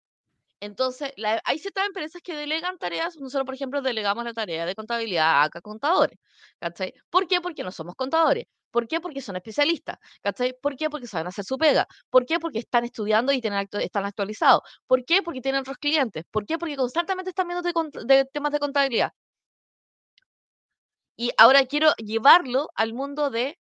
Entonces, 0.62 1.12
hay 1.44 1.60
ciertas 1.60 1.88
empresas 1.88 2.22
que 2.22 2.36
delegan 2.36 2.78
tareas, 2.78 3.18
nosotros, 3.18 3.46
por 3.46 3.56
ejemplo, 3.56 3.82
delegamos 3.82 4.24
la 4.24 4.34
tarea 4.34 4.66
de 4.66 4.76
contabilidad 4.76 5.44
a 5.44 5.50
contadores, 5.62 6.20
¿cachai? 6.60 6.94
¿Por 7.10 7.28
qué? 7.28 7.42
Porque 7.42 7.64
no 7.64 7.72
somos 7.72 7.96
contadores. 7.96 8.46
¿Por 8.70 8.88
qué? 8.88 9.02
Porque 9.02 9.22
son 9.22 9.36
especialistas, 9.36 9.98
¿cachai? 10.22 10.54
¿Por 10.62 10.78
qué? 10.78 10.90
Porque 10.90 11.08
saben 11.08 11.28
hacer 11.28 11.46
su 11.46 11.58
pega. 11.58 11.88
¿Por 12.12 12.26
qué? 12.28 12.40
Porque 12.40 12.60
están 12.60 12.86
estudiando 12.86 13.34
y 13.34 13.42
están 13.44 14.06
actualizados. 14.06 14.62
¿Por 14.88 15.04
qué? 15.04 15.22
Porque 15.24 15.42
tienen 15.42 15.62
otros 15.62 15.78
clientes. 15.78 16.26
¿Por 16.32 16.46
qué? 16.46 16.58
Porque 16.60 16.76
constantemente 16.78 17.32
están 17.32 17.48
viendo 17.48 17.64
temas 18.32 18.52
de 18.52 18.60
contabilidad. 18.60 19.12
Y 21.18 21.32
ahora 21.38 21.66
quiero 21.66 21.92
llevarlo 21.98 22.70
al 22.76 22.94
mundo 22.94 23.30
de 23.30 23.58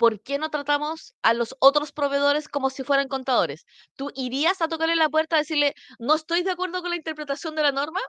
¿por 0.00 0.22
qué 0.22 0.38
no 0.38 0.48
tratamos 0.48 1.14
a 1.20 1.34
los 1.34 1.54
otros 1.58 1.92
proveedores 1.92 2.48
como 2.48 2.70
si 2.70 2.84
fueran 2.84 3.06
contadores? 3.06 3.66
¿Tú 3.96 4.10
irías 4.14 4.62
a 4.62 4.68
tocarle 4.68 4.96
la 4.96 5.10
puerta 5.10 5.36
a 5.36 5.40
decirle, 5.40 5.74
no 5.98 6.14
estoy 6.14 6.42
de 6.42 6.52
acuerdo 6.52 6.80
con 6.80 6.88
la 6.88 6.96
interpretación 6.96 7.54
de 7.54 7.64
la 7.64 7.70
norma? 7.70 8.00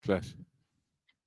Claro. 0.00 0.26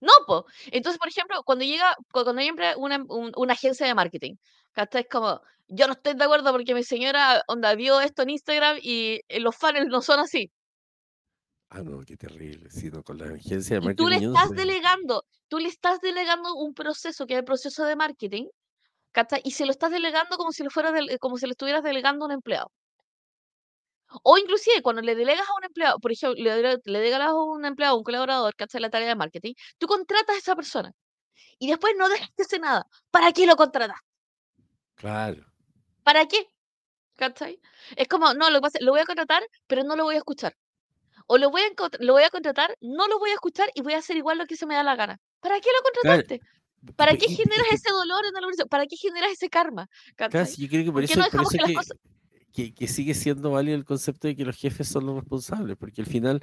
No, 0.01 0.11
pues. 0.27 0.43
Entonces, 0.67 0.99
por 0.99 1.07
ejemplo, 1.07 1.41
cuando 1.43 1.65
llega, 1.65 1.95
cuando 2.11 2.39
entra 2.39 2.77
una, 2.77 3.03
una 3.07 3.53
agencia 3.53 3.87
de 3.87 3.95
marketing, 3.95 4.35
Es 4.75 5.07
como, 5.09 5.41
yo 5.67 5.87
no 5.87 5.93
estoy 5.93 6.13
de 6.13 6.23
acuerdo 6.23 6.51
porque 6.51 6.75
mi 6.75 6.83
señora 6.83 7.41
onda 7.47 7.73
vio 7.73 7.99
esto 8.01 8.21
en 8.21 8.29
Instagram 8.29 8.77
y 8.83 9.21
eh, 9.27 9.39
los 9.39 9.55
fans 9.55 9.87
no 9.87 10.03
son 10.03 10.19
así. 10.19 10.51
Ah, 11.69 11.81
no, 11.81 12.01
qué 12.05 12.15
terrible. 12.17 12.69
Sino 12.69 13.01
con 13.01 13.17
la 13.17 13.33
agencia 13.33 13.77
de 13.77 13.81
marketing. 13.81 14.03
Y 14.03 14.05
tú 14.05 14.09
le 14.09 14.17
estás 14.17 14.51
delegando, 14.51 15.25
tú 15.47 15.57
le 15.57 15.69
estás 15.69 16.01
delegando 16.01 16.53
un 16.53 16.75
proceso 16.75 17.25
que 17.25 17.33
es 17.33 17.39
el 17.39 17.45
proceso 17.45 17.83
de 17.83 17.95
marketing, 17.95 18.45
¿cachai? 19.15 19.41
Y 19.45 19.51
se 19.51 19.65
lo 19.65 19.71
estás 19.71 19.91
delegando 19.91 20.35
como 20.37 20.51
si 20.51 20.61
lo 20.63 20.69
fuera 20.69 20.91
como 21.19 21.37
si 21.37 21.45
le 21.45 21.53
estuvieras 21.53 21.83
delegando 21.83 22.25
a 22.25 22.27
un 22.27 22.33
empleado. 22.33 22.71
O 24.23 24.37
inclusive 24.37 24.81
cuando 24.81 25.01
le 25.01 25.15
delegas 25.15 25.47
a 25.47 25.55
un 25.57 25.63
empleado, 25.63 25.99
por 25.99 26.11
ejemplo, 26.11 26.41
le, 26.41 26.79
le 26.83 26.99
delegas 26.99 27.29
a 27.29 27.33
un 27.33 27.65
empleado, 27.65 27.97
un 27.97 28.03
colaborador 28.03 28.53
hace 28.59 28.79
la 28.79 28.89
tarea 28.89 29.07
de 29.07 29.15
marketing, 29.15 29.53
tú 29.77 29.87
contratas 29.87 30.35
a 30.35 30.39
esa 30.39 30.55
persona 30.55 30.91
y 31.59 31.67
después 31.69 31.93
no 31.97 32.09
dejas 32.09 32.29
que 32.35 32.43
hace 32.43 32.59
nada. 32.59 32.85
¿Para 33.09 33.31
qué 33.31 33.45
lo 33.47 33.55
contratas? 33.55 33.97
Claro. 34.95 35.45
¿Para 36.03 36.27
qué? 36.27 36.49
¿Cachai? 37.15 37.59
Es 37.95 38.07
como, 38.07 38.33
no, 38.33 38.49
lo, 38.49 38.59
lo 38.81 38.91
voy 38.91 38.99
a 38.99 39.05
contratar, 39.05 39.43
pero 39.67 39.83
no 39.83 39.95
lo 39.95 40.03
voy 40.03 40.15
a 40.15 40.19
escuchar. 40.19 40.53
O 41.27 41.37
lo 41.37 41.49
voy 41.49 41.61
a, 41.61 41.69
lo 41.99 42.13
voy 42.13 42.23
a 42.23 42.29
contratar, 42.29 42.75
no 42.81 43.07
lo 43.07 43.17
voy 43.17 43.31
a 43.31 43.35
escuchar 43.35 43.69
y 43.73 43.81
voy 43.81 43.93
a 43.93 43.99
hacer 43.99 44.17
igual 44.17 44.37
lo 44.37 44.45
que 44.45 44.57
se 44.57 44.65
me 44.65 44.75
da 44.75 44.83
la 44.83 44.95
gana. 44.95 45.17
¿Para 45.39 45.59
qué 45.61 45.69
lo 45.75 45.83
contrataste? 45.83 46.41
¿Para 46.95 47.17
qué 47.17 47.27
generas 47.27 47.67
ese 47.71 47.91
dolor 47.91 48.23
en? 48.25 48.67
¿Para 48.67 48.85
qué 48.85 48.95
generas 48.95 49.31
ese 49.31 49.49
karma? 49.49 49.89
Yo 50.57 50.67
creo 50.69 50.85
que 50.85 50.91
por 50.91 51.03
eso, 51.03 51.21
por 51.31 51.41
eso 51.41 51.95
que, 52.55 52.73
que, 52.73 52.87
sigue 52.87 53.13
siendo 53.13 53.51
válido 53.51 53.75
el 53.75 53.83
concepto 53.83 54.29
de 54.29 54.35
que 54.35 54.45
los 54.45 54.55
jefes 54.55 54.87
son 54.87 55.05
los 55.05 55.15
responsables, 55.15 55.75
porque 55.75 56.01
al 56.01 56.07
final, 56.07 56.41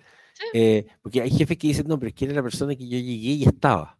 eh, 0.52 0.86
porque 1.00 1.22
hay 1.22 1.30
jefes 1.30 1.56
que 1.56 1.68
dicen, 1.68 1.86
no, 1.88 1.98
pero 1.98 2.10
es 2.10 2.14
que 2.14 2.26
era 2.26 2.34
la 2.34 2.42
persona 2.42 2.74
que 2.76 2.86
yo 2.86 2.98
llegué 2.98 3.30
y 3.30 3.44
estaba. 3.44 3.98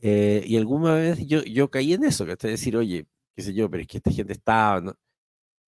Eh, 0.00 0.42
y 0.46 0.56
alguna 0.56 0.94
vez 0.94 1.26
yo, 1.26 1.42
yo 1.44 1.70
caí 1.70 1.92
en 1.92 2.04
eso, 2.04 2.24
que 2.24 2.32
hasta 2.32 2.48
decir, 2.48 2.74
oye, 2.76 3.06
qué 3.36 3.42
sé 3.42 3.52
yo, 3.52 3.70
pero 3.70 3.82
es 3.82 3.86
que 3.86 3.98
esta 3.98 4.10
gente 4.10 4.32
estaba, 4.32 4.80
¿no? 4.80 4.94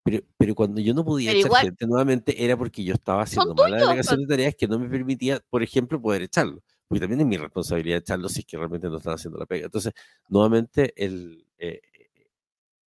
Pero, 0.02 0.22
pero 0.38 0.54
cuando 0.54 0.80
yo 0.80 0.94
no 0.94 1.04
podía 1.04 1.32
echar 1.32 1.52
gente 1.56 1.86
nuevamente 1.86 2.42
era 2.42 2.56
porque 2.56 2.82
yo 2.82 2.94
estaba 2.94 3.22
haciendo 3.22 3.54
mala 3.54 3.76
delegación 3.76 4.20
de 4.20 4.26
tareas 4.26 4.54
que 4.54 4.68
no 4.68 4.78
me 4.78 4.88
permitía, 4.88 5.42
por 5.50 5.62
ejemplo, 5.62 6.00
poder 6.00 6.22
echarlo. 6.22 6.62
Porque 6.88 7.00
también 7.00 7.20
es 7.20 7.26
mi 7.26 7.36
responsabilidad 7.36 7.98
echarlo 7.98 8.28
si 8.28 8.40
es 8.40 8.46
que 8.46 8.56
realmente 8.56 8.88
no 8.88 8.98
están 8.98 9.14
haciendo 9.14 9.38
la 9.38 9.46
pega. 9.46 9.66
Entonces, 9.66 9.92
nuevamente, 10.28 10.92
el, 10.96 11.46
eh, 11.58 11.80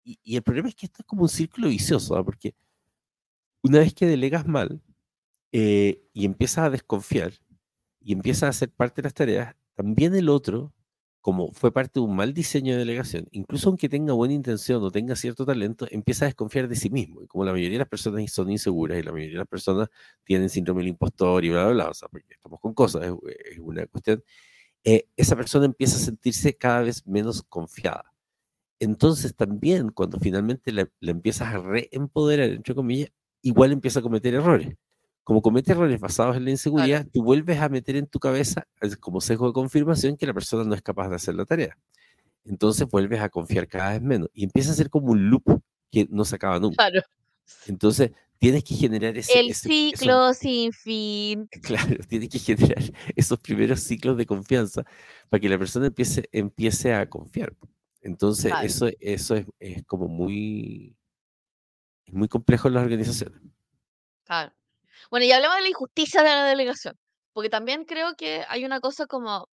y, 0.05 0.19
y, 0.23 0.37
el 0.37 0.43
problema 0.43 0.69
es 0.69 0.75
que 0.75 0.87
esto 0.87 1.03
es 1.03 1.07
como 1.07 1.23
un 1.23 1.29
círculo 1.29 1.69
vicioso, 1.69 2.17
¿no? 2.17 2.25
porque 2.25 2.55
una 3.63 3.81
vez 3.81 3.95
que 3.95 4.07
delegas 4.07 4.47
mal 4.47 4.81
eh, 5.53 6.03
y 6.13 6.25
empiezas 6.25 6.67
a 6.67 6.71
desconfiar 6.71 7.33
y 8.01 8.13
empiezas 8.13 8.45
a 8.45 8.49
hacer 8.49 8.71
parte 8.71 9.03
de 9.03 9.07
las 9.07 9.15
tareas, 9.15 9.57
también 9.75 10.15
el 10.15 10.29
otro, 10.29 10.73
como 11.29 11.53
fue 11.53 11.71
parte 11.71 12.01
de 12.01 12.07
un 12.07 12.17
mal 12.17 12.33
diseño 12.33 12.73
de 12.73 12.79
delegación, 12.79 13.29
incluso 13.33 13.69
aunque 13.69 13.91
tenga 13.91 14.15
buena 14.15 14.33
intención 14.33 14.83
o 14.83 14.91
tenga 14.91 15.15
cierto 15.15 15.45
talento, 15.45 15.87
empieza 15.91 16.25
a 16.25 16.29
desconfiar 16.29 16.69
de 16.69 16.75
sí 16.75 16.89
mismo. 16.89 17.21
Como 17.27 17.45
la 17.45 17.53
mayoría 17.53 17.75
de 17.75 17.81
las 17.81 17.89
personas 17.89 18.33
son 18.33 18.51
inseguras 18.51 18.99
y 18.99 19.03
la 19.03 19.13
mayoría 19.13 19.35
de 19.35 19.39
las 19.41 19.47
personas 19.47 19.91
tienen 20.25 20.49
síndrome 20.49 20.81
del 20.81 20.89
impostor 20.89 21.45
y 21.45 21.51
bla, 21.51 21.65
bla, 21.65 21.73
bla, 21.75 21.91
o 21.91 21.93
sea, 21.95 22.09
porque 22.09 22.33
estamos 22.33 22.59
con 22.61 22.73
cosas, 22.73 23.03
es, 23.05 23.59
una 23.59 23.87
cuestión, 23.89 24.25
eh, 24.85 25.07
esa 25.17 25.37
persona 25.37 25.67
empieza 25.67 25.97
a 25.97 26.01
sentirse 26.01 26.57
cada 26.57 26.81
vez 26.81 27.07
menos 27.07 27.43
confiada. 27.43 28.15
Entonces 28.81 29.37
también 29.37 29.91
cuando 29.91 30.19
finalmente 30.21 30.73
la, 30.73 30.89
la 31.01 31.11
empiezas 31.11 31.55
a 31.55 31.59
reempoderar, 31.59 32.49
entre 32.49 32.75
comillas, 32.75 33.11
igual 33.43 33.73
empieza 33.73 34.01
a 34.01 34.03
cometer 34.03 34.33
errores. 34.35 34.77
Como 35.29 35.43
comete 35.43 35.73
errores 35.73 36.01
basados 36.01 36.39
en 36.39 36.47
la 36.47 36.53
inseguridad, 36.53 37.07
tú 37.13 37.23
vuelves 37.23 37.61
a 37.61 37.69
meter 37.69 37.97
en 37.97 38.07
tu 38.07 38.19
cabeza 38.19 38.67
como 38.99 39.21
sesgo 39.21 39.49
de 39.49 39.53
confirmación 39.53 40.17
que 40.17 40.25
la 40.25 40.33
persona 40.33 40.65
no 40.65 40.75
es 40.75 40.81
capaz 40.81 41.11
de 41.11 41.17
hacer 41.17 41.35
la 41.35 41.45
tarea. 41.45 41.77
Entonces 42.47 42.89
vuelves 42.89 43.21
a 43.21 43.29
confiar 43.29 43.69
cada 43.69 43.91
vez 43.91 44.01
menos 44.01 44.31
y 44.33 44.45
empieza 44.45 44.71
a 44.71 44.75
ser 44.75 44.89
como 44.89 45.13
un 45.13 45.29
loop 45.29 45.61
que 45.91 46.07
no 46.09 46.25
se 46.25 46.37
acaba 46.37 46.59
nunca. 46.59 46.77
Claro. 46.77 47.03
Entonces 47.67 48.13
tienes 48.39 48.65
que 48.65 48.75
generar 48.75 49.19
ese... 49.19 49.39
El 49.39 49.55
ciclo 49.55 50.33
sin 50.33 50.73
fin. 50.73 51.47
Claro, 51.63 51.99
tienes 52.09 52.31
que 52.31 52.39
generar 52.39 52.83
esos 53.15 53.39
primeros 53.39 53.81
ciclos 53.81 54.17
de 54.17 54.25
confianza 54.25 54.83
para 55.29 55.43
que 55.43 55.51
la 55.51 55.59
persona 55.59 55.89
empiece, 55.89 56.27
empiece 56.33 56.95
a 56.95 57.07
confiar. 57.07 57.55
Entonces 58.01 58.51
eso, 58.63 58.89
eso 58.99 59.37
es, 59.37 59.45
es 59.61 59.85
como 59.85 60.09
muy 60.09 60.97
muy 62.13 62.29
complejo 62.29 62.69
en 62.69 62.75
las 62.75 62.83
organizaciones. 62.83 63.43
Claro. 64.25 64.55
Bueno, 65.13 65.25
y 65.25 65.33
hablamos 65.33 65.57
de 65.57 65.63
la 65.63 65.69
injusticia 65.69 66.23
de 66.23 66.29
la 66.29 66.45
delegación, 66.45 66.95
porque 67.33 67.49
también 67.49 67.85
creo 67.85 68.15
que 68.15 68.45
hay 68.49 68.65
una 68.67 68.79
cosa 68.81 69.07
como, 69.07 69.49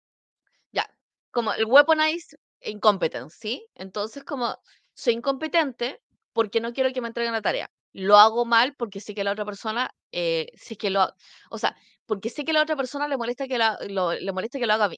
ya, 0.73 0.87
como 1.33 1.53
el 1.55 1.67
weaponize 1.67 2.37
incompetence, 2.63 3.37
¿sí? 3.41 3.67
Entonces, 3.75 4.25
como 4.25 4.57
soy 4.95 5.15
incompetente 5.15 6.01
porque 6.35 6.61
no 6.61 6.73
quiero 6.75 6.93
que 6.93 7.01
me 7.03 7.09
entreguen 7.09 7.33
la 7.35 7.43
tarea. 7.43 7.71
Lo 7.93 8.19
hago 8.19 8.45
mal 8.47 8.75
porque 8.79 9.01
sé 9.01 9.15
que 9.15 9.25
la 9.25 9.33
otra 9.33 9.45
persona, 9.47 9.91
eh, 10.13 10.49
sé 10.57 10.77
que 10.77 10.91
lo, 10.91 11.09
o 11.51 11.59
sea, 11.59 11.77
porque 12.07 12.31
sé 12.31 12.45
que 12.45 12.53
la 12.55 12.63
otra 12.63 12.77
persona 12.77 13.09
le 13.09 13.17
molesta 13.19 13.49
que, 13.49 13.59
lo, 13.91 14.13
le 14.15 14.33
molesta 14.33 14.59
que 14.61 14.67
lo 14.67 14.75
haga 14.75 14.91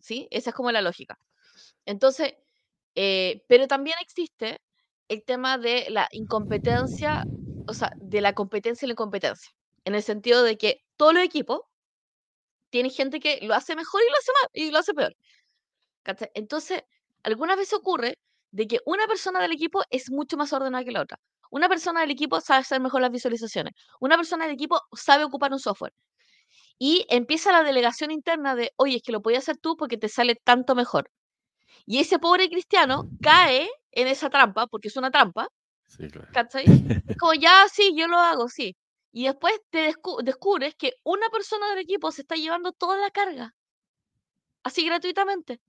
¿sí? 0.00 0.28
Esa 0.30 0.50
es 0.50 0.56
como 0.56 0.72
la 0.72 0.82
lógica. 0.82 1.16
Entonces, 1.86 2.34
eh, 2.96 3.42
pero 3.48 3.68
también 3.68 3.96
existe 4.02 4.60
el 5.08 5.24
tema 5.24 5.58
de 5.58 5.86
la 5.90 6.08
incompetencia, 6.12 7.26
o 7.66 7.74
sea, 7.74 7.92
de 8.00 8.20
la 8.22 8.34
competencia 8.34 8.86
y 8.86 8.88
la 8.88 8.92
incompetencia, 8.94 9.50
en 9.84 9.94
el 9.94 10.02
sentido 10.02 10.42
de 10.42 10.56
que 10.56 10.82
todo 10.96 11.10
el 11.10 11.18
equipo 11.18 11.68
tiene 12.70 12.90
gente 12.90 13.20
que 13.20 13.38
lo 13.42 13.54
hace 13.54 13.76
mejor 13.76 14.00
y 14.02 14.10
lo 14.10 14.16
hace 14.18 14.32
mal 14.32 14.50
y 14.52 14.70
lo 14.70 14.78
hace 14.78 14.94
peor. 14.94 15.16
Entonces, 16.34 16.82
algunas 17.22 17.56
veces 17.56 17.74
ocurre 17.74 18.18
de 18.50 18.66
que 18.66 18.80
una 18.84 19.06
persona 19.06 19.40
del 19.40 19.52
equipo 19.52 19.82
es 19.90 20.10
mucho 20.10 20.36
más 20.36 20.52
ordenada 20.52 20.84
que 20.84 20.92
la 20.92 21.02
otra. 21.02 21.18
Una 21.50 21.68
persona 21.68 22.00
del 22.00 22.10
equipo 22.10 22.40
sabe 22.40 22.60
hacer 22.60 22.80
mejor 22.80 23.00
las 23.00 23.10
visualizaciones. 23.10 23.74
Una 24.00 24.16
persona 24.16 24.44
del 24.44 24.54
equipo 24.54 24.80
sabe 24.92 25.24
ocupar 25.24 25.52
un 25.52 25.60
software. 25.60 25.92
Y 26.78 27.06
empieza 27.08 27.52
la 27.52 27.62
delegación 27.62 28.10
interna 28.10 28.56
de, 28.56 28.72
oye, 28.76 28.96
es 28.96 29.02
que 29.02 29.12
lo 29.12 29.22
podías 29.22 29.44
hacer 29.44 29.58
tú 29.58 29.76
porque 29.76 29.96
te 29.96 30.08
sale 30.08 30.34
tanto 30.34 30.74
mejor. 30.74 31.10
Y 31.86 32.00
ese 32.00 32.18
pobre 32.18 32.48
cristiano 32.48 33.08
cae 33.22 33.68
en 33.92 34.08
esa 34.08 34.30
trampa, 34.30 34.66
porque 34.66 34.88
es 34.88 34.96
una 34.96 35.10
trampa. 35.10 35.48
Sí, 35.86 36.08
claro. 36.08 36.28
¿Cachai? 36.32 36.64
Es 36.64 37.16
como, 37.20 37.34
ya, 37.34 37.66
sí, 37.72 37.92
yo 37.96 38.08
lo 38.08 38.18
hago, 38.18 38.48
sí. 38.48 38.76
Y 39.16 39.26
después 39.26 39.54
te 39.70 39.94
descubres 40.24 40.74
que 40.74 40.94
una 41.04 41.28
persona 41.28 41.70
del 41.70 41.78
equipo 41.78 42.10
se 42.10 42.22
está 42.22 42.34
llevando 42.34 42.72
toda 42.72 42.98
la 42.98 43.12
carga. 43.12 43.54
Así 44.64 44.84
gratuitamente. 44.84 45.60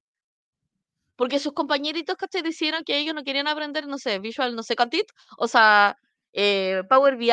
Porque 1.16 1.38
sus 1.38 1.54
compañeritos, 1.54 2.16
¿cachai? 2.16 2.42
Decidieron 2.42 2.84
que 2.84 2.98
ellos 2.98 3.14
no 3.14 3.24
querían 3.24 3.48
aprender, 3.48 3.86
no 3.86 4.00
sé, 4.00 4.18
Visual, 4.18 4.56
no 4.56 4.64
sé, 4.64 4.76
Contit, 4.76 5.06
o 5.38 5.48
sea, 5.48 5.96
eh, 6.34 6.82
Power 6.90 7.18
BI, 7.18 7.30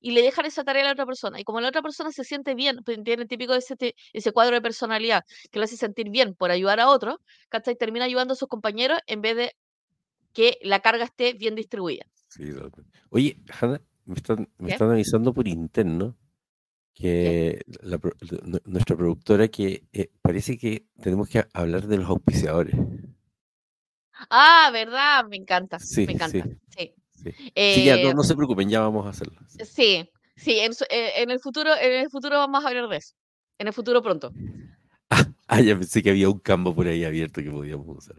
y 0.00 0.10
le 0.10 0.22
dejan 0.22 0.46
esa 0.46 0.64
tarea 0.64 0.82
a 0.82 0.86
la 0.86 0.92
otra 0.94 1.06
persona. 1.06 1.38
Y 1.38 1.44
como 1.44 1.60
la 1.60 1.68
otra 1.68 1.80
persona 1.80 2.10
se 2.10 2.24
siente 2.24 2.56
bien, 2.56 2.82
pues, 2.84 2.98
tiene 3.04 3.26
típico 3.26 3.54
ese, 3.54 3.76
ese 4.12 4.32
cuadro 4.32 4.56
de 4.56 4.62
personalidad 4.62 5.22
que 5.52 5.60
lo 5.60 5.64
hace 5.66 5.76
sentir 5.76 6.10
bien 6.10 6.34
por 6.34 6.50
ayudar 6.50 6.80
a 6.80 6.88
otro, 6.88 7.20
¿cachai? 7.50 7.76
Termina 7.76 8.06
ayudando 8.06 8.32
a 8.32 8.36
sus 8.36 8.48
compañeros 8.48 8.98
en 9.06 9.20
vez 9.20 9.36
de 9.36 9.56
que 10.32 10.58
la 10.62 10.80
carga 10.80 11.04
esté 11.04 11.34
bien 11.34 11.54
distribuida. 11.54 12.04
Sí, 12.26 12.50
Oye, 13.10 13.36
me 14.12 14.16
están, 14.16 14.48
me 14.58 14.70
están 14.70 14.90
avisando 14.90 15.32
por 15.32 15.48
interno 15.48 16.16
que 16.94 17.62
nuestra 18.64 18.96
productora 18.96 19.48
que 19.48 19.84
eh, 19.92 20.10
parece 20.20 20.58
que 20.58 20.86
tenemos 21.00 21.28
que 21.28 21.44
hablar 21.54 21.86
de 21.86 21.96
los 21.96 22.08
auspiciadores. 22.08 22.76
Ah, 24.30 24.70
¿verdad? 24.72 25.24
Me 25.28 25.36
encanta. 25.36 25.78
me 25.96 26.12
encanta. 26.12 26.44
Sí. 26.76 26.94
Sí, 27.54 27.84
ya, 27.84 28.14
no, 28.14 28.22
se 28.24 28.34
preocupen, 28.34 28.68
ya 28.68 28.80
vamos 28.80 29.06
a 29.06 29.10
hacerlo. 29.10 29.38
Sí, 29.48 30.08
sí, 30.36 30.58
en, 30.58 30.72
eh, 30.90 31.12
en, 31.16 31.30
el 31.30 31.40
futuro, 31.40 31.70
en 31.80 31.92
el 31.92 32.10
futuro 32.10 32.36
vamos 32.36 32.64
a 32.64 32.68
hablar 32.68 32.88
de 32.88 32.96
eso. 32.96 33.14
En 33.58 33.68
el 33.68 33.72
futuro 33.72 34.02
pronto. 34.02 34.32
ah, 35.48 35.60
ya 35.60 35.78
pensé 35.78 36.02
que 36.02 36.10
había 36.10 36.28
un 36.28 36.40
campo 36.40 36.74
por 36.74 36.86
ahí 36.86 37.04
abierto 37.04 37.42
que 37.42 37.50
podíamos 37.50 37.86
usar. 37.96 38.16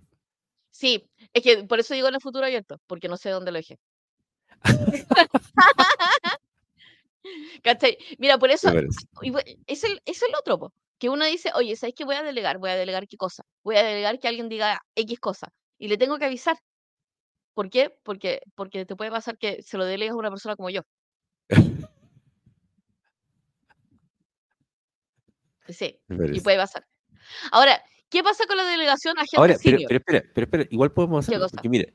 Sí, 0.71 1.03
es 1.33 1.43
que 1.43 1.65
por 1.65 1.79
eso 1.79 1.93
digo 1.93 2.07
en 2.07 2.15
el 2.15 2.21
futuro 2.21 2.45
abierto, 2.45 2.79
porque 2.87 3.07
no 3.07 3.17
sé 3.17 3.29
dónde 3.29 3.51
lo 3.51 3.57
dejé. 3.57 3.77
¿Cachai? 7.63 7.97
Mira, 8.17 8.37
por 8.37 8.51
eso 8.51 8.69
es 9.67 9.83
el, 9.83 10.01
es 10.05 10.21
el 10.21 10.35
otro, 10.39 10.73
que 10.99 11.09
uno 11.09 11.25
dice, 11.25 11.51
oye, 11.55 11.75
¿sabes 11.75 11.95
qué 11.95 12.05
voy 12.05 12.15
a 12.15 12.23
delegar? 12.23 12.59
Voy 12.59 12.69
a 12.69 12.75
delegar 12.75 13.07
qué 13.07 13.17
cosa? 13.17 13.43
Voy 13.63 13.75
a 13.75 13.83
delegar 13.83 14.19
que 14.19 14.27
alguien 14.27 14.49
diga 14.49 14.81
X 14.95 15.19
cosa. 15.19 15.51
Y 15.77 15.87
le 15.87 15.97
tengo 15.97 16.17
que 16.17 16.25
avisar. 16.25 16.57
¿Por 17.53 17.69
qué? 17.69 17.93
Porque, 18.03 18.41
porque 18.55 18.85
te 18.85 18.95
puede 18.95 19.11
pasar 19.11 19.37
que 19.37 19.61
se 19.61 19.77
lo 19.77 19.85
delegas 19.85 20.13
a 20.13 20.17
una 20.17 20.29
persona 20.29 20.55
como 20.55 20.69
yo. 20.69 20.81
Sí, 25.69 25.99
y 26.09 26.41
puede 26.41 26.57
pasar. 26.57 26.85
Ahora, 27.51 27.81
¿qué 28.09 28.23
pasa 28.23 28.45
con 28.45 28.57
la 28.57 28.65
delegación 28.65 29.17
a 29.17 29.21
gente 29.21 29.37
Ahora, 29.37 29.55
pero, 29.63 29.77
pero, 29.87 29.99
espera, 29.99 30.23
pero 30.33 30.45
espera, 30.45 30.67
igual 30.69 30.91
podemos 30.91 31.25
hacerlo, 31.25 31.47
porque 31.49 31.69
mire, 31.69 31.93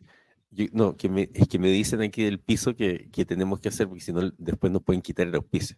no, 0.73 0.97
que 0.97 1.09
me, 1.09 1.31
es 1.35 1.49
que 1.49 1.59
me 1.59 1.69
dicen 1.69 2.01
aquí 2.01 2.25
del 2.25 2.41
piso 2.41 2.75
que, 2.75 3.09
que 3.11 3.25
tenemos 3.25 3.61
que 3.61 3.69
hacer, 3.69 3.89
porque 3.89 4.03
si 4.03 4.13
no, 4.13 4.31
después 4.39 4.73
nos 4.73 4.83
pueden 4.83 5.03
quitar 5.03 5.27
el 5.27 5.35
auspicio. 5.35 5.77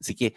Así 0.00 0.14
que 0.14 0.34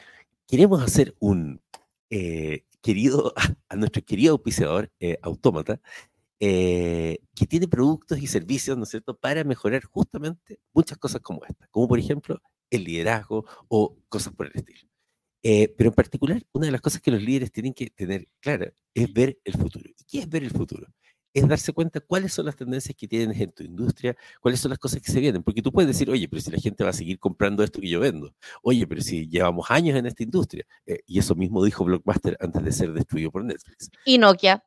queremos 0.48 0.82
hacer 0.84 1.16
un 1.20 1.62
eh, 2.10 2.66
querido, 2.82 3.34
a, 3.70 3.76
nuestro 3.76 4.04
querido 4.04 4.34
auspiciador 4.34 4.92
eh, 5.00 5.18
Autómata, 5.22 5.80
eh, 6.40 7.20
que 7.36 7.48
tiene 7.48 7.68
productos 7.68 8.20
y 8.20 8.28
servicios, 8.28 8.78
¿no 8.78 8.84
es 8.84 8.90
cierto?, 8.90 9.18
para 9.18 9.44
mejorar 9.44 9.84
justamente 9.84 10.60
muchas 10.74 10.98
cosas 10.98 11.22
como 11.22 11.46
esta, 11.46 11.68
como 11.68 11.88
por 11.88 12.00
ejemplo 12.00 12.42
el 12.70 12.84
liderazgo 12.84 13.46
o 13.68 13.98
cosas 14.10 14.34
por 14.34 14.48
el 14.48 14.54
estilo. 14.56 14.90
pero 15.42 15.90
en 15.90 15.94
particular, 15.96 16.44
una 16.54 16.68
de 16.68 16.72
las 16.72 16.82
cosas 16.82 17.02
que 17.02 17.12
los 17.12 17.22
líderes 17.22 17.52
tienen 17.52 17.74
que 17.74 17.90
tener 17.90 18.28
clara 18.40 18.74
es 18.94 19.12
ver 19.14 19.40
el 19.44 19.54
futuro. 19.54 19.90
¿Y 19.90 20.04
qué 20.06 20.20
es 20.20 20.30
ver 20.30 20.44
el 20.44 20.52
futuro? 20.52 20.88
Es 21.34 21.48
darse 21.48 21.74
cuenta 21.74 22.00
cuáles 22.00 22.34
son 22.34 22.46
las 22.46 22.56
tendencias 22.56 22.96
que 22.96 23.08
tienes 23.08 23.40
en 23.40 23.52
tu 23.52 23.64
industria, 23.64 24.16
cuáles 24.42 24.60
son 24.60 24.70
las 24.70 24.80
cosas 24.80 25.02
que 25.02 25.12
se 25.12 25.20
vienen. 25.20 25.44
Porque 25.44 25.62
tú 25.62 25.72
puedes 25.72 25.88
decir, 25.88 26.10
oye, 26.10 26.28
pero 26.28 26.42
si 26.42 26.52
la 26.52 26.60
gente 26.60 26.84
va 26.84 26.90
a 26.90 26.94
seguir 26.94 27.20
comprando 27.20 27.64
esto 27.64 27.80
que 27.80 27.90
yo 27.90 28.00
vendo, 28.00 28.34
oye, 28.62 28.86
pero 28.88 29.02
si 29.02 29.28
llevamos 29.28 29.70
años 29.72 29.98
en 29.98 30.06
esta 30.06 30.24
industria, 30.24 30.66
eh, 30.86 31.00
y 31.06 31.20
eso 31.20 31.36
mismo 31.36 31.64
dijo 31.64 31.84
Blockbuster 31.84 32.38
antes 32.40 32.64
de 32.64 32.72
ser 32.72 32.94
destruido 32.94 33.32
por 33.32 33.44
Netflix. 33.44 33.90
Y 34.06 34.18
Nokia. 34.18 34.64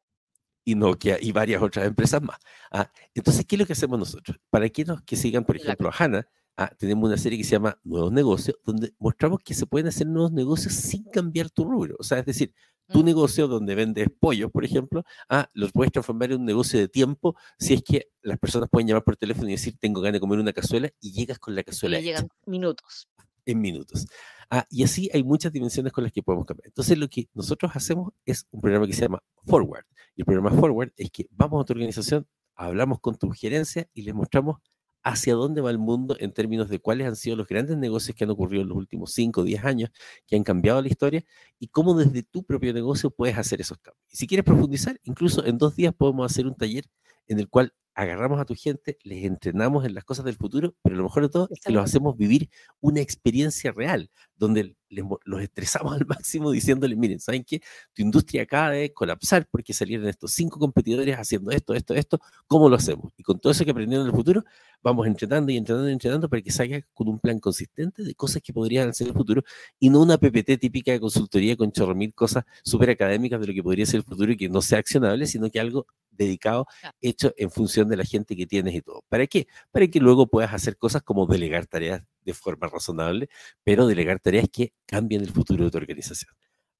Y 0.64 0.74
Nokia 0.74 1.18
y 1.20 1.32
varias 1.32 1.62
otras 1.62 1.86
empresas 1.86 2.22
más. 2.22 2.38
¿ah? 2.70 2.90
Entonces, 3.14 3.44
¿qué 3.44 3.56
es 3.56 3.60
lo 3.60 3.66
que 3.66 3.74
hacemos 3.74 3.98
nosotros? 3.98 4.38
Para 4.50 4.68
quienes 4.70 5.02
que 5.02 5.16
sigan, 5.16 5.44
por 5.44 5.56
ejemplo, 5.56 5.88
a 5.88 5.94
Hanna, 5.96 6.26
¿ah? 6.56 6.70
tenemos 6.78 7.06
una 7.06 7.18
serie 7.18 7.38
que 7.38 7.44
se 7.44 7.52
llama 7.52 7.78
Nuevos 7.84 8.12
Negocios, 8.12 8.56
donde 8.64 8.94
mostramos 8.98 9.40
que 9.44 9.54
se 9.54 9.66
pueden 9.66 9.88
hacer 9.88 10.06
nuevos 10.06 10.32
negocios 10.32 10.72
sin 10.72 11.04
cambiar 11.04 11.50
tu 11.50 11.64
rubro. 11.64 11.96
O 11.98 12.02
sea, 12.02 12.20
es 12.20 12.26
decir, 12.26 12.54
tu 12.88 13.00
mm. 13.00 13.04
negocio 13.04 13.48
donde 13.48 13.74
vendes 13.74 14.08
pollos, 14.18 14.50
por 14.50 14.64
ejemplo, 14.64 15.04
ah, 15.28 15.48
los 15.54 15.72
puedes 15.72 15.92
transformar 15.92 16.32
en 16.32 16.40
un 16.40 16.46
negocio 16.46 16.78
de 16.78 16.88
tiempo 16.88 17.36
si 17.58 17.74
es 17.74 17.82
que 17.82 18.08
las 18.22 18.38
personas 18.38 18.68
pueden 18.70 18.88
llamar 18.88 19.04
por 19.04 19.16
teléfono 19.16 19.48
y 19.48 19.52
decir, 19.52 19.76
tengo 19.78 20.00
ganas 20.00 20.14
de 20.14 20.20
comer 20.20 20.38
una 20.38 20.52
cazuela 20.52 20.90
y 21.00 21.12
llegas 21.12 21.38
con 21.38 21.54
la 21.54 21.62
cazuela. 21.62 21.98
Y 21.98 22.04
llegan 22.04 22.28
minutos. 22.46 23.08
En 23.46 23.60
minutos. 23.60 24.06
Ah, 24.50 24.66
y 24.70 24.84
así 24.84 25.10
hay 25.12 25.22
muchas 25.22 25.52
dimensiones 25.52 25.92
con 25.92 26.04
las 26.04 26.12
que 26.12 26.22
podemos 26.22 26.46
cambiar. 26.46 26.68
Entonces, 26.68 26.96
lo 26.96 27.08
que 27.08 27.28
nosotros 27.34 27.72
hacemos 27.74 28.12
es 28.24 28.46
un 28.50 28.60
programa 28.60 28.86
que 28.86 28.92
se 28.92 29.02
llama 29.02 29.22
Forward. 29.46 29.84
Y 30.16 30.22
el 30.22 30.24
programa 30.26 30.50
Forward 30.50 30.92
es 30.96 31.10
que 31.10 31.26
vamos 31.30 31.62
a 31.62 31.64
tu 31.64 31.72
organización, 31.72 32.26
hablamos 32.54 33.00
con 33.00 33.16
tu 33.16 33.30
gerencia 33.30 33.88
y 33.92 34.02
les 34.02 34.14
mostramos 34.14 34.60
hacia 35.04 35.34
dónde 35.34 35.60
va 35.60 35.70
el 35.70 35.78
mundo 35.78 36.16
en 36.18 36.32
términos 36.32 36.68
de 36.68 36.80
cuáles 36.80 37.06
han 37.06 37.14
sido 37.16 37.36
los 37.36 37.46
grandes 37.46 37.76
negocios 37.76 38.16
que 38.16 38.24
han 38.24 38.30
ocurrido 38.30 38.62
en 38.62 38.68
los 38.68 38.78
últimos 38.78 39.12
5 39.12 39.42
o 39.42 39.44
10 39.44 39.64
años, 39.64 39.90
que 40.26 40.36
han 40.36 40.42
cambiado 40.42 40.82
la 40.82 40.88
historia, 40.88 41.24
y 41.58 41.68
cómo 41.68 41.94
desde 41.94 42.22
tu 42.22 42.42
propio 42.44 42.72
negocio 42.72 43.10
puedes 43.10 43.38
hacer 43.38 43.60
esos 43.60 43.78
cambios. 43.78 44.04
Y 44.10 44.16
si 44.16 44.26
quieres 44.26 44.44
profundizar, 44.44 44.98
incluso 45.04 45.44
en 45.44 45.58
dos 45.58 45.76
días 45.76 45.94
podemos 45.94 46.30
hacer 46.30 46.46
un 46.46 46.56
taller 46.56 46.86
en 47.28 47.38
el 47.38 47.48
cual 47.48 47.74
agarramos 47.94 48.40
a 48.40 48.44
tu 48.44 48.54
gente, 48.54 48.98
les 49.04 49.24
entrenamos 49.24 49.84
en 49.84 49.94
las 49.94 50.04
cosas 50.04 50.24
del 50.24 50.36
futuro, 50.36 50.74
pero 50.82 50.96
lo 50.96 51.04
mejor 51.04 51.22
de 51.22 51.28
todo 51.28 51.48
es 51.50 51.60
que 51.60 51.72
los 51.72 51.84
hacemos 51.84 52.16
vivir 52.16 52.50
una 52.80 53.00
experiencia 53.00 53.72
real, 53.72 54.10
donde 54.36 54.76
los 54.88 55.42
estresamos 55.42 55.94
al 56.00 56.06
máximo 56.06 56.50
diciéndoles, 56.50 56.98
miren, 56.98 57.20
¿saben 57.20 57.44
qué? 57.44 57.60
Tu 57.92 58.02
industria 58.02 58.42
acaba 58.42 58.70
de 58.70 58.92
colapsar 58.92 59.46
porque 59.50 59.72
salieron 59.72 60.08
estos 60.08 60.32
cinco 60.32 60.58
competidores 60.58 61.16
haciendo 61.16 61.50
esto, 61.52 61.74
esto, 61.74 61.94
esto, 61.94 62.18
¿cómo 62.46 62.68
lo 62.68 62.76
hacemos? 62.76 63.12
Y 63.16 63.22
con 63.22 63.38
todo 63.38 63.52
eso 63.52 63.64
que 63.64 63.70
aprendieron 63.70 64.06
en 64.06 64.10
el 64.10 64.16
futuro, 64.16 64.44
vamos 64.84 65.06
entrenando 65.06 65.50
y 65.50 65.56
entrenando 65.56 65.88
y 65.88 65.92
entrenando 65.92 66.28
para 66.28 66.42
que 66.42 66.50
salga 66.52 66.80
con 66.92 67.08
un 67.08 67.18
plan 67.18 67.40
consistente 67.40 68.02
de 68.04 68.14
cosas 68.14 68.42
que 68.42 68.52
podrían 68.52 68.92
ser 68.92 69.08
el 69.08 69.14
futuro 69.14 69.42
y 69.80 69.88
no 69.88 70.02
una 70.02 70.18
PPT 70.18 70.58
típica 70.60 70.92
de 70.92 71.00
consultoría 71.00 71.56
con 71.56 71.72
chorro 71.72 71.94
mil 71.94 72.12
cosas 72.12 72.44
súper 72.62 72.90
académicas 72.90 73.40
de 73.40 73.46
lo 73.46 73.54
que 73.54 73.62
podría 73.62 73.86
ser 73.86 73.96
el 73.96 74.04
futuro 74.04 74.30
y 74.32 74.36
que 74.36 74.50
no 74.50 74.60
sea 74.60 74.78
accionable, 74.78 75.26
sino 75.26 75.50
que 75.50 75.58
algo 75.58 75.86
dedicado, 76.10 76.66
hecho 77.00 77.32
en 77.38 77.50
función 77.50 77.88
de 77.88 77.96
la 77.96 78.04
gente 78.04 78.36
que 78.36 78.46
tienes 78.46 78.74
y 78.74 78.82
todo. 78.82 79.02
¿Para 79.08 79.26
qué? 79.26 79.48
Para 79.72 79.88
que 79.88 80.00
luego 80.00 80.26
puedas 80.26 80.52
hacer 80.52 80.76
cosas 80.76 81.02
como 81.02 81.26
delegar 81.26 81.66
tareas 81.66 82.02
de 82.22 82.34
forma 82.34 82.68
razonable, 82.68 83.28
pero 83.64 83.86
delegar 83.86 84.20
tareas 84.20 84.48
que 84.52 84.74
cambien 84.86 85.22
el 85.22 85.30
futuro 85.30 85.64
de 85.64 85.70
tu 85.70 85.78
organización. 85.78 86.32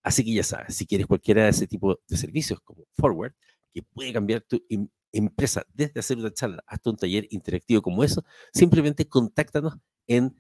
Así 0.03 0.23
que 0.23 0.35
ya 0.35 0.43
sabes, 0.43 0.77
si 0.77 0.87
quieres 0.87 1.07
cualquiera 1.07 1.45
de 1.45 1.51
ese 1.51 1.67
tipo 1.67 1.99
de 2.07 2.17
servicios 2.19 2.61
como 2.61 2.85
Forward, 2.93 3.33
que 3.73 3.83
puede 3.83 4.13
cambiar 4.13 4.43
tu 4.43 4.63
empresa 5.15 5.65
desde 5.73 6.01
hacer 6.01 6.19
una 6.19 6.33
charla 6.33 6.63
hasta 6.67 6.91
un 6.91 6.97
taller 6.97 7.27
interactivo 7.31 7.83
como 7.83 8.05
eso, 8.05 8.25
simplemente 8.53 9.09
contáctanos 9.09 9.75
en 10.07 10.37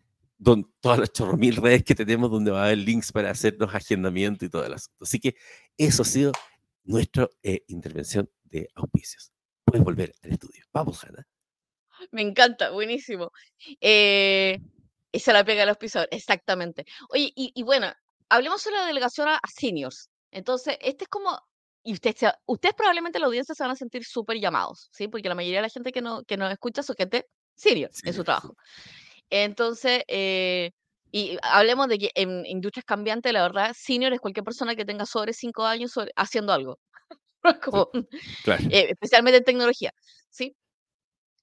todas 0.81 0.99
las 0.99 1.12
chorro 1.12 1.37
mil 1.37 1.57
redes 1.57 1.85
que 1.85 1.95
tenemos 1.95 2.31
donde 2.31 2.51
va 2.51 2.62
a 2.62 2.66
haber 2.66 2.79
links 2.79 3.12
para 3.12 3.31
hacernos 3.31 3.75
agendamiento 3.75 4.45
y 4.45 4.51
todo 4.51 4.66
el 4.66 4.75
asunto. 4.75 5.05
Así 5.05 5.20
que 5.20 5.37
eso 5.79 6.03
ha 6.03 6.05
sido 6.05 6.33
nuestra 6.85 7.29
eh, 7.43 7.64
intervención 7.68 8.31
de 8.45 8.68
auspicios. 8.75 9.33
Puedes 9.64 9.83
volver 9.83 10.12
al 10.22 10.33
estudio. 10.33 10.64
Vamos, 10.72 11.03
Hanna. 11.05 11.27
Me 12.11 12.22
encanta, 12.22 12.70
buenísimo. 12.70 13.31
Eh, 13.81 14.59
esa 15.12 15.33
la 15.33 15.45
pega 15.45 15.64
los 15.64 15.75
auspiciador, 15.75 16.09
exactamente. 16.11 16.85
Oye, 17.11 17.33
y, 17.35 17.62
bueno, 17.62 17.93
hablemos 18.29 18.62
sobre 18.62 18.77
la 18.77 18.87
delegación 18.87 19.29
a, 19.29 19.41
seniors. 19.49 20.11
Entonces, 20.31 20.77
este 20.81 21.05
es 21.05 21.09
como, 21.09 21.41
y 21.85 21.93
ustedes, 21.93 22.32
ustedes 22.47 22.74
probablemente 22.74 23.18
la 23.18 23.26
audiencia 23.26 23.55
se 23.55 23.62
van 23.62 23.72
a 23.72 23.76
sentir 23.76 24.05
súper 24.05 24.39
llamados, 24.39 24.89
¿sí? 24.91 25.07
Porque 25.07 25.28
la 25.28 25.35
mayoría 25.35 25.59
de 25.59 25.62
la 25.62 25.68
gente 25.68 25.93
que, 25.93 26.01
no, 26.01 26.24
que 26.24 26.37
nos 26.39 26.51
escucha 26.51 26.80
es 26.80 26.91
gente 26.97 27.26
senior 27.55 27.91
en 28.03 28.14
su 28.14 28.24
trabajo. 28.24 28.57
Entonces, 29.30 30.03
eh, 30.09 30.70
y 31.12 31.39
hablemos 31.43 31.89
de 31.89 31.99
que 31.99 32.11
en 32.14 32.45
industrias 32.47 32.85
cambiantes, 32.85 33.32
la 33.32 33.43
verdad, 33.43 33.72
senior 33.76 34.12
es 34.12 34.20
cualquier 34.20 34.45
persona 34.45 34.74
que 34.74 34.85
tenga 34.85 35.07
sobre 35.07 35.32
cinco 35.35 35.64
años 35.64 35.93
haciendo 36.16 36.53
algo. 36.53 36.78
Eh, 38.72 38.89
especialmente 38.91 39.37
en 39.37 39.45
tecnología, 39.45 39.93
¿sí? 40.30 40.57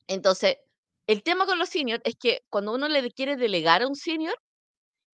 Entonces, 0.07 0.57
el 1.05 1.21
tema 1.21 1.45
con 1.45 1.59
los 1.59 1.69
seniors 1.69 2.01
es 2.05 2.15
que 2.19 2.41
cuando 2.49 2.73
uno 2.73 2.87
le 2.87 3.11
quiere 3.11 3.35
delegar 3.37 3.83
a 3.83 3.87
un 3.87 3.95
senior, 3.95 4.35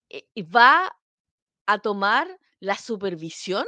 eh, 0.09 0.23
va 0.43 0.95
a 1.65 1.79
tomar 1.79 2.27
la 2.61 2.77
supervisión 2.77 3.65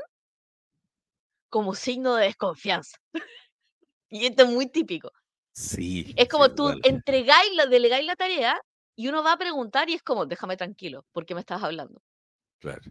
como 1.50 1.76
signo 1.76 2.16
de 2.16 2.26
desconfianza. 2.26 2.98
y 4.10 4.26
esto 4.26 4.44
es 4.44 4.50
muy 4.50 4.68
típico. 4.68 5.12
Sí. 5.52 6.14
Es 6.16 6.30
como 6.30 6.54
tú 6.54 6.70
entregáis, 6.84 7.54
la, 7.56 7.66
delegáis 7.66 8.06
la 8.06 8.16
tarea 8.16 8.62
y 8.96 9.08
uno 9.08 9.24
va 9.24 9.34
a 9.34 9.38
preguntar 9.38 9.90
y 9.90 9.96
es 9.96 10.04
como, 10.04 10.26
déjame 10.26 10.58
tranquilo, 10.58 11.06
¿por 11.12 11.26
qué 11.26 11.34
me 11.34 11.42
estás 11.42 11.64
hablando? 11.64 12.02
Claro. 12.60 12.82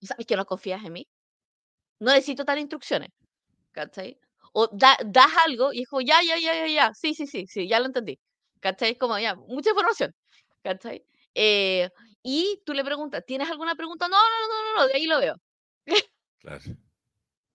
¿Sabes 0.00 0.26
que 0.26 0.36
no 0.36 0.44
confías 0.44 0.84
en 0.84 0.92
mí? 0.92 1.08
No 2.00 2.12
necesito 2.12 2.44
dar 2.44 2.58
instrucciones. 2.58 3.10
¿Cachai? 3.72 4.18
O 4.52 4.68
das 4.72 5.32
algo 5.46 5.72
y 5.72 5.82
es 5.82 5.88
como, 5.88 6.02
ya, 6.02 6.20
ya, 6.22 6.38
ya, 6.38 6.54
ya, 6.54 6.66
ya, 6.66 6.94
sí, 6.94 7.14
sí, 7.14 7.26
sí, 7.26 7.46
sí, 7.46 7.68
ya 7.68 7.80
lo 7.80 7.86
entendí. 7.86 8.18
¿Cachai? 8.60 8.96
Como 8.96 9.18
ya, 9.18 9.34
mucha 9.34 9.70
información. 9.70 10.14
¿Cachai? 10.62 11.04
Eh, 11.34 11.88
y 12.22 12.60
tú 12.64 12.74
le 12.74 12.84
preguntas, 12.84 13.24
¿tienes 13.26 13.50
alguna 13.50 13.74
pregunta? 13.74 14.08
No, 14.08 14.16
no, 14.16 14.48
no, 14.48 14.64
no, 14.64 14.80
no, 14.80 14.86
de 14.86 14.94
ahí 14.94 15.06
lo 15.06 15.18
veo. 15.18 15.36
Claro. 16.38 16.62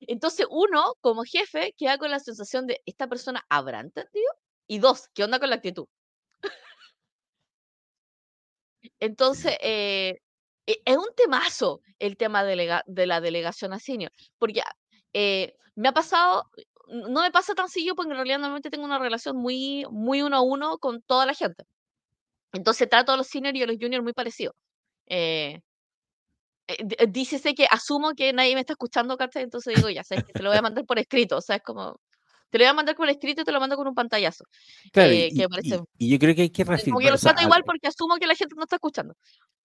Entonces, 0.02 0.46
uno, 0.50 0.94
como 1.02 1.24
jefe, 1.24 1.74
queda 1.78 1.98
con 1.98 2.12
la 2.12 2.20
sensación 2.20 2.68
de, 2.68 2.82
¿esta 2.86 3.08
persona 3.08 3.46
habrá 3.50 3.80
entendido? 3.82 4.28
Y 4.68 4.80
dos, 4.80 5.10
¿qué 5.14 5.24
onda 5.24 5.40
con 5.40 5.50
la 5.50 5.56
actitud? 5.58 5.88
Entonces, 9.00 9.54
eh, 9.62 10.20
e 10.68 10.82
es 10.86 10.98
un 10.98 11.08
temazo 11.16 11.82
el 12.00 12.18
tema 12.18 12.44
delega 12.44 12.84
de 12.88 13.06
la 13.08 13.22
delegación 13.22 13.74
a 13.74 13.80
senior, 13.80 14.12
porque, 14.38 14.62
eh, 15.14 15.56
me 15.76 15.90
ha 15.90 15.94
pasado, 15.94 16.44
no 16.88 17.22
me 17.22 17.32
pasa 17.32 17.54
tan 17.56 17.70
seguido, 17.70 17.96
porque 17.96 18.12
en 18.12 18.18
realidad 18.18 18.40
normalmente 18.40 18.70
tengo 18.72 18.86
una 18.86 19.00
relación 19.00 19.38
muy 19.38 19.86
muy 19.92 20.22
uno 20.22 20.38
a 20.38 20.42
uno 20.42 20.78
con 20.80 21.02
toda 21.04 21.26
la 21.26 21.34
gente. 21.34 21.66
Entonces 22.54 22.90
trato 22.90 23.12
a 23.14 23.18
los 23.18 23.28
senior 23.28 23.56
y 23.56 23.64
a 23.64 23.68
los 23.68 23.78
junior 23.82 24.04
muy 24.04 24.14
parecido. 24.14 24.54
Eh 25.08 25.62
eh, 26.68 26.78
d 26.86 27.08
dícese 27.10 27.56
que 27.56 27.66
asumo 27.70 28.14
que 28.16 28.34
nadie 28.34 28.56
me 28.56 28.62
está 28.62 28.74
escuchando, 28.74 29.18
¿cachai? 29.18 29.44
Entonces 29.44 29.74
digo: 29.74 29.90
"Ya, 29.90 30.04
¿sabes 30.04 30.24
qué? 30.26 30.34
Te 30.34 30.44
lo 30.44 30.50
voy 30.50 30.58
a 30.60 30.62
mandar 30.62 30.86
por 30.86 31.00
escrito", 31.00 31.38
o 31.38 31.42
sea, 31.42 31.58
es 31.58 31.64
como, 31.64 32.00
te 32.52 32.58
lo 32.60 32.66
voy 32.66 32.70
a 32.72 32.74
mandar 32.76 32.96
por 32.96 33.10
escrito 33.10 33.42
y 33.44 33.46
te 33.46 33.52
lo 33.54 33.60
mando 33.62 33.78
con 33.78 33.88
un 33.88 33.96
pantallazo, 33.96 34.46
Claro, 34.92 35.14
eh, 35.14 35.34
que 35.36 35.48
y 35.50 35.50
parece 35.50 35.78
yo 36.00 36.20
creo 36.20 36.36
que 36.36 36.44
hay 36.44 36.50
que 36.50 36.64
eh, 36.78 36.88
como 36.88 37.02
que 37.02 37.12
reafirmar, 37.12 37.14
o 37.14 37.18
lo 37.18 37.20
sea, 37.20 37.34
trato 37.34 37.42
a 37.42 37.44
igual 37.44 37.64
porque 37.66 37.88
asumo 37.90 38.18
que 38.18 38.28
la 38.28 38.36
gente 38.36 38.56
no 38.58 38.64
está 38.64 38.78
escuchando. 38.78 39.16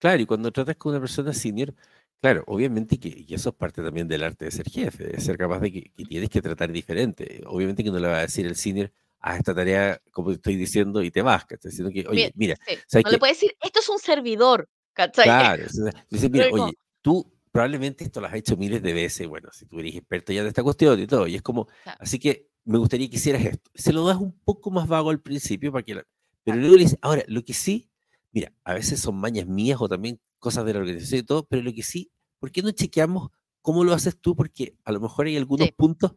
Claro, 0.00 0.20
y 0.20 0.26
cuando 0.26 0.50
tratas 0.50 0.76
con 0.76 0.90
una 0.90 1.00
persona 1.00 1.32
senior, 1.32 1.74
claro, 2.20 2.42
obviamente 2.48 2.98
que 2.98 3.08
y 3.08 3.34
eso 3.34 3.50
es 3.50 3.54
parte 3.54 3.82
también 3.82 4.08
del 4.08 4.24
arte 4.24 4.46
de 4.46 4.50
ser 4.50 4.68
jefe, 4.68 5.04
de 5.04 5.20
ser 5.20 5.38
capaz 5.38 5.60
de 5.60 5.70
que 5.72 5.82
que 5.96 6.04
tienes 6.04 6.28
que 6.28 6.42
tratar 6.42 6.72
diferente. 6.72 7.42
Obviamente 7.46 7.84
que 7.84 7.90
no 7.90 7.98
le 8.00 8.08
va 8.08 8.18
a 8.18 8.20
decir 8.22 8.44
el 8.46 8.56
senior: 8.56 8.92
"Haz 9.20 9.38
esta 9.38 9.54
tarea 9.54 10.00
como 10.10 10.30
te 10.30 10.34
estoy 10.36 10.56
diciendo 10.56 11.02
y 11.04 11.10
te 11.12 11.22
vas", 11.22 11.44
¿cachai? 11.46 11.70
Sino 11.70 11.90
que: 11.90 12.04
"Oye, 12.08 12.32
mira, 12.34 12.56
sí, 12.66 12.82
¿sabes 12.86 13.04
no 13.04 13.10
le 13.10 13.18
qué?" 13.18 13.18
puedes 13.18 13.36
decir: 13.38 13.56
"Esto 13.60 13.80
es 13.80 13.88
un 13.88 13.98
servidor", 13.98 14.68
¿cachai? 14.92 15.36
Claro, 15.36 15.66
dice: 16.10 16.28
"Mira, 16.30 16.46
oye, 16.50 16.74
tú 17.02 17.32
probablemente 17.52 18.04
esto 18.04 18.20
lo 18.20 18.26
has 18.28 18.34
hecho 18.34 18.56
miles 18.56 18.82
de 18.82 18.94
veces, 18.94 19.28
bueno, 19.28 19.50
si 19.52 19.66
tú 19.66 19.78
eres 19.80 19.94
experto 19.96 20.32
ya 20.32 20.42
de 20.42 20.48
esta 20.48 20.62
cuestión 20.62 20.98
y 21.00 21.06
todo", 21.06 21.26
y 21.26 21.34
es 21.36 21.42
como, 21.42 21.68
Claro, 21.84 21.98
así 21.98 22.18
que 22.18 22.50
me 22.64 22.78
gustaría 22.78 23.08
que 23.10 23.16
hicieras 23.16 23.44
esto. 23.44 23.70
Se 23.74 23.92
lo 23.92 24.06
das 24.06 24.16
un 24.18 24.32
poco 24.44 24.70
más 24.70 24.88
vago 24.88 25.10
al 25.10 25.20
principio 25.20 25.72
para 25.72 25.84
que 25.84 25.94
la 25.96 26.04
pero 26.44 26.56
luego 26.58 26.76
le 26.76 26.82
dices 26.84 26.98
ahora, 27.02 27.22
lo 27.28 27.44
que 27.44 27.54
sí, 27.54 27.90
mira, 28.32 28.52
a 28.64 28.74
veces 28.74 28.98
son 29.00 29.16
mañas 29.16 29.46
mías 29.46 29.78
o 29.80 29.88
también 29.88 30.20
cosas 30.40 30.64
de 30.64 30.72
la 30.74 30.80
organización 30.80 31.20
y 31.20 31.24
todo, 31.24 31.46
pero 31.46 31.62
lo 31.62 31.72
que 31.72 31.82
sí, 31.84 32.10
¿por 32.40 32.50
qué 32.50 32.62
no 32.62 32.72
chequeamos 32.72 33.30
cómo 33.60 33.84
lo 33.84 33.92
haces 33.92 34.18
tú? 34.20 34.34
Porque 34.34 34.76
a 34.84 34.90
lo 34.92 35.00
mejor 35.00 35.26
hay 35.26 35.36
algunos 35.36 35.68
sí, 35.68 35.72
puntos, 35.72 36.14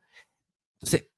entonces 0.79 1.09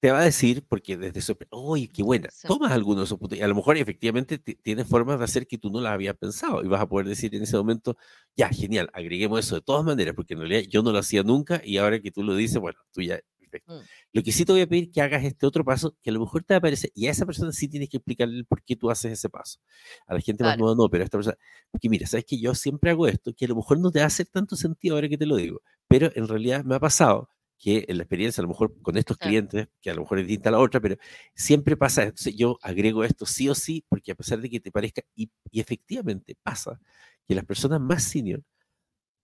te 0.00 0.10
va 0.12 0.20
a 0.20 0.24
decir, 0.24 0.64
porque 0.68 0.96
desde 0.96 1.20
su 1.22 1.36
oye, 1.50 1.88
qué 1.88 2.02
buena, 2.02 2.30
tomas 2.44 2.72
algunos 2.72 3.00
de 3.02 3.04
esos 3.06 3.18
puntos 3.18 3.38
y 3.38 3.42
a 3.42 3.48
lo 3.48 3.54
mejor 3.54 3.76
efectivamente 3.78 4.38
ti 4.38 4.54
tienes 4.56 4.86
formas 4.88 5.18
de 5.18 5.24
hacer 5.24 5.46
que 5.46 5.58
tú 5.58 5.70
no 5.70 5.80
las 5.80 5.92
habías 5.94 6.16
pensado 6.16 6.62
y 6.64 6.68
vas 6.68 6.80
a 6.82 6.88
poder 6.88 7.06
decir 7.08 7.34
en 7.34 7.42
ese 7.42 7.56
momento: 7.56 7.96
"Ya, 8.36 8.48
genial, 8.50 8.90
agreguemos 8.92 9.40
eso 9.40 9.56
de 9.56 9.62
todas 9.62 9.84
maneras", 9.84 10.14
porque 10.14 10.34
en 10.34 10.40
realidad 10.40 10.62
yo 10.68 10.82
no 10.82 10.92
lo 10.92 10.98
hacía 10.98 11.22
nunca 11.22 11.60
y 11.64 11.78
ahora 11.78 12.00
que 12.00 12.10
tú 12.12 12.22
lo 12.22 12.34
dices, 12.36 12.58
bueno, 12.60 12.78
tú 12.92 13.02
ya 13.02 13.18
perfecto. 13.38 13.68
mm, 13.68 13.88
Lo 14.12 14.22
que 14.22 14.32
sí 14.32 14.44
te 14.44 14.52
voy 14.52 14.60
a 14.62 14.66
pedir 14.66 14.90
que 14.90 15.00
hagas 15.02 15.24
este 15.24 15.46
otro 15.46 15.64
paso, 15.64 15.96
que 16.02 16.10
a 16.10 16.12
lo 16.12 16.20
mejor 16.20 16.42
te 16.44 16.54
va 16.54 16.58
a 16.58 16.60
parecer 16.60 16.90
y 16.94 17.06
a 17.06 17.10
esa 17.12 17.26
persona 17.26 17.52
sí 17.52 17.68
tienes 17.68 17.88
que 17.88 17.98
explicarle 17.98 18.44
por 18.44 18.62
qué 18.64 18.74
tú 18.76 18.90
haces 18.90 19.12
ese 19.12 19.28
paso. 19.30 19.60
A 20.06 20.14
la 20.14 20.20
gente 20.20 20.44
más 20.44 20.54
nueva 20.56 20.74
no, 20.76 20.88
pero 20.90 21.02
a 21.02 21.06
esta 21.06 21.18
persona, 21.18 21.36
porque 21.70 21.88
mira, 21.88 22.06
sabes 22.06 22.24
que 22.26 22.38
yo 22.40 22.54
siempre 22.54 22.90
hago 22.90 23.06
esto, 23.08 23.32
que 23.34 23.44
a 23.46 23.48
lo 23.48 23.56
mejor 23.56 23.78
no 23.80 23.90
te 23.90 24.00
hacer 24.02 24.26
tanto 24.28 24.56
sentido 24.56 24.94
ahora 24.96 25.08
que 25.08 25.18
te 25.18 25.26
lo 25.26 25.36
digo, 25.36 25.60
pero 25.88 26.10
en 26.14 26.28
realidad 26.28 26.64
me 26.64 26.74
ha 26.76 26.80
pasado 26.80 27.28
que 27.58 27.84
en 27.88 27.96
la 27.98 28.04
experiencia, 28.04 28.40
a 28.40 28.44
lo 28.44 28.48
mejor 28.48 28.80
con 28.82 28.96
estos 28.98 29.18
sí, 29.20 29.28
clientes, 29.28 29.68
que 29.80 29.90
a 29.90 29.94
lo 29.94 30.02
mejor 30.02 30.18
es 30.20 30.26
distinta 30.26 30.50
a 30.50 30.52
la 30.52 30.58
otra, 30.60 30.80
pero 30.80 30.96
siempre 31.34 31.76
pasa, 31.76 32.02
entonces 32.04 32.34
yo 32.36 32.58
agrego 32.62 33.04
esto 33.04 33.26
sí 33.26 33.48
o 33.48 33.54
sí, 33.54 33.84
porque 33.88 34.12
a 34.12 34.14
pesar 34.14 34.40
de 34.40 34.50
que 34.50 34.60
te 34.60 34.70
parezca, 34.70 35.02
y, 35.14 35.30
y 35.50 35.60
efectivamente 35.60 36.36
pasa, 36.42 36.80
que 37.26 37.34
las 37.34 37.44
personas 37.44 37.80
más 37.80 38.04
senior 38.04 38.42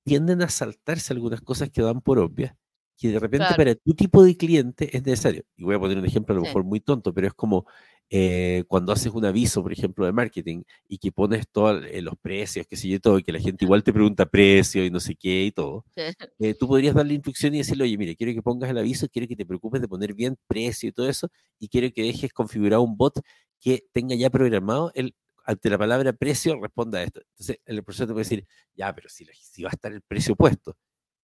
tienden 0.04 0.42
a 0.42 0.48
saltarse 0.48 1.12
algunas 1.12 1.40
cosas 1.42 1.70
que 1.70 1.82
dan 1.82 2.00
por 2.00 2.18
obvias, 2.18 2.56
que 3.02 3.08
de 3.08 3.18
repente 3.18 3.46
claro, 3.48 3.56
para 3.56 3.74
tu 3.74 3.94
tipo 3.94 4.22
de 4.22 4.36
cliente 4.36 4.96
es 4.96 5.04
necesario. 5.04 5.44
Y 5.56 5.64
voy 5.64 5.74
a 5.74 5.80
poner 5.80 5.98
un 5.98 6.06
ejemplo 6.06 6.34
a 6.34 6.36
lo 6.36 6.42
sí, 6.42 6.46
mejor 6.46 6.64
muy 6.64 6.80
tonto, 6.80 7.12
pero 7.12 7.26
es 7.26 7.34
como 7.34 7.66
eh, 8.10 8.64
cuando 8.68 8.92
haces 8.92 9.12
un 9.12 9.24
aviso, 9.24 9.62
por 9.62 9.72
ejemplo, 9.72 10.06
de 10.06 10.12
marketing 10.12 10.62
y 10.88 10.98
que 10.98 11.12
pones 11.12 11.48
todos 11.50 11.82
los 12.02 12.14
precios, 12.20 12.66
qué 12.68 12.76
sé 12.76 12.88
yo, 12.88 13.00
todo, 13.00 13.18
y 13.18 13.22
que 13.24 13.32
la 13.32 13.40
gente 13.40 13.64
igual 13.64 13.82
te 13.82 13.92
pregunta 13.92 14.26
precio 14.26 14.84
y 14.84 14.90
no 14.90 15.00
sé 15.00 15.16
qué 15.16 15.44
y 15.46 15.52
todo 15.52 15.84
sí, 15.96 16.02
eh, 16.38 16.54
tú 16.54 16.68
podrías 16.68 16.94
darle 16.94 17.14
instrucción 17.14 17.54
y 17.54 17.58
decirle, 17.58 17.84
oye, 17.84 17.96
mire, 17.96 18.16
quiero 18.16 18.32
que 18.32 18.42
pongas 18.42 18.70
el 18.70 18.78
aviso, 18.78 19.08
quiero 19.08 19.28
que 19.28 19.36
te 19.36 19.46
preocupes 19.46 19.80
de 19.80 19.88
poner 19.88 20.14
bien 20.14 20.36
precio 20.46 20.88
y 20.88 20.92
todo 20.92 21.08
eso, 21.08 21.28
y 21.58 21.68
quiero 21.68 21.90
que 21.92 22.02
dejes 22.02 22.32
configurado 22.32 22.82
un 22.82 22.96
bot 22.96 23.20
que 23.60 23.84
tenga 23.92 24.14
ya 24.14 24.30
programado 24.30 24.90
el, 24.94 25.14
ante 25.44 25.70
la 25.70 25.78
palabra 25.78 26.12
precio, 26.12 26.60
responda 26.60 26.98
a 26.98 27.02
esto. 27.04 27.20
Entonces, 27.20 27.58
el 27.64 27.82
profesor 27.84 28.06
te 28.08 28.12
puede 28.12 28.24
decir, 28.24 28.46
ya, 28.74 28.94
pero 28.94 29.08
si, 29.08 29.26
si 29.40 29.62
va 29.62 29.70
a 29.70 29.72
estar 29.72 29.92
el 29.92 30.02
precio 30.02 30.36
puesto. 30.36 30.76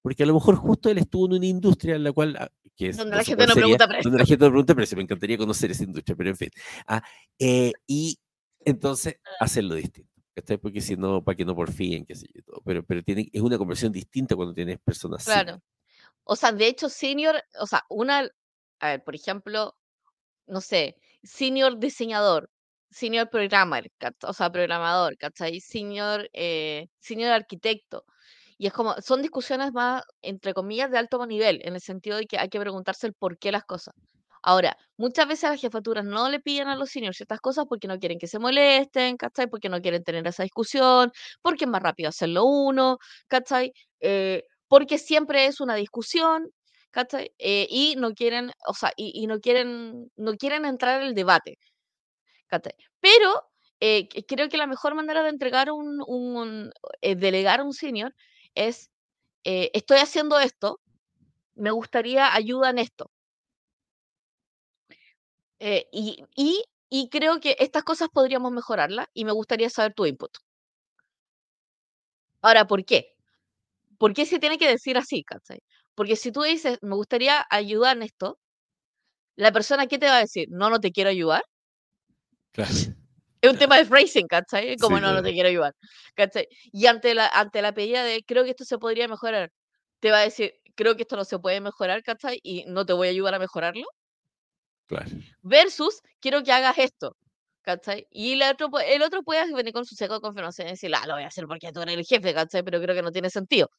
Porque 0.03 0.23
a 0.23 0.27
lo 0.27 0.35
mejor 0.35 0.57
justo 0.57 0.91
él 0.91 0.99
estuvo 0.99 1.27
en 1.27 1.35
una 1.35 1.47
industria 1.47 1.97
en 1.97 2.05
la 2.05 2.13
cual, 2.13 2.37
ah, 2.39 2.51
que 2.77 2.89
es, 2.89 2.97
donde 2.97 3.13
no 3.13 3.17
la 3.17 3.25
gente 3.25 3.47
no 3.47 3.55
sería, 3.55 3.63
pregunta 3.63 3.85
donde 3.85 3.95
precio. 3.95 4.19
la 4.19 4.27
gente 4.27 4.45
no 4.45 4.51
pregunta 4.51 4.75
precio. 4.75 4.97
Me 4.97 5.03
encantaría 5.03 5.39
conocer 5.39 5.71
esa 5.71 5.85
industria, 5.85 6.17
pero 6.17 6.31
en 6.31 6.37
fin. 6.37 6.51
Ah, 6.87 7.03
eh, 7.39 7.73
y 7.87 8.19
entonces, 8.65 9.17
hacerlo 9.41 9.75
distinto. 9.75 10.19
¿cachai? 10.35 10.59
Porque 10.59 10.81
si 10.81 10.97
no, 10.97 11.23
para 11.23 11.37
que 11.37 11.45
no 11.45 11.55
porfíen, 11.55 12.07
qué 12.07 12.15
sé 12.15 12.27
yo, 12.33 12.43
todo. 12.43 12.63
Pero, 12.65 12.85
pero 12.85 13.03
tiene, 13.03 13.29
es 13.33 13.43
una 13.43 13.59
conversión 13.59 13.93
distinta 13.93 14.37
cuando 14.37 14.55
tienes 14.55 14.79
personas 14.79 15.25
senior. 15.25 15.45
Claro. 15.45 15.63
O 16.25 16.37
sea, 16.37 16.53
de 16.53 16.67
hecho, 16.67 16.89
senior, 16.89 17.43
o 17.61 17.67
sea, 17.67 17.85
una, 17.89 18.29
a 18.81 18.89
ver, 18.89 19.03
por 19.03 19.15
ejemplo, 19.15 19.77
no 20.47 20.61
sé, 20.61 20.97
senior 21.23 21.79
diseñador, 21.79 22.51
senior 22.91 23.29
programmer, 23.31 23.91
o 24.23 24.33
sea, 24.33 24.51
programador, 24.53 25.17
¿cachai? 25.17 25.61
Senior, 25.61 26.29
eh, 26.33 26.89
senior 27.01 27.33
arquitecto. 27.33 28.05
Y 28.59 28.67
es 28.67 28.73
como, 28.73 28.95
son 29.01 29.23
discusiones 29.23 29.73
más, 29.73 30.03
entre 30.23 30.53
comillas, 30.55 30.91
de 30.91 30.99
alto 30.99 31.25
nivel, 31.27 31.61
en 31.65 31.75
el 31.75 31.81
sentido 31.81 32.17
de 32.19 32.27
que 32.27 32.39
hay 32.39 32.49
que 32.49 32.61
preguntarse 32.61 33.07
el 33.07 33.15
por 33.15 33.39
qué 33.39 33.53
las 33.53 33.65
cosas. 33.65 33.95
Ahora, 34.43 34.77
muchas 34.97 35.27
veces 35.29 35.51
las 35.51 35.61
jefaturas 35.61 36.05
no 36.05 36.29
le 36.29 36.41
piden 36.41 36.69
a 36.69 36.77
los 36.77 36.91
seniors 36.91 37.17
ciertas 37.17 37.41
cosas 37.41 37.67
porque 37.69 37.89
no 37.89 37.99
quieren 37.99 38.19
que 38.19 38.27
se 38.29 38.39
molesten, 38.39 39.17
¿cachai? 39.17 39.49
Porque 39.49 39.69
no 39.69 39.81
quieren 39.81 40.03
tener 40.05 40.27
esa 40.27 40.43
discusión, 40.45 41.13
porque 41.43 41.65
es 41.65 41.71
más 41.71 41.83
rápido 41.83 42.09
hacerlo 42.09 42.45
uno, 42.45 42.99
¿cachai? 43.29 43.73
Eh, 44.01 44.45
porque 44.69 44.99
siempre 44.99 45.47
es 45.47 45.61
una 45.61 45.75
discusión, 45.75 46.49
¿cachai? 46.91 47.33
Eh, 47.39 47.67
y 47.71 47.97
no 47.97 48.13
quieren, 48.15 48.53
o 48.67 48.75
sea, 48.75 48.93
y, 48.97 49.13
y 49.23 49.27
no 49.27 49.41
quieren, 49.41 50.11
no 50.17 50.35
quieren 50.37 50.65
entrar 50.65 51.01
en 51.03 51.09
el 51.09 51.15
debate, 51.15 51.59
¿cachai? 52.49 52.73
Pero 53.01 53.45
eh, 53.81 54.09
creo 54.27 54.49
que 54.49 54.57
la 54.57 54.67
mejor 54.67 54.95
manera 54.95 55.23
de 55.23 55.31
entregar 55.31 55.71
un, 55.71 56.03
un 56.07 56.71
eh, 57.03 57.15
delegar 57.17 57.61
a 57.61 57.65
un 57.65 57.73
senior 57.73 58.15
es, 58.59 58.91
eh, 59.45 59.71
estoy 59.75 59.99
haciendo 59.99 60.39
esto, 60.41 60.81
me 61.55 61.71
gustaría 61.71 62.35
ayuda 62.35 62.71
en 62.71 62.79
esto. 62.79 63.11
eh, 65.61 65.89
y, 65.93 66.25
y, 66.91 67.09
creo 67.11 67.41
que 67.41 67.57
estas 67.59 67.83
cosas 67.85 68.09
podríamos 68.13 68.53
mejorarlas 68.53 69.07
y 69.15 69.25
me 69.25 69.33
gustaría 69.33 69.71
saber 69.71 69.95
tu 69.95 70.07
input. 70.07 70.31
Ahora, 72.43 72.67
¿por 72.67 72.85
qué? 72.85 73.15
¿Por 73.99 74.15
qué 74.15 74.27
se 74.27 74.39
tiene 74.39 74.59
que 74.59 74.69
decir 74.69 74.99
así, 74.99 75.25
¿cachai? 75.25 75.61
Porque 75.95 76.17
si 76.17 76.33
tú 76.33 76.43
dices, 76.43 76.79
me 76.83 76.95
gustaría 76.97 77.47
ayudar 77.51 77.97
en 77.97 78.05
esto, 78.05 78.39
la 79.37 79.53
persona, 79.53 79.87
¿qué 79.87 79.99
te 79.99 80.07
va 80.07 80.19
a 80.19 80.21
decir? 80.21 80.49
No, 80.51 80.71
no 80.71 80.81
te 80.81 80.93
quiero 80.93 81.11
ayudar. 81.11 81.43
Claro. 82.53 82.98
Es 83.41 83.51
un 83.51 83.59
tema 83.59 83.77
de 83.79 83.85
phrasing, 83.85 84.27
¿cachai? 84.27 84.77
Como 84.79 84.99
Sí, 84.99 85.03
no, 85.03 85.13
no 85.13 85.23
claro. 85.23 85.23
te 85.23 85.33
quiero 85.33 85.49
ayudar, 85.49 85.75
¿cachai? 86.15 86.49
Y 86.73 86.87
ante 86.87 87.15
la, 87.15 87.29
ante 87.29 87.63
la 87.63 87.73
pedida 87.75 88.05
de 88.05 88.25
creo 88.25 88.45
que 88.45 88.51
esto 88.51 88.65
se 88.65 88.79
podría 88.79 89.09
mejorar, 89.09 89.53
te 90.01 90.11
va 90.11 90.19
a 90.19 90.23
decir, 90.23 90.55
creo 90.75 90.97
que 90.97 91.03
esto 91.03 91.17
no 91.17 91.25
se 91.25 91.39
puede 91.39 91.61
mejorar, 91.61 92.03
¿cachai? 92.03 92.41
Y 92.43 92.65
no 92.67 92.85
te 92.87 92.93
voy 92.95 93.09
a 93.09 93.11
ayudar 93.11 93.35
a 93.35 93.39
mejorarlo. 93.39 93.87
Claro. 94.87 95.11
Versus, 95.43 96.01
quiero 96.21 96.43
que 96.43 96.53
hagas 96.53 96.79
esto, 96.79 97.17
¿cachai? 97.63 98.07
Y 98.11 98.33
el 98.35 98.43
otro, 98.43 98.71
el 98.81 99.03
otro 99.03 99.23
puede 99.23 99.53
venir 99.55 99.73
con 99.73 99.85
su 99.85 99.95
seco 99.95 100.15
de 100.15 100.21
confianza 100.21 100.63
y 100.63 100.67
decir, 100.67 100.93
ah, 100.95 101.07
lo 101.07 101.15
voy 101.15 101.23
a 101.25 101.29
hacer 101.29 101.47
porque 101.47 101.73
tú 101.73 101.81
eres 101.83 101.95
el 101.97 102.05
jefe, 102.05 102.35
¿cachai? 102.35 102.63
Pero 102.63 102.81
creo 102.81 102.95
que 102.95 103.03
no 103.03 103.13
tiene 103.13 103.31
sentido. 103.31 103.71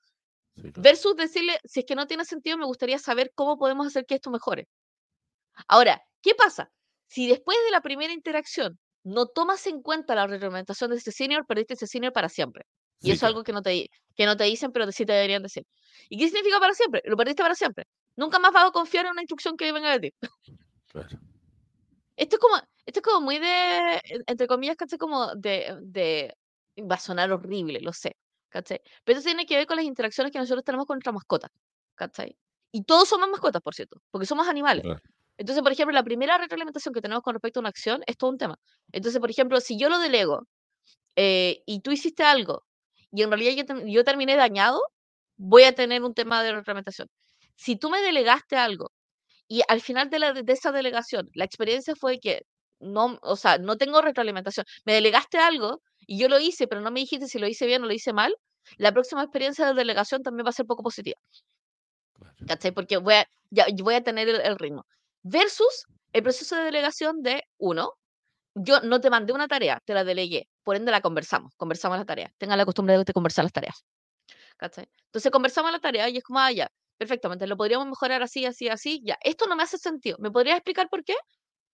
Sí, 0.55 0.71
claro. 0.71 0.81
Versus 0.83 1.15
decirle, 1.15 1.59
si 1.65 1.81
es 1.81 1.85
que 1.85 1.95
no 1.95 2.07
tiene 2.07 2.25
sentido, 2.25 2.57
me 2.57 2.65
gustaría 2.65 2.99
saber 2.99 3.31
cómo 3.35 3.57
podemos 3.57 3.87
hacer 3.87 4.05
que 4.05 4.15
esto 4.15 4.29
mejore. 4.31 4.67
Ahora, 5.67 6.01
¿qué 6.21 6.35
pasa? 6.35 6.71
Si 7.07 7.27
después 7.27 7.57
de 7.65 7.71
la 7.71 7.81
primera 7.81 8.13
interacción 8.13 8.79
no 9.03 9.27
tomas 9.27 9.65
en 9.67 9.81
cuenta 9.81 10.15
la 10.15 10.27
retroalimentación 10.27 10.91
de 10.91 10.97
ese 10.97 11.11
senior, 11.11 11.45
perdiste 11.45 11.73
ese 11.75 11.87
senior 11.87 12.13
para 12.13 12.29
siempre. 12.29 12.63
Y 13.01 13.07
Sí, 13.07 13.11
eso 13.11 13.25
es 13.25 13.29
algo 13.29 13.43
que 13.43 13.53
no 13.53 13.61
te, 13.61 13.87
que 14.15 14.25
no 14.25 14.35
te 14.37 14.43
dicen, 14.45 14.71
pero 14.71 14.91
sí 14.91 15.05
te 15.05 15.13
deberían 15.13 15.41
decir. 15.43 15.63
¿Y 16.09 16.17
qué 16.17 16.25
significa 16.27 16.59
para 16.59 16.73
siempre? 16.73 17.01
Lo 17.05 17.15
perdiste 17.17 17.43
para 17.43 17.55
siempre. 17.55 17.85
Nunca 18.15 18.39
más 18.39 18.51
vas 18.51 18.65
a 18.67 18.71
confiar 18.71 19.05
en 19.05 19.11
una 19.13 19.21
instrucción 19.21 19.55
que 19.57 19.71
venga 19.71 19.91
de 19.97 19.99
ti. 20.11 20.27
Claro. 20.91 21.17
Esto 22.15 22.35
es 22.35 22.39
como, 22.41 22.55
esto 22.85 22.99
es 22.99 23.01
como 23.01 23.21
muy 23.21 23.39
de, 23.39 24.01
en- 24.03 24.23
entre 24.27 24.47
comillas, 24.47 24.75
¿cachai? 24.75 24.97
Como 24.99 25.33
de, 25.35 25.77
de, 25.81 26.35
va 26.79 26.95
a 26.95 26.99
sonar 26.99 27.31
horrible, 27.31 27.79
lo 27.81 27.93
sé, 27.93 28.15
¿cachai? 28.49 28.81
Pero 29.05 29.19
eso 29.19 29.25
tiene 29.27 29.45
que 29.45 29.55
ver 29.55 29.67
con 29.67 29.77
las 29.77 29.85
interacciones 29.85 30.31
que 30.31 30.39
nosotros 30.39 30.63
tenemos 30.65 30.85
con 30.85 30.95
nuestra 30.97 31.13
mascota, 31.13 31.47
¿cachai? 31.95 32.35
Y 32.71 32.83
todos 32.83 33.07
somos 33.07 33.29
mascotas, 33.29 33.61
por 33.61 33.73
cierto, 33.73 34.01
porque 34.11 34.25
somos 34.27 34.47
animales. 34.47 34.83
claro. 34.83 34.99
Entonces, 35.39 35.63
por 35.63 35.71
ejemplo, 35.71 35.93
la 35.93 36.03
primera 36.03 36.37
retroalimentación 36.37 36.93
que 36.93 37.01
tenemos 37.01 37.23
con 37.23 37.33
respecto 37.33 37.59
a 37.59 37.61
una 37.61 37.69
acción 37.69 38.01
es 38.07 38.17
todo 38.17 38.29
un 38.31 38.37
tema. 38.37 38.59
Entonces, 38.91 39.21
por 39.21 39.31
ejemplo, 39.31 39.61
si 39.61 39.79
yo 39.79 39.89
lo 39.89 39.99
delego 39.99 40.47
eh, 41.15 41.63
y 41.65 41.81
tú 41.81 41.91
hiciste 41.91 42.23
algo 42.23 42.63
y 43.11 43.23
en 43.23 43.31
realidad 43.31 43.65
yo, 43.65 43.85
yo 43.85 44.03
terminé 44.03 44.35
dañado, 44.35 44.81
voy 45.37 45.63
a 45.63 45.73
tener 45.73 46.03
un 46.03 46.13
tema 46.13 46.43
de 46.43 46.53
retroalimentación. 46.53 47.07
Si 47.55 47.77
tú 47.77 47.89
me 47.89 48.01
delegaste 48.01 48.57
algo 48.57 48.91
y 49.47 49.61
al 49.69 49.81
final 49.81 50.09
de, 50.09 50.19
la, 50.19 50.33
de 50.33 50.53
esa 50.53 50.71
delegación, 50.73 51.29
la 51.33 51.45
experiencia 51.45 51.95
fue 51.95 52.19
que 52.19 52.43
no, 52.81 53.17
o 53.21 53.35
sea, 53.37 53.57
no 53.59 53.77
tengo 53.77 54.01
retroalimentación. 54.01 54.65
Me 54.85 54.93
delegaste 54.93 55.37
algo 55.37 55.81
y 56.05 56.19
yo 56.19 56.27
lo 56.27 56.39
hice, 56.39 56.67
pero 56.67 56.81
no 56.81 56.91
me 56.91 56.99
dijiste 56.99 57.27
si 57.27 57.39
lo 57.39 57.47
hice 57.47 57.65
bien 57.65 57.83
o 57.83 57.87
lo 57.87 57.93
hice 57.93 58.13
mal, 58.13 58.35
la 58.77 58.91
próxima 58.91 59.23
experiencia 59.23 59.65
de 59.67 59.73
delegación 59.73 60.21
también 60.21 60.45
va 60.45 60.49
a 60.49 60.53
ser 60.53 60.65
poco 60.65 60.83
positiva. 60.83 61.19
¿Cachai? 62.47 62.71
Porque 62.71 62.97
voy 62.97 63.15
a, 63.15 63.25
ya, 63.49 63.65
voy 63.81 63.95
a 63.95 64.03
tener 64.03 64.27
el, 64.29 64.57
ritmo. 64.57 64.85
Versus 65.23 65.85
el 66.13 66.23
proceso 66.23 66.55
de 66.55 66.63
delegación 66.63 67.21
de 67.21 67.43
uno, 67.57 67.93
yo 68.55 68.81
no 68.81 68.99
te 68.99 69.09
mandé 69.09 69.33
una 69.33 69.47
tarea, 69.47 69.81
te 69.85 69.93
la 69.93 70.03
delegué, 70.03 70.47
por 70.63 70.75
ende 70.75 70.91
la 70.91 71.01
conversamos, 71.01 71.53
conversamos 71.55 71.97
la 71.97 72.05
tarea. 72.05 72.33
Tenga 72.37 72.55
la 72.55 72.65
costumbre 72.65 72.97
de 72.97 73.13
conversar 73.13 73.45
las 73.45 73.53
tareas. 73.53 73.85
¿Cachai? 74.57 74.89
Entonces 75.05 75.31
conversamos 75.31 75.71
la 75.71 75.79
tarea 75.79 76.09
y 76.09 76.17
es 76.17 76.23
como, 76.23 76.39
ah, 76.39 76.51
ya, 76.51 76.69
perfectamente, 76.97 77.47
lo 77.47 77.55
podríamos 77.55 77.87
mejorar 77.87 78.21
así, 78.21 78.45
así, 78.45 78.67
así, 78.67 79.01
ya. 79.03 79.17
Esto 79.23 79.47
no 79.47 79.55
me 79.55 79.63
hace 79.63 79.77
sentido. 79.77 80.17
¿Me 80.19 80.31
podrías 80.31 80.57
explicar 80.57 80.89
por 80.89 81.03
qué? 81.03 81.15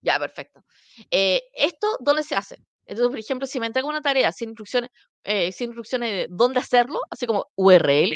Ya, 0.02 0.20
perfecto. 0.20 0.64
Eh, 1.10 1.42
¿Esto 1.54 1.98
dónde 2.00 2.24
se 2.24 2.36
hace? 2.36 2.58
Entonces, 2.86 3.10
por 3.10 3.20
ejemplo, 3.20 3.48
si 3.48 3.60
me 3.60 3.66
entrega 3.66 3.88
una 3.88 4.02
tarea 4.02 4.32
sin 4.32 4.50
instrucciones, 4.50 4.92
eh, 5.24 5.52
sin 5.52 5.70
instrucciones 5.70 6.12
de 6.12 6.28
dónde 6.30 6.60
hacerlo, 6.60 7.00
así 7.10 7.26
como 7.26 7.48
URL, 7.56 8.16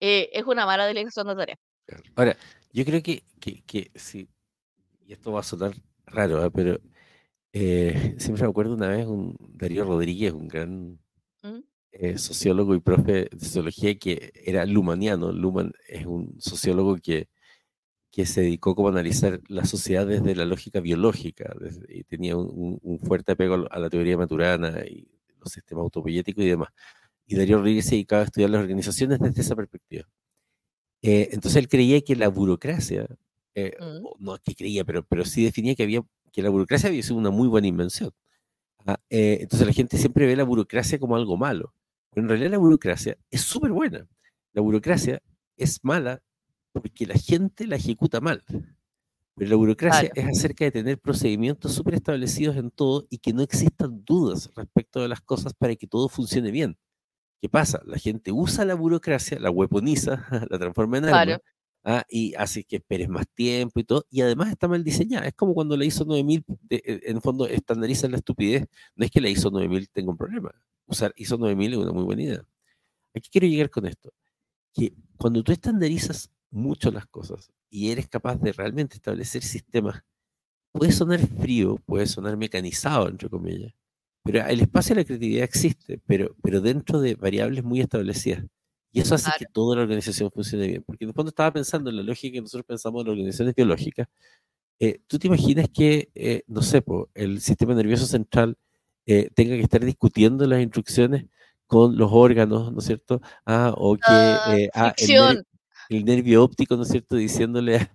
eh, 0.00 0.30
es 0.32 0.44
una 0.44 0.64
mala 0.64 0.86
delegación 0.86 1.26
de 1.26 1.34
tarea. 1.34 1.56
Ahora, 2.14 2.36
yo 2.72 2.84
creo 2.84 3.02
que, 3.02 3.24
que, 3.40 3.90
sí, 3.96 4.28
y 5.08 5.14
esto 5.14 5.32
va 5.32 5.40
a 5.40 5.42
sonar 5.42 5.74
raro, 6.06 6.50
pero 6.52 6.78
siempre 7.52 8.42
me 8.44 8.48
acuerdo 8.48 8.74
una 8.74 8.88
vez 8.88 9.06
un 9.06 9.36
Darío 9.54 9.84
Rodríguez, 9.84 10.32
un 10.32 10.48
gran 10.48 11.00
¿Mm? 11.42 12.16
sociólogo 12.16 12.74
y 12.74 12.80
profe 12.80 13.12
de 13.12 13.30
sociología 13.40 13.98
que 13.98 14.32
era 14.34 14.64
lumaniano. 14.66 15.32
Luman 15.32 15.72
es 15.88 16.06
un 16.06 16.36
sociólogo 16.40 16.96
que 16.96 17.28
que 18.10 18.26
se 18.26 18.40
dedicó 18.42 18.74
como 18.74 18.88
a 18.88 18.90
analizar 18.92 19.40
la 19.48 19.64
sociedad 19.64 20.06
desde 20.06 20.34
la 20.34 20.44
lógica 20.44 20.80
biológica, 20.80 21.54
y 21.88 22.04
tenía 22.04 22.36
un, 22.36 23.00
fuerte 23.02 23.32
apego 23.32 23.66
a 23.70 23.78
la 23.78 23.90
teoría 23.90 24.16
maturana 24.16 24.84
y 24.86 25.08
los 25.38 25.52
sistemas 25.52 25.82
autopoyéticos 25.82 26.44
y 26.44 26.48
demás. 26.48 26.70
Y 27.26 27.36
Darío 27.36 27.58
Rodríguez 27.58 27.84
se 27.84 27.92
dedicaba 27.92 28.22
a 28.22 28.24
estudiar 28.24 28.50
las 28.50 28.62
organizaciones 28.62 29.18
desde 29.18 29.42
esa 29.42 29.54
perspectiva. 29.54 30.08
Eh, 31.02 31.28
entonces 31.32 31.56
él 31.56 31.68
creía 31.68 32.00
que 32.00 32.16
la 32.16 32.28
burocracia, 32.28 33.06
eh, 33.58 33.76
mm. 33.80 34.24
no 34.24 34.34
es 34.34 34.40
que 34.42 34.54
creía, 34.54 34.84
pero, 34.84 35.04
pero 35.04 35.24
sí 35.24 35.44
definía 35.44 35.74
que, 35.74 35.82
había, 35.82 36.02
que 36.32 36.42
la 36.42 36.50
burocracia 36.50 36.88
había 36.88 37.02
sido 37.02 37.16
una 37.16 37.30
muy 37.30 37.48
buena 37.48 37.66
invención. 37.66 38.12
Ah, 38.86 39.00
eh, 39.10 39.38
entonces 39.40 39.66
la 39.66 39.72
gente 39.72 39.98
siempre 39.98 40.26
ve 40.26 40.36
la 40.36 40.44
burocracia 40.44 40.98
como 40.98 41.16
algo 41.16 41.36
malo, 41.36 41.74
pero 42.10 42.24
en 42.24 42.28
realidad 42.28 42.50
la 42.52 42.58
burocracia 42.58 43.18
es 43.30 43.42
súper 43.42 43.72
buena. 43.72 44.06
La 44.52 44.62
burocracia 44.62 45.20
es 45.56 45.80
mala 45.82 46.22
porque 46.72 47.06
la 47.06 47.14
gente 47.14 47.66
la 47.66 47.76
ejecuta 47.76 48.20
mal. 48.20 48.44
Pero 49.34 49.50
la 49.50 49.56
burocracia 49.56 50.10
es 50.14 50.26
acerca 50.26 50.64
de 50.64 50.70
tener 50.72 50.98
procedimientos 50.98 51.72
súper 51.72 51.94
establecidos 51.94 52.56
en 52.56 52.70
todo 52.70 53.06
y 53.08 53.18
que 53.18 53.32
no 53.32 53.42
existan 53.42 54.02
dudas 54.04 54.50
respecto 54.56 55.00
de 55.00 55.08
las 55.08 55.20
cosas 55.20 55.54
para 55.54 55.76
que 55.76 55.86
todo 55.86 56.08
funcione 56.08 56.50
bien. 56.50 56.76
¿Qué 57.40 57.48
pasa? 57.48 57.80
La 57.84 57.98
gente 57.98 58.32
usa 58.32 58.64
la 58.64 58.74
burocracia, 58.74 59.38
la 59.38 59.50
weaponiza, 59.50 60.26
la 60.50 60.58
transforma 60.58 60.98
en 60.98 61.04
algo 61.04 61.42
¿ah? 61.88 62.04
y 62.08 62.34
hace 62.34 62.64
que 62.64 62.76
esperes 62.76 63.08
más 63.08 63.26
tiempo 63.34 63.80
y 63.80 63.84
todo, 63.84 64.04
y 64.10 64.20
además 64.20 64.50
está 64.50 64.68
mal 64.68 64.84
diseñada. 64.84 65.26
Es 65.26 65.34
como 65.34 65.54
cuando 65.54 65.76
la 65.76 65.84
ISO 65.84 66.04
9000, 66.04 66.44
eh, 66.70 67.00
en 67.04 67.16
el 67.16 67.22
fondo, 67.22 67.46
estandariza 67.46 68.08
la 68.08 68.18
estupidez. 68.18 68.66
No 68.94 69.04
es 69.04 69.10
que 69.10 69.20
la 69.20 69.30
ISO 69.30 69.50
9000 69.50 69.88
tenga 69.90 70.10
un 70.10 70.16
problema. 70.18 70.52
Usar 70.86 71.12
ISO 71.16 71.38
9000 71.38 71.72
es 71.72 71.78
una 71.78 71.92
muy 71.92 72.04
buena 72.04 72.22
idea. 72.22 72.46
Aquí 73.14 73.28
quiero 73.30 73.46
llegar 73.46 73.70
con 73.70 73.86
esto. 73.86 74.12
Que 74.74 74.94
cuando 75.16 75.42
tú 75.42 75.52
estandarizas 75.52 76.30
mucho 76.50 76.90
las 76.90 77.06
cosas 77.06 77.50
y 77.70 77.90
eres 77.90 78.08
capaz 78.08 78.36
de 78.36 78.52
realmente 78.52 78.96
establecer 78.96 79.42
sistemas, 79.42 80.02
puede 80.72 80.92
sonar 80.92 81.20
frío, 81.20 81.76
puede 81.86 82.06
sonar 82.06 82.36
mecanizado, 82.36 83.08
entre 83.08 83.28
comillas, 83.28 83.72
pero 84.22 84.46
el 84.46 84.60
espacio 84.60 84.94
de 84.94 85.02
la 85.02 85.06
creatividad 85.06 85.44
existe, 85.44 86.00
pero, 86.06 86.36
pero 86.42 86.60
dentro 86.60 87.00
de 87.00 87.14
variables 87.14 87.64
muy 87.64 87.80
establecidas. 87.80 88.44
Y 88.90 89.00
eso 89.00 89.14
hace 89.14 89.30
que 89.38 89.46
toda 89.46 89.76
la 89.76 89.82
organización 89.82 90.30
funcione 90.30 90.66
bien. 90.66 90.82
Porque 90.82 91.04
en 91.04 91.10
el 91.10 91.14
fondo 91.14 91.30
estaba 91.30 91.52
pensando 91.52 91.90
en 91.90 91.96
la 91.96 92.02
lógica 92.02 92.34
que 92.34 92.40
nosotros 92.40 92.64
pensamos 92.66 93.00
en 93.00 93.06
las 93.06 93.12
organizaciones 93.12 93.54
biológicas. 93.54 94.08
Eh, 94.80 95.00
¿Tú 95.06 95.18
te 95.18 95.26
imaginas 95.26 95.68
que, 95.72 96.10
eh, 96.14 96.42
no 96.46 96.62
sé, 96.62 96.82
el 97.14 97.40
sistema 97.40 97.74
nervioso 97.74 98.06
central 98.06 98.56
eh, 99.06 99.30
tenga 99.34 99.56
que 99.56 99.62
estar 99.62 99.84
discutiendo 99.84 100.46
las 100.46 100.60
instrucciones 100.60 101.26
con 101.66 101.96
los 101.96 102.10
órganos, 102.12 102.72
¿no 102.72 102.78
es 102.78 102.84
cierto? 102.86 103.20
Ah, 103.44 103.72
o 103.76 103.96
que 103.96 104.02
ah, 104.06 104.56
ah, 104.74 104.94
el 105.88 106.04
nervio 106.04 106.42
óptico, 106.42 106.76
¿no 106.76 106.82
es 106.82 106.88
cierto?, 106.88 107.16
diciéndole 107.16 107.90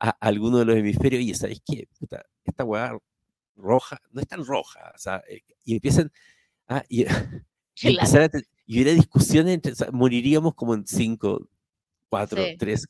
a, 0.00 0.10
alguno 0.20 0.58
de 0.58 0.64
los 0.64 0.76
hemisferios, 0.76 1.20
oye, 1.20 1.34
¿sabes 1.34 1.62
qué? 1.64 1.88
esta 2.44 2.64
weá 2.64 2.96
roja, 3.56 4.00
no 4.12 4.20
es 4.20 4.28
tan 4.28 4.44
roja, 4.44 4.92
o 4.94 4.98
sea, 4.98 5.22
eh, 5.28 5.42
y 5.64 5.74
empiezan 5.74 6.12
a, 6.68 6.84
y, 6.88 7.04
y, 7.82 7.98
hubiera 8.74 8.92
discusiones, 8.92 9.54
entre, 9.54 9.74
moriríamos 9.92 10.54
como 10.54 10.74
en 10.74 10.86
cinco, 10.86 11.48
cuatro, 12.08 12.42
tres, 12.58 12.86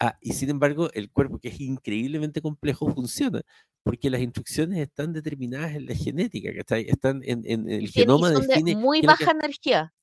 Ah, 0.00 0.18
y 0.20 0.32
sin 0.32 0.50
embargo, 0.50 0.90
el 0.92 1.10
cuerpo, 1.10 1.38
que 1.38 1.48
es 1.48 1.60
increíblemente 1.60 2.42
complejo, 2.42 2.92
funciona, 2.92 3.40
porque 3.84 4.10
las 4.10 4.20
instrucciones 4.20 4.80
están 4.80 5.12
determinadas 5.12 5.74
en 5.76 5.86
la 5.86 5.94
genética, 5.94 6.52
¿cachai? 6.54 6.86
Están 6.88 7.22
en, 7.24 7.42
en 7.46 7.70
el 7.70 7.88
genoma 7.88 8.30
de 8.30 8.74
muy 8.74 9.02
baja 9.02 9.30
energía. 9.30 9.94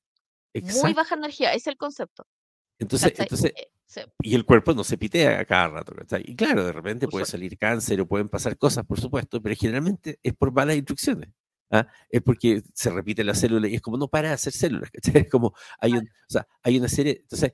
Muy 0.81 0.93
baja 0.93 1.15
energía, 1.15 1.53
es 1.53 1.67
el 1.67 1.77
concepto. 1.77 2.25
Entonces, 2.79 3.13
entonces 3.17 3.53
eh, 3.55 3.71
y 4.21 4.35
el 4.35 4.45
cuerpo 4.45 4.73
no 4.73 4.83
se 4.83 4.97
pitea 4.97 5.39
a 5.39 5.45
cada 5.45 5.67
rato. 5.67 5.93
Y 6.23 6.35
claro, 6.35 6.65
de 6.65 6.71
repente 6.71 7.07
puede 7.07 7.25
salir 7.25 7.57
cáncer 7.57 7.99
o 8.01 8.07
pueden 8.07 8.29
pasar 8.29 8.57
cosas, 8.57 8.85
por 8.85 8.99
supuesto, 8.99 9.41
pero 9.41 9.55
generalmente 9.55 10.19
es 10.23 10.33
por 10.33 10.51
malas 10.51 10.77
instrucciones. 10.77 11.29
¿Ah? 11.71 11.87
Es 12.09 12.21
porque 12.21 12.63
se 12.73 12.91
repite 12.91 13.23
la 13.23 13.35
célula 13.35 13.67
y 13.67 13.75
es 13.75 13.81
como 13.81 13.97
no 13.97 14.07
para 14.07 14.29
de 14.29 14.33
hacer 14.35 14.53
células. 14.53 14.89
Es 15.25 15.29
como 15.29 15.53
hay, 15.79 15.93
un, 15.93 15.99
o 15.99 16.29
sea, 16.29 16.47
hay 16.63 16.77
una 16.77 16.87
serie. 16.87 17.19
Entonces, 17.21 17.51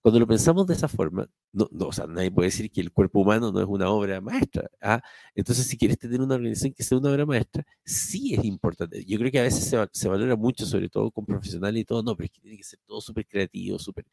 cuando 0.00 0.20
lo 0.20 0.26
pensamos 0.26 0.66
de 0.66 0.74
esa 0.74 0.88
forma, 0.88 1.28
no, 1.52 1.68
no, 1.72 1.86
o 1.88 1.92
sea, 1.92 2.06
nadie 2.06 2.30
puede 2.30 2.48
decir 2.48 2.70
que 2.70 2.80
el 2.80 2.92
cuerpo 2.92 3.20
humano 3.20 3.52
no 3.52 3.60
es 3.60 3.66
una 3.66 3.90
obra 3.90 4.20
maestra. 4.20 4.70
¿ah? 4.80 5.02
Entonces, 5.34 5.66
si 5.66 5.76
quieres 5.76 5.98
tener 5.98 6.20
una 6.20 6.36
organización 6.36 6.72
que 6.74 6.82
sea 6.84 6.98
una 6.98 7.10
obra 7.10 7.26
maestra, 7.26 7.64
sí 7.84 8.34
es 8.34 8.44
importante. 8.44 9.04
Yo 9.04 9.18
creo 9.18 9.30
que 9.30 9.40
a 9.40 9.42
veces 9.42 9.64
se, 9.64 9.76
se 9.92 10.08
valora 10.08 10.36
mucho, 10.36 10.66
sobre 10.66 10.88
todo 10.88 11.10
con 11.10 11.26
profesionales 11.26 11.82
y 11.82 11.84
todo, 11.84 12.02
no, 12.02 12.16
pero 12.16 12.26
es 12.26 12.30
que 12.32 12.40
tiene 12.40 12.56
que 12.56 12.64
ser 12.64 12.78
todo 12.86 13.00
súper 13.00 13.26
creativo, 13.26 13.78
súper 13.78 14.06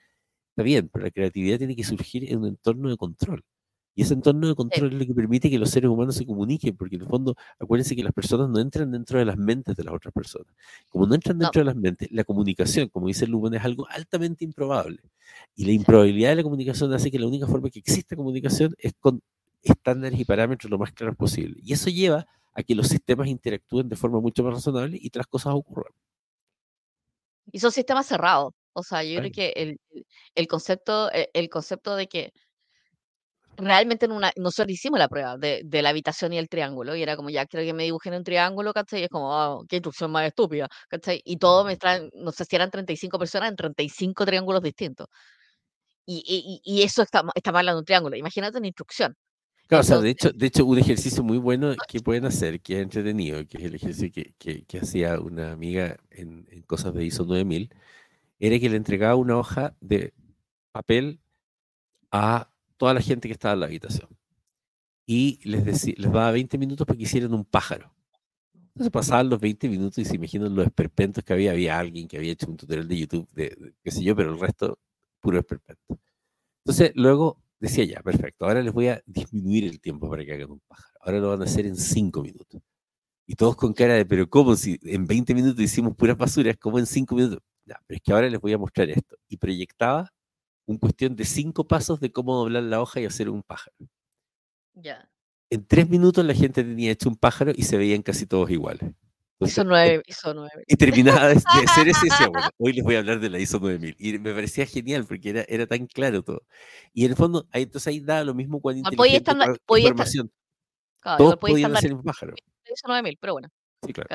Está 0.56 0.64
bien, 0.64 0.90
pero 0.90 1.04
la 1.06 1.12
creatividad 1.12 1.58
tiene 1.58 1.76
que 1.76 1.84
surgir 1.84 2.32
en 2.32 2.40
un 2.40 2.48
entorno 2.48 2.90
de 2.90 2.96
control. 2.98 3.44
Y 3.96 4.02
ese 4.02 4.14
entorno 4.14 4.48
de 4.48 4.56
control 4.56 4.92
es 4.92 5.00
lo 5.00 5.06
que 5.06 5.14
permite 5.14 5.50
que 5.50 5.58
los 5.58 5.70
seres 5.70 5.90
humanos 5.90 6.16
se 6.16 6.26
comuniquen, 6.26 6.76
porque 6.76 6.98
en 6.98 7.04
el 7.04 7.08
fondo, 7.08 7.36
acuérdense 7.58 7.96
que 7.96 8.04
las 8.04 8.12
personas 8.12 8.50
no 8.50 8.60
entran 8.60 8.92
dentro 8.92 9.18
de 9.18 9.24
las 9.26 9.38
mentes 9.38 9.76
de 9.76 9.84
las 9.86 9.94
otras 9.94 10.14
personas. 10.14 10.54
Como 10.90 11.08
no 11.08 11.16
entran 11.16 11.40
dentro 11.40 11.62
de 11.62 11.66
las 11.66 11.78
mentes, 11.78 12.12
la 12.12 12.26
comunicación, 12.26 12.90
como 12.90 13.08
dice 13.08 13.26
Lumen, 13.26 13.54
es 13.54 13.64
algo 13.64 13.88
altamente 13.90 14.44
improbable. 14.44 15.00
Y 15.56 15.66
la 15.66 15.72
improbabilidad 15.72 16.32
de 16.32 16.36
la 16.36 16.44
comunicación 16.44 16.94
hace 16.94 17.10
que 17.10 17.18
la 17.18 17.28
única 17.28 17.48
forma 17.48 17.70
que 17.70 17.80
exista 17.80 18.18
comunicación 18.18 18.76
es 18.80 18.94
con 19.00 19.22
estándares 19.64 20.20
y 20.20 20.26
parámetros 20.26 20.70
lo 20.70 20.78
más 20.78 20.92
claros 20.92 21.16
posible. 21.16 21.58
Y 21.64 21.72
eso 21.72 21.90
lleva 21.90 22.28
a 22.54 22.64
que 22.64 22.76
los 22.76 22.88
sistemas 22.90 23.28
interactúen 23.28 23.88
de 23.88 23.96
forma 23.96 24.20
mucho 24.20 24.44
más 24.44 24.56
razonable 24.56 24.98
y 25.02 25.10
las 25.14 25.28
cosas 25.28 25.54
ocurran. 25.54 25.94
Y 27.52 27.60
son 27.60 27.72
sistemas 27.72 28.08
cerrados. 28.08 28.54
O 28.74 28.84
sea, 28.84 29.04
yo 29.04 29.20
creo 29.20 29.32
que 29.32 29.54
el, 29.56 29.80
el 30.36 30.48
concepto, 30.48 31.10
e, 31.14 31.30
el 31.34 31.50
concepto 31.50 31.96
de 31.96 32.08
que 32.08 32.34
realmente 33.58 34.06
en 34.06 34.12
una, 34.12 34.32
nosotros 34.38 34.74
hicimos 34.74 35.00
la 35.00 35.08
prueba 35.08 35.38
de, 35.38 35.62
de 35.64 35.82
la 35.82 35.90
habitación 35.90 36.34
y 36.34 36.38
el 36.38 36.50
triángulo, 36.50 36.96
y 36.96 37.04
era 37.04 37.16
como, 37.16 37.30
ya 37.30 37.46
quiero 37.46 37.66
que 37.66 37.74
me 37.74 37.84
dibujen 37.84 38.14
un 38.14 38.24
triángulo, 38.24 38.74
¿cachai? 38.74 39.02
Y 39.02 39.04
es 39.04 39.10
como, 39.10 39.30
oh, 39.32 39.66
qué 39.68 39.78
instrucción 39.78 40.12
más 40.12 40.28
estúpida, 40.28 40.68
¿cachai? 40.90 41.22
Y 41.26 41.38
todo 41.38 41.66
me 41.66 41.78
traen, 41.78 42.10
no 42.16 42.32
sé 42.32 42.46
si 42.46 42.56
eran 42.56 42.72
35 42.72 43.20
personas 43.20 43.50
en 43.50 43.56
35 43.56 44.26
triángulos 44.26 44.62
distintos. 44.62 45.08
Y, 46.06 46.62
y, 46.64 46.80
y 46.80 46.84
eso 46.84 47.02
está, 47.02 47.24
está 47.34 47.52
mal 47.52 47.68
en 47.68 47.78
un 47.78 47.86
triángulo. 47.86 48.16
Imagínate 48.16 48.58
una 48.58 48.68
instrucción. 48.68 49.16
Claro, 49.68 49.82
o 49.82 49.84
sea, 49.84 49.98
de 49.98 50.12
hecho, 50.12 50.32
de 50.32 50.46
hecho, 50.46 50.64
un 50.66 50.78
ejercicio 50.78 51.24
muy 51.24 51.40
bueno 51.40 51.74
que 51.88 52.00
pueden 52.00 52.26
hacer, 52.26 52.62
que 52.62 52.76
es 52.76 52.84
entretenido, 52.84 53.46
que 53.48 53.58
es 53.58 53.64
el 53.64 53.76
ejercicio 53.76 54.12
que, 54.14 54.34
que, 54.38 54.64
que 54.66 54.78
hacía 54.78 55.20
una 55.20 55.52
amiga 55.52 55.98
en, 56.12 56.48
en 56.52 56.62
cosas 56.64 56.94
de 56.94 57.04
ISO 57.04 57.26
9000, 57.26 57.74
era 58.40 58.60
que 58.60 58.70
le 58.70 58.78
entregaba 58.78 59.16
una 59.16 59.38
hoja 59.38 59.76
de 59.82 60.14
papel 60.72 61.20
a 62.12 62.50
toda 62.78 62.94
la 62.94 63.02
gente 63.02 63.28
que 63.28 63.34
estaba 63.34 63.54
en 63.54 63.60
la 63.62 63.66
habitación. 63.68 64.10
Y 65.06 65.40
les, 65.48 65.64
decía, 65.66 65.94
les 65.98 66.12
daba 66.12 66.32
20 66.32 66.58
minutos 66.58 66.86
para 66.86 66.98
que 66.98 67.04
hicieran 67.04 67.34
un 67.34 67.46
pájaro. 67.46 67.94
Entonces 68.54 68.92
pasaban 68.92 69.30
los 69.30 69.40
20 69.40 69.70
minutos 69.70 69.98
y 70.00 70.06
se 70.06 70.16
imaginan 70.16 70.54
los 70.54 70.66
esperpentos 70.66 71.24
que 71.24 71.34
había. 71.34 71.52
Había 71.52 71.80
alguien 71.80 72.08
que 72.08 72.18
había 72.18 72.34
hecho 72.34 72.48
un 72.50 72.58
tutorial 72.58 72.88
de 72.88 72.98
YouTube, 72.98 73.30
de, 73.34 73.74
qué 73.84 73.92
sé 73.92 74.04
yo, 74.04 74.16
pero 74.16 74.34
el 74.34 74.40
resto, 74.40 74.80
puro 75.22 75.40
esperpento. 75.40 76.00
Entonces 76.66 76.92
luego 76.96 77.42
decía 77.60 77.86
ya, 77.86 78.02
perfecto, 78.02 78.46
ahora 78.46 78.62
les 78.62 78.74
voy 78.74 78.88
a 78.90 79.02
disminuir 79.06 79.66
el 79.66 79.80
tiempo 79.80 80.10
para 80.10 80.26
que 80.26 80.34
hagan 80.34 80.52
un 80.52 80.62
pájaro. 80.68 81.00
Ahora 81.02 81.20
lo 81.20 81.30
van 81.30 81.42
a 81.42 81.46
hacer 81.46 81.66
en 81.66 81.78
5 81.78 82.22
minutos. 82.22 82.62
Y 83.28 83.36
todos 83.36 83.56
con 83.56 83.74
cara 83.74 83.94
de, 83.96 84.06
pero 84.06 84.30
¿cómo 84.30 84.56
si 84.56 84.80
en 84.84 85.08
20 85.08 85.34
minutos 85.34 85.62
hicimos 85.62 85.96
puras 85.96 86.18
basuras? 86.18 86.58
¿Cómo 86.58 86.80
en 86.80 86.86
5 86.86 87.16
minutos? 87.16 87.40
Ya, 87.66 87.80
pero 87.88 87.98
es 87.98 88.04
que 88.04 88.12
ahora 88.14 88.30
les 88.30 88.40
voy 88.40 88.54
a 88.54 88.58
mostrar 88.58 88.90
esto. 88.90 89.16
Y 89.28 89.38
proyectaba 89.38 90.12
un 90.66 90.78
cuestión 90.78 91.16
de 91.16 91.26
cinco 91.26 91.68
pasos 91.68 92.00
de 92.00 92.12
cómo 92.12 92.36
doblar 92.36 92.64
la 92.64 92.82
hoja 92.82 93.00
y 93.00 93.06
hacer 93.06 93.30
un 93.30 93.44
pájaro. 93.44 93.76
Ya. 94.74 95.10
En 95.50 95.66
tres 95.66 95.90
minutos 95.90 96.26
la 96.26 96.34
gente 96.34 96.64
tenía 96.64 96.92
hecho 96.92 97.08
un 97.10 97.16
pájaro 97.16 97.52
y 97.56 97.64
se 97.64 97.78
veían 97.78 98.02
casi 98.02 98.26
todos 98.26 98.50
iguales. 98.50 98.92
ISO 99.42 99.64
9, 99.64 100.02
ISO 100.08 100.34
9000. 100.34 100.64
Y 100.66 100.76
terminaba 100.78 101.28
de, 101.28 101.36
de 101.36 101.42
y 101.82 101.86
decía, 101.86 102.28
bueno, 102.30 102.50
hoy 102.58 102.74
les 102.74 102.84
voy 102.84 102.96
a 102.96 103.00
hablar 103.00 103.20
de 103.20 103.30
la 103.30 103.38
ISO 103.38 103.60
9000. 103.60 103.96
Y 104.00 104.18
me 104.20 104.34
parecía 104.34 104.66
genial 104.66 105.06
porque 105.06 105.30
era, 105.30 105.46
era 105.48 105.68
tan 105.68 105.86
claro 105.88 106.24
todo. 106.24 106.42
Y 106.94 107.04
en 107.06 107.12
el 107.12 107.18
fondo, 107.18 107.46
ahí, 107.52 107.64
entonces 107.64 107.88
ahí 107.88 108.00
da 108.00 108.24
lo 108.24 108.34
mismo 108.34 108.62
cuando 108.62 108.80
inteligente 108.90 109.32
estar- 109.32 109.60
podía 109.66 109.84
estar- 109.84 109.92
información. 109.92 110.32
Claro, 111.02 111.18
Todos 111.18 111.38
podían 111.38 111.72
estar 111.72 111.78
hacer 111.78 111.92
el 111.92 112.04
pájaro. 112.04 112.34
ISO 112.66 112.88
9000, 112.88 113.18
pero 113.20 113.34
bueno, 113.34 113.50
Sí, 113.86 113.94
claro. 113.94 114.10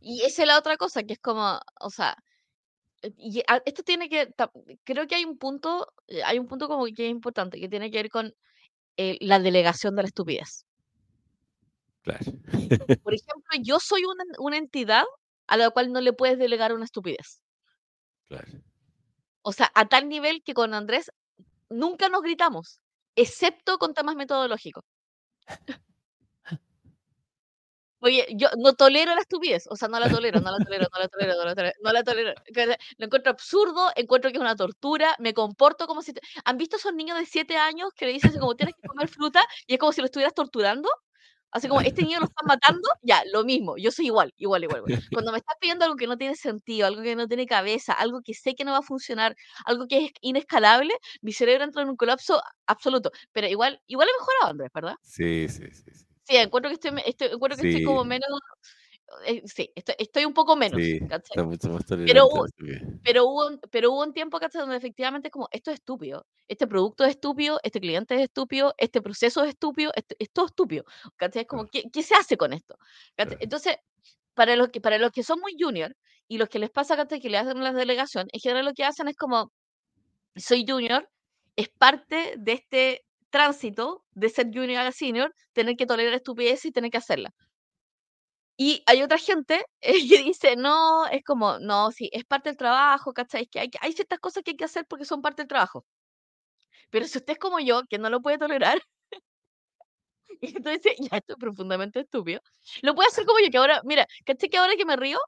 Y 0.00 0.22
esa 0.22 0.42
es 0.42 0.48
la 0.48 0.58
otra 0.58 0.76
cosa, 0.76 1.02
que 1.02 1.12
es 1.12 1.18
como, 1.20 1.60
o 1.80 1.90
sea, 1.90 2.16
y 3.16 3.42
a- 3.46 3.62
esto 3.64 3.82
tiene 3.82 4.08
que, 4.08 4.26
ta- 4.26 4.50
creo 4.84 5.06
que 5.06 5.14
hay 5.14 5.24
un 5.24 5.38
punto, 5.38 5.92
eh, 6.08 6.22
hay 6.24 6.38
un 6.38 6.46
punto 6.48 6.68
como 6.68 6.84
que 6.86 7.06
es 7.06 7.10
importante, 7.10 7.60
que 7.60 7.68
tiene 7.68 7.90
que 7.90 7.98
ver 7.98 8.10
con 8.10 8.34
eh, 8.96 9.16
la 9.20 9.38
delegación 9.38 9.94
de 9.96 10.02
la 10.02 10.08
estupidez. 10.08 10.66
Claro. 12.02 12.24
Por 13.02 13.14
ejemplo, 13.14 13.50
yo 13.60 13.78
soy 13.80 14.02
una, 14.04 14.24
una 14.38 14.56
entidad 14.56 15.04
a 15.46 15.56
la 15.56 15.70
cual 15.70 15.92
no 15.92 16.00
le 16.00 16.12
puedes 16.12 16.38
delegar 16.38 16.72
una 16.72 16.84
estupidez. 16.84 17.40
claro. 18.28 18.48
O 19.42 19.52
sea, 19.52 19.70
a 19.74 19.88
tal 19.88 20.08
nivel 20.08 20.42
que 20.42 20.52
con 20.52 20.74
Andrés 20.74 21.10
nunca 21.70 22.08
nos 22.08 22.22
gritamos, 22.22 22.80
excepto 23.14 23.78
con 23.78 23.94
temas 23.94 24.16
metodológicos. 24.16 24.84
Oye, 28.00 28.26
yo 28.36 28.48
no 28.58 28.74
tolero 28.74 29.14
la 29.14 29.20
estupidez, 29.20 29.66
o 29.68 29.76
sea, 29.76 29.88
no 29.88 29.98
la 29.98 30.08
tolero, 30.08 30.40
no 30.40 30.50
la 30.52 30.58
tolero, 30.58 30.86
no 30.92 30.98
la 31.00 31.08
tolero, 31.08 31.34
no 31.36 31.44
la 31.44 31.54
tolero, 31.54 31.74
no 31.82 31.92
la 31.92 32.02
tolero. 32.04 32.34
Lo 32.98 33.06
encuentro 33.06 33.32
absurdo, 33.32 33.90
encuentro 33.96 34.30
que 34.30 34.36
es 34.36 34.40
una 34.40 34.54
tortura, 34.56 35.14
me 35.18 35.34
comporto 35.34 35.86
como 35.86 36.02
si... 36.02 36.12
te- 36.12 36.20
¿Han 36.44 36.58
visto 36.58 36.76
esos 36.76 36.94
niños 36.94 37.18
de 37.18 37.26
7 37.26 37.56
años 37.56 37.90
que 37.96 38.06
le 38.06 38.12
dicen 38.12 38.30
así 38.30 38.38
como 38.38 38.54
tienes 38.54 38.74
que 38.80 38.86
comer 38.86 39.08
fruta 39.08 39.44
y 39.66 39.74
es 39.74 39.80
como 39.80 39.92
si 39.92 40.00
lo 40.00 40.04
estuvieras 40.06 40.34
torturando? 40.34 40.88
Así 41.50 41.66
como, 41.66 41.80
este 41.80 42.02
niño 42.02 42.18
lo 42.20 42.26
están 42.26 42.46
matando, 42.46 42.86
ya, 43.00 43.22
lo 43.32 43.42
mismo, 43.42 43.78
yo 43.78 43.90
soy 43.90 44.04
igual, 44.06 44.34
igual, 44.36 44.64
igual, 44.64 44.82
igual. 44.86 45.02
Cuando 45.10 45.32
me 45.32 45.38
estás 45.38 45.56
pidiendo 45.58 45.86
algo 45.86 45.96
que 45.96 46.06
no 46.06 46.18
tiene 46.18 46.36
sentido, 46.36 46.86
algo 46.86 47.00
que 47.00 47.16
no 47.16 47.26
tiene 47.26 47.46
cabeza, 47.46 47.94
algo 47.94 48.20
que 48.22 48.34
sé 48.34 48.54
que 48.54 48.64
no 48.64 48.72
va 48.72 48.78
a 48.78 48.82
funcionar, 48.82 49.34
algo 49.64 49.86
que 49.88 50.04
es 50.04 50.12
inescalable, 50.20 50.92
mi 51.22 51.32
cerebro 51.32 51.64
entra 51.64 51.80
en 51.80 51.88
un 51.88 51.96
colapso 51.96 52.42
absoluto. 52.66 53.10
Pero 53.32 53.46
igual, 53.46 53.80
igual 53.86 54.08
he 54.08 54.20
mejorado, 54.20 54.50
Andrés, 54.50 54.70
¿verdad? 54.74 54.94
Sí, 55.00 55.48
sí. 55.48 55.70
sí. 55.72 55.90
Sí, 56.28 56.36
encuentro 56.36 56.68
que 56.70 56.74
estoy, 56.74 56.90
estoy- 57.06 57.28
encuentro 57.32 57.58
que 57.60 57.68
estoy 57.68 57.84
como 57.84 58.04
menos, 58.04 58.28
eh, 59.26 59.42
sí, 59.46 59.72
estoy, 59.74 59.94
estoy 59.98 60.24
un 60.26 60.34
poco 60.34 60.54
menos, 60.56 60.78
Sí, 60.82 60.98
está 61.00 61.42
mucho 61.42 61.70
más 61.70 61.84
hubo- 62.40 62.46
estupidez. 62.46 62.82
Pero 63.02 63.26
hubo, 63.26 63.46
un- 63.46 63.60
pero 63.70 63.90
hubo 63.92 64.02
un 64.02 64.12
tiempo, 64.12 64.38
¿cachai? 64.38 64.60
Donde 64.60 64.76
efectivamente 64.76 65.28
es 65.28 65.32
como, 65.32 65.48
esto 65.50 65.70
es 65.70 65.76
estúpido, 65.76 66.26
este 66.46 66.66
producto 66.66 67.04
es 67.04 67.10
estúpido, 67.12 67.58
este 67.62 67.80
cliente 67.80 68.14
es 68.16 68.20
estúpido, 68.22 68.74
este 68.76 69.00
proceso 69.00 69.42
es 69.44 69.50
estúpido, 69.50 69.90
esto 69.96 70.14
es 70.18 70.30
todo 70.30 70.46
estúpido, 70.46 70.84
¿cachai? 71.16 71.42
Es 71.42 71.48
como. 71.48 71.66
¿qué, 71.66 71.84
qué 71.90 72.02
se 72.02 72.14
hace 72.14 72.36
con 72.36 72.52
esto? 72.52 72.76
Entonces, 73.16 73.76
para 74.34 74.54
los, 74.56 74.68
que, 74.68 74.80
para 74.82 74.98
los 74.98 75.10
que 75.10 75.22
son 75.22 75.40
muy 75.40 75.56
junior 75.58 75.96
y 76.28 76.36
los 76.36 76.50
que 76.50 76.58
les 76.58 76.68
pasa, 76.70 76.94
¿cachai? 76.94 77.20
Que 77.20 77.30
le 77.30 77.38
hacen 77.38 77.64
la 77.64 77.72
delegación, 77.72 78.28
en 78.30 78.40
general 78.40 78.66
lo 78.66 78.74
que 78.74 78.84
hacen 78.84 79.08
es 79.08 79.16
como, 79.16 79.50
soy 80.36 80.66
junior, 80.68 81.08
es 81.56 81.70
parte 81.70 82.34
de 82.36 82.52
este 82.52 83.04
tránsito 83.30 84.04
de 84.12 84.28
ser 84.28 84.46
junior 84.52 84.86
a 84.86 84.92
senior, 84.92 85.34
tener 85.52 85.76
que 85.76 85.86
tolerar 85.86 86.14
estupidez 86.14 86.64
y 86.64 86.72
tener 86.72 86.90
que 86.90 86.98
hacerla. 86.98 87.32
Y 88.56 88.82
hay 88.86 89.02
otra 89.02 89.18
gente 89.18 89.64
eh, 89.80 89.92
que 90.08 90.22
dice, 90.24 90.56
no, 90.56 91.06
es 91.06 91.22
como, 91.24 91.58
no, 91.60 91.90
sí, 91.92 92.10
es 92.12 92.24
parte 92.24 92.50
del 92.50 92.56
trabajo, 92.56 93.12
¿cachai? 93.12 93.42
Es 93.42 93.48
que 93.50 93.60
hay, 93.60 93.70
hay 93.80 93.92
ciertas 93.92 94.18
cosas 94.18 94.42
que 94.44 94.50
hay 94.52 94.56
que 94.56 94.64
hacer 94.64 94.84
porque 94.88 95.04
son 95.04 95.22
parte 95.22 95.42
del 95.42 95.48
trabajo. 95.48 95.84
Pero 96.90 97.06
si 97.06 97.18
usted 97.18 97.34
es 97.34 97.38
como 97.38 97.60
yo, 97.60 97.82
que 97.88 97.98
no 97.98 98.10
lo 98.10 98.20
puede 98.20 98.38
tolerar, 98.38 98.80
y 100.40 100.56
entonces 100.56 100.94
ya, 101.12 101.18
esto 101.18 101.34
es 101.34 101.38
profundamente 101.38 102.00
estúpido, 102.00 102.40
lo 102.82 102.94
puede 102.94 103.08
hacer 103.08 103.24
como 103.26 103.38
yo, 103.40 103.50
que 103.50 103.58
ahora, 103.58 103.80
mira, 103.84 104.06
¿cachai? 104.24 104.48
Que 104.48 104.58
ahora 104.58 104.76
que 104.76 104.84
me 104.84 104.96
río, 104.96 105.18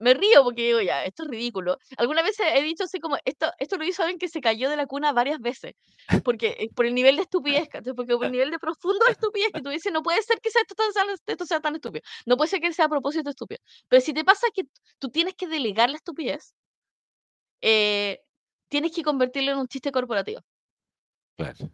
me 0.00 0.14
río 0.14 0.42
porque 0.42 0.66
digo, 0.66 0.80
ya, 0.80 1.04
esto 1.04 1.22
es 1.22 1.28
ridículo. 1.28 1.78
Alguna 1.96 2.22
vez 2.22 2.36
he 2.40 2.62
dicho 2.62 2.84
así 2.84 2.98
como, 2.98 3.16
esto, 3.24 3.52
esto 3.58 3.76
lo 3.76 3.84
hizo 3.84 4.02
alguien 4.02 4.18
que 4.18 4.28
se 4.28 4.40
cayó 4.40 4.68
de 4.68 4.76
la 4.76 4.86
cuna 4.86 5.12
varias 5.12 5.38
veces, 5.38 5.74
porque 6.24 6.56
eh, 6.58 6.70
por 6.74 6.86
el 6.86 6.94
nivel 6.94 7.16
de 7.16 7.22
estupidez. 7.22 7.68
Porque 7.94 8.16
por 8.16 8.24
el 8.24 8.32
nivel 8.32 8.50
de 8.50 8.58
profundo 8.58 9.04
de 9.06 9.12
estupidez 9.12 9.50
que 9.52 9.60
tú 9.62 9.68
dices, 9.70 9.92
no 9.92 10.02
puede 10.02 10.20
ser 10.22 10.40
que 10.40 10.50
sea 10.50 10.62
esto, 10.62 10.74
tan- 10.74 11.16
esto 11.26 11.46
sea 11.46 11.60
tan 11.60 11.74
estúpido, 11.76 12.02
no 12.26 12.36
puede 12.36 12.48
ser 12.50 12.60
que 12.60 12.72
sea 12.72 12.86
a 12.86 12.88
propósito 12.88 13.30
estúpido. 13.30 13.60
Pero 13.88 14.00
si 14.00 14.12
te 14.12 14.24
pasa 14.24 14.46
que 14.54 14.62
tú 14.98 15.10
tienes 15.10 15.34
que 15.34 15.46
delegar 15.46 15.90
la 15.90 15.96
estupidez, 15.96 16.54
eh, 17.60 18.20
tienes 18.68 18.92
que 18.92 19.02
convertirlo 19.02 19.52
en 19.52 19.58
un 19.58 19.68
chiste 19.68 19.92
corporativo. 19.92 20.40
Claro. 21.36 21.70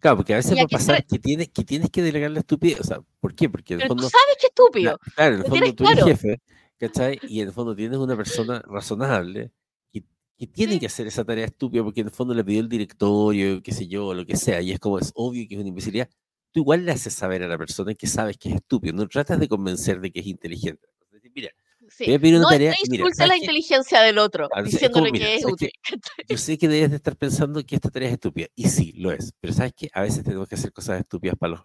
Claro, 0.00 0.16
porque 0.18 0.32
a 0.32 0.36
veces 0.36 0.52
¿Y 0.52 0.58
a 0.60 0.62
va 0.62 0.66
a 0.66 0.68
pasar 0.68 1.04
que 1.04 1.18
tienes, 1.18 1.48
que 1.48 1.64
tienes 1.64 1.90
que 1.90 2.02
delegar 2.02 2.30
la 2.30 2.38
estupidez. 2.40 2.80
O 2.80 2.84
sea, 2.84 3.00
¿por 3.20 3.34
qué? 3.34 3.48
Porque 3.48 3.74
en 3.74 3.80
el 3.80 3.88
Pero 3.88 3.96
tú 3.96 4.02
fondo. 4.02 4.10
sabes 4.10 4.36
que 4.40 4.46
es 4.46 4.50
estúpido. 4.50 4.98
Claro, 5.16 5.34
en 5.34 5.40
el 5.40 5.46
fondo 5.46 5.74
tú 5.74 5.84
eres 5.84 5.96
claro. 5.96 6.06
jefe, 6.06 6.40
¿cachai? 6.78 7.18
Y 7.22 7.40
en 7.40 7.48
el 7.48 7.52
fondo 7.54 7.74
tienes 7.74 7.98
una 7.98 8.16
persona 8.16 8.60
razonable 8.66 9.52
que, 9.92 10.04
que 10.36 10.46
tiene 10.46 10.78
que 10.80 10.86
hacer 10.86 11.06
esa 11.06 11.24
tarea 11.24 11.46
estúpida 11.46 11.82
porque 11.84 12.00
en 12.00 12.08
el 12.08 12.12
fondo 12.12 12.34
le 12.34 12.44
pidió 12.44 12.60
el 12.60 12.68
directorio, 12.68 13.62
qué 13.62 13.72
sé 13.72 13.86
yo, 13.88 14.14
lo 14.14 14.24
que 14.26 14.36
sea, 14.36 14.60
y 14.60 14.72
es 14.72 14.78
como 14.80 14.98
es 14.98 15.12
obvio 15.14 15.46
que 15.48 15.54
es 15.54 15.60
una 15.60 15.68
imbecilidad. 15.68 16.08
Tú 16.52 16.60
igual 16.60 16.84
le 16.86 16.92
haces 16.92 17.12
saber 17.12 17.42
a 17.42 17.48
la 17.48 17.58
persona 17.58 17.94
que 17.94 18.06
sabes 18.06 18.38
que 18.38 18.48
es 18.50 18.54
estúpido, 18.56 18.94
no 18.94 19.06
tratas 19.08 19.38
de 19.38 19.48
convencer 19.48 20.00
de 20.00 20.10
que 20.10 20.20
es 20.20 20.26
inteligente. 20.26 20.86
Mira, 21.34 21.50
Sí. 21.90 22.04
una 22.06 22.40
No, 22.40 22.48
tarea 22.48 22.70
no 22.72 22.76
mira, 22.90 23.02
insultes 23.02 23.16
¿sabes 23.16 23.28
la 23.30 23.36
inteligencia 23.38 24.00
del 24.02 24.18
otro, 24.18 24.48
como, 24.50 24.62
diciéndole 24.62 25.10
mira, 25.10 25.24
que 25.26 25.34
es 25.36 25.42
¿sabes 25.42 25.54
útil. 25.54 25.70
qué? 25.82 25.96
Yo 26.28 26.36
sé 26.36 26.58
que 26.58 26.68
debes 26.68 26.90
de 26.90 26.96
estar 26.96 27.16
pensando 27.16 27.64
que 27.64 27.74
esta 27.76 27.90
tarea 27.90 28.08
es 28.08 28.14
estúpida, 28.14 28.46
y 28.54 28.68
sí, 28.68 28.92
lo 28.92 29.10
es, 29.10 29.32
pero 29.40 29.52
¿sabes 29.54 29.72
qué? 29.74 29.88
A 29.94 30.02
veces 30.02 30.22
tenemos 30.22 30.48
que 30.48 30.54
hacer 30.56 30.72
cosas 30.72 31.00
estúpidas 31.00 31.36
para 31.38 31.52
los... 31.52 31.60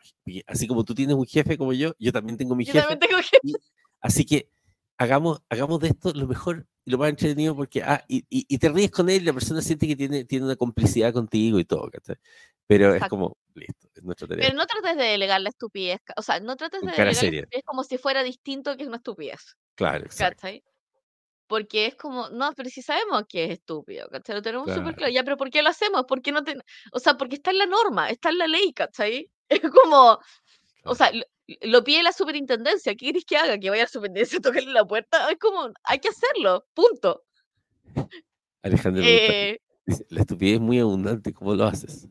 Así 0.47 0.67
como 0.67 0.85
tú 0.85 0.95
tienes 0.95 1.15
un 1.15 1.25
jefe 1.25 1.57
como 1.57 1.73
yo, 1.73 1.93
yo 1.99 2.11
también 2.13 2.37
tengo 2.37 2.55
mi 2.55 2.63
Yo 2.65 2.71
jefe, 2.73 2.95
tengo 2.95 3.17
que... 3.17 3.37
y- 3.43 3.53
así 3.99 4.25
que 4.25 4.49
hagamos, 5.03 5.41
hagamos 5.49 5.79
de 5.79 5.89
esto 5.89 6.11
lo 6.13 6.27
mejor 6.27 6.65
y 6.85 6.91
lo 6.91 6.97
más 6.97 7.09
entretenido 7.09 7.55
porque, 7.55 7.81
ah, 7.83 8.03
y, 8.07 8.19
y- 8.29 8.45
y 8.47 8.57
te 8.57 8.69
ríes 8.69 8.91
con 8.91 9.09
él 9.09 9.21
y 9.21 9.25
la 9.25 9.33
persona 9.33 9.61
siente 9.61 9.87
que 9.87 9.95
tiene, 9.95 10.25
tiene 10.25 10.45
una 10.45 10.55
complicidad 10.55 11.13
contigo 11.13 11.59
y 11.59 11.65
todo, 11.65 11.89
¿cachai? 11.91 12.15
Pero 12.67 12.89
es 12.89 12.95
Exacto. 12.95 13.15
como, 13.15 13.37
listo, 13.55 13.87
es 13.93 14.03
nuestra 14.03 14.27
tarea. 14.27 14.45
Pero 14.47 14.57
no 14.57 14.65
trates 14.65 14.97
de 14.97 15.03
delegar 15.03 15.41
la 15.41 15.49
estupidez, 15.49 15.99
o 16.15 16.21
sea, 16.21 16.39
no 16.39 16.55
trates 16.55 16.81
de 16.81 16.87
delegar 16.87 17.07
la 17.07 17.13
seria. 17.13 17.39
estupidez 17.41 17.63
como 17.65 17.83
si 17.83 17.97
fuera 17.97 18.23
distinto 18.23 18.75
que 18.75 18.83
es 18.83 18.87
una 18.87 18.97
estupidez, 18.97 19.55
Claro, 19.75 20.05
exacto. 20.05 20.35
¿cachai? 20.41 20.63
Porque 21.47 21.85
es 21.87 21.95
como, 21.95 22.29
no, 22.29 22.53
pero 22.55 22.69
si 22.69 22.81
sabemos 22.81 23.23
que 23.27 23.43
es 23.45 23.51
estúpido, 23.51 24.07
¿cachai? 24.09 24.35
Lo 24.35 24.41
tenemos 24.41 24.65
súper 24.67 24.81
Claro. 24.83 24.95
claro. 24.97 25.13
Ya, 25.13 25.23
pero 25.23 25.37
¿por 25.37 25.49
qué 25.51 25.61
lo 25.61 25.69
hacemos? 25.69 26.05
¿Por 26.05 26.21
qué 26.21 26.31
no 26.31 26.43
te... 26.43 26.55
O 26.93 26.99
sea, 26.99 27.15
porque 27.17 27.35
está 27.35 27.51
en 27.51 27.57
la 27.59 27.65
norma, 27.65 28.09
está 28.09 28.29
en 28.29 28.37
la 28.39 28.47
ley, 28.47 28.73
¿cachai? 28.73 29.29
Es 29.49 29.61
como, 29.69 30.19
o 30.83 30.95
sea, 30.95 31.11
lo, 31.11 31.23
lo 31.61 31.83
pide 31.83 32.03
la 32.03 32.11
superintendencia, 32.11 32.95
¿qué 32.95 33.07
querés 33.07 33.25
que 33.25 33.37
haga? 33.37 33.57
¿Que 33.57 33.69
vaya 33.69 33.83
a 33.83 33.85
la 33.85 33.89
superintendencia 33.89 34.39
a 34.39 34.41
tocarle 34.41 34.71
la 34.71 34.85
puerta? 34.85 35.29
Es 35.29 35.37
como, 35.39 35.71
hay 35.83 35.99
que 35.99 36.09
hacerlo, 36.09 36.65
punto. 36.73 37.23
Alejandro 38.61 39.03
Eh, 39.03 39.59
dice, 39.85 40.05
la 40.09 40.21
estupidez 40.21 40.55
es 40.55 40.61
muy 40.61 40.79
abundante, 40.79 41.33
¿cómo 41.33 41.53
lo 41.55 41.65
haces? 41.65 42.07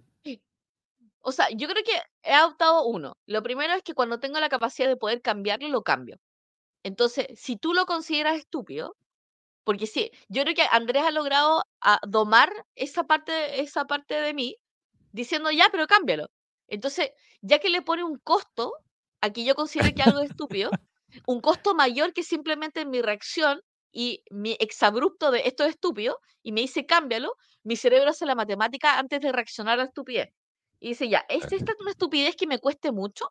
O 1.25 1.31
sea, 1.31 1.49
yo 1.51 1.69
creo 1.69 1.85
que 1.85 2.01
he 2.25 2.33
adoptado 2.33 2.85
uno. 2.85 3.17
Lo 3.27 3.45
primero 3.45 3.73
es 3.75 3.83
que 3.85 3.95
cuando 3.95 4.19
tengo 4.19 4.41
la 4.41 4.49
capacidad 4.49 4.89
de 4.89 4.97
poder 4.97 5.23
cambiarlo, 5.23 5.69
lo 5.69 5.83
cambio. 5.83 6.19
Entonces, 6.83 7.29
si 7.37 7.57
tú 7.57 7.75
lo 7.75 7.87
consideras 7.87 8.37
estúpido, 8.37 8.97
porque 9.63 9.87
sí, 9.87 10.11
yo 10.29 10.43
creo 10.43 10.57
que 10.57 10.67
Andrés 10.73 11.05
ha 11.05 11.13
logrado 11.13 11.63
ah, 11.81 12.01
domar 12.09 12.53
esa 12.75 13.05
parte, 13.05 13.61
esa 13.61 13.87
parte 13.87 14.15
de 14.15 14.35
mí, 14.35 14.57
diciendo 15.13 15.53
ya, 15.53 15.69
pero 15.71 15.87
cámbialo. 15.87 16.29
Entonces, 16.67 17.13
ya 17.43 17.59
que 17.59 17.69
le 17.69 17.83
pone 17.83 18.05
un 18.05 18.19
costo 18.19 18.73
a 19.21 19.31
que 19.31 19.45
yo 19.45 19.55
considere 19.55 19.95
que 19.95 20.03
algo 20.03 20.21
es 20.21 20.31
estúpido, 20.31 20.71
un 21.27 21.41
costo 21.41 21.75
mayor 21.75 22.13
que 22.13 22.23
simplemente 22.23 22.87
mi 22.87 23.03
reacción 23.03 23.61
y 23.93 24.25
mi 24.31 24.57
exabrupto 24.59 25.31
de 25.31 25.43
esto 25.45 25.65
es 25.65 25.71
estúpido, 25.71 26.19
y 26.43 26.53
me 26.53 26.63
dice 26.63 26.87
cámbialo, 26.87 27.35
mi 27.63 27.77
cerebro 27.77 28.11
hace 28.11 28.25
la 28.25 28.35
matemática 28.35 28.99
antes 28.99 29.21
de 29.21 29.31
reaccionar 29.31 29.75
a 29.75 29.83
la 29.83 29.89
estupidez. 29.89 30.31
Y 30.81 30.89
dice, 30.89 31.09
ya, 31.09 31.25
¿es 31.29 31.53
esta 31.53 31.75
una 31.79 31.91
estupidez 31.91 32.35
que 32.35 32.47
me 32.47 32.59
cueste 32.59 32.91
mucho? 32.91 33.27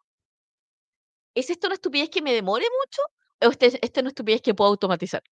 ¿Es 1.34 1.50
esta 1.50 1.68
una 1.68 1.76
estupidez 1.76 2.10
que 2.10 2.22
me 2.22 2.34
demore 2.34 2.66
mucho? 2.80 3.02
¿O 3.42 3.52
este, 3.52 3.66
esta 3.66 4.00
es 4.00 4.04
una 4.04 4.10
estupidez 4.10 4.42
que 4.42 4.54
puedo 4.54 4.70
automatizar? 4.70 5.24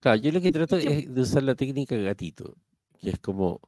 Claro, 0.00 0.20
yo 0.20 0.30
lo 0.30 0.40
que 0.40 0.52
trato 0.52 0.76
es 0.76 1.12
de 1.12 1.20
usar 1.20 1.42
la 1.42 1.54
técnica 1.54 1.96
gatito, 1.96 2.54
que 3.00 3.10
es 3.10 3.18
como, 3.18 3.60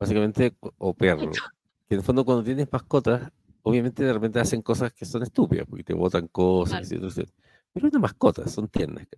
básicamente, 0.00 0.56
o 0.78 0.94
perro, 0.94 1.30
que 1.30 1.94
en 1.94 1.98
el 1.98 2.02
fondo 2.02 2.24
cuando 2.24 2.42
tienes 2.42 2.72
mascotas, 2.72 3.30
obviamente 3.66 4.04
de 4.04 4.12
repente 4.12 4.38
hacen 4.38 4.62
cosas 4.62 4.92
que 4.92 5.04
son 5.04 5.24
estúpidas, 5.24 5.66
porque 5.68 5.82
te 5.82 5.92
botan 5.92 6.28
cosas, 6.28 6.88
Claro. 6.88 7.08
y 7.08 7.24
pero 7.72 7.88
una 7.88 7.98
mascota, 7.98 8.46
son 8.46 8.68
tiernas. 8.68 9.08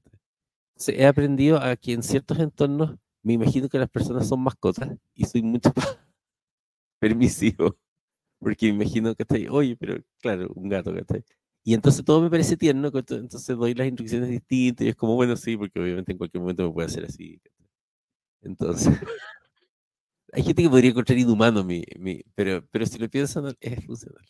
he 0.87 1.07
aprendido 1.07 1.59
a 1.61 1.77
que 1.77 1.93
en 1.93 2.03
ciertos 2.03 2.39
entornos 2.39 2.97
me 3.23 3.35
imagino 3.35 3.69
que 3.69 3.79
las 3.79 3.91
personas 3.91 4.27
son 4.27 4.41
mascotas 4.41 4.89
y 5.15 5.27
soy 5.27 5.43
mucho 5.43 5.71
más 5.77 5.99
permisivo, 6.99 7.77
porque 8.41 8.73
me 8.73 8.85
imagino 8.85 9.15
que 9.15 9.25
estoy, 9.25 9.49
oye, 9.49 9.77
pero 9.77 10.03
claro, 10.19 10.51
un 10.55 10.71
gato, 10.71 10.95
¿cachai? 10.95 11.23
Y 11.63 11.75
entonces 11.75 12.03
todo 12.03 12.23
me 12.23 12.31
parece 12.31 12.57
tierno, 12.57 12.91
entonces 12.95 13.55
doy 13.55 13.75
las 13.75 13.87
instrucciones 13.87 14.31
distintas 14.31 14.87
y 14.87 14.89
es 14.89 14.97
como, 14.97 15.15
bueno, 15.15 15.37
sí, 15.37 15.59
porque 15.59 15.79
obviamente 15.79 16.13
en 16.13 16.19
cualquier 16.19 16.41
momento 16.41 16.63
me 16.67 16.73
puede 16.73 16.87
hacer 16.87 17.05
así. 17.05 17.39
Entonces, 18.41 18.87
hay 20.33 20.43
gente 20.43 20.63
que 20.63 20.69
podría 20.69 20.91
encontrar 20.91 21.19
inhumano 21.19 21.65
mi, 21.65 21.85
mi 21.99 22.23
pero, 22.35 22.65
pero 22.71 22.87
si 22.87 22.99
lo 22.99 23.09
piensan, 23.09 23.57
es 23.61 23.85
funcional. 23.85 24.25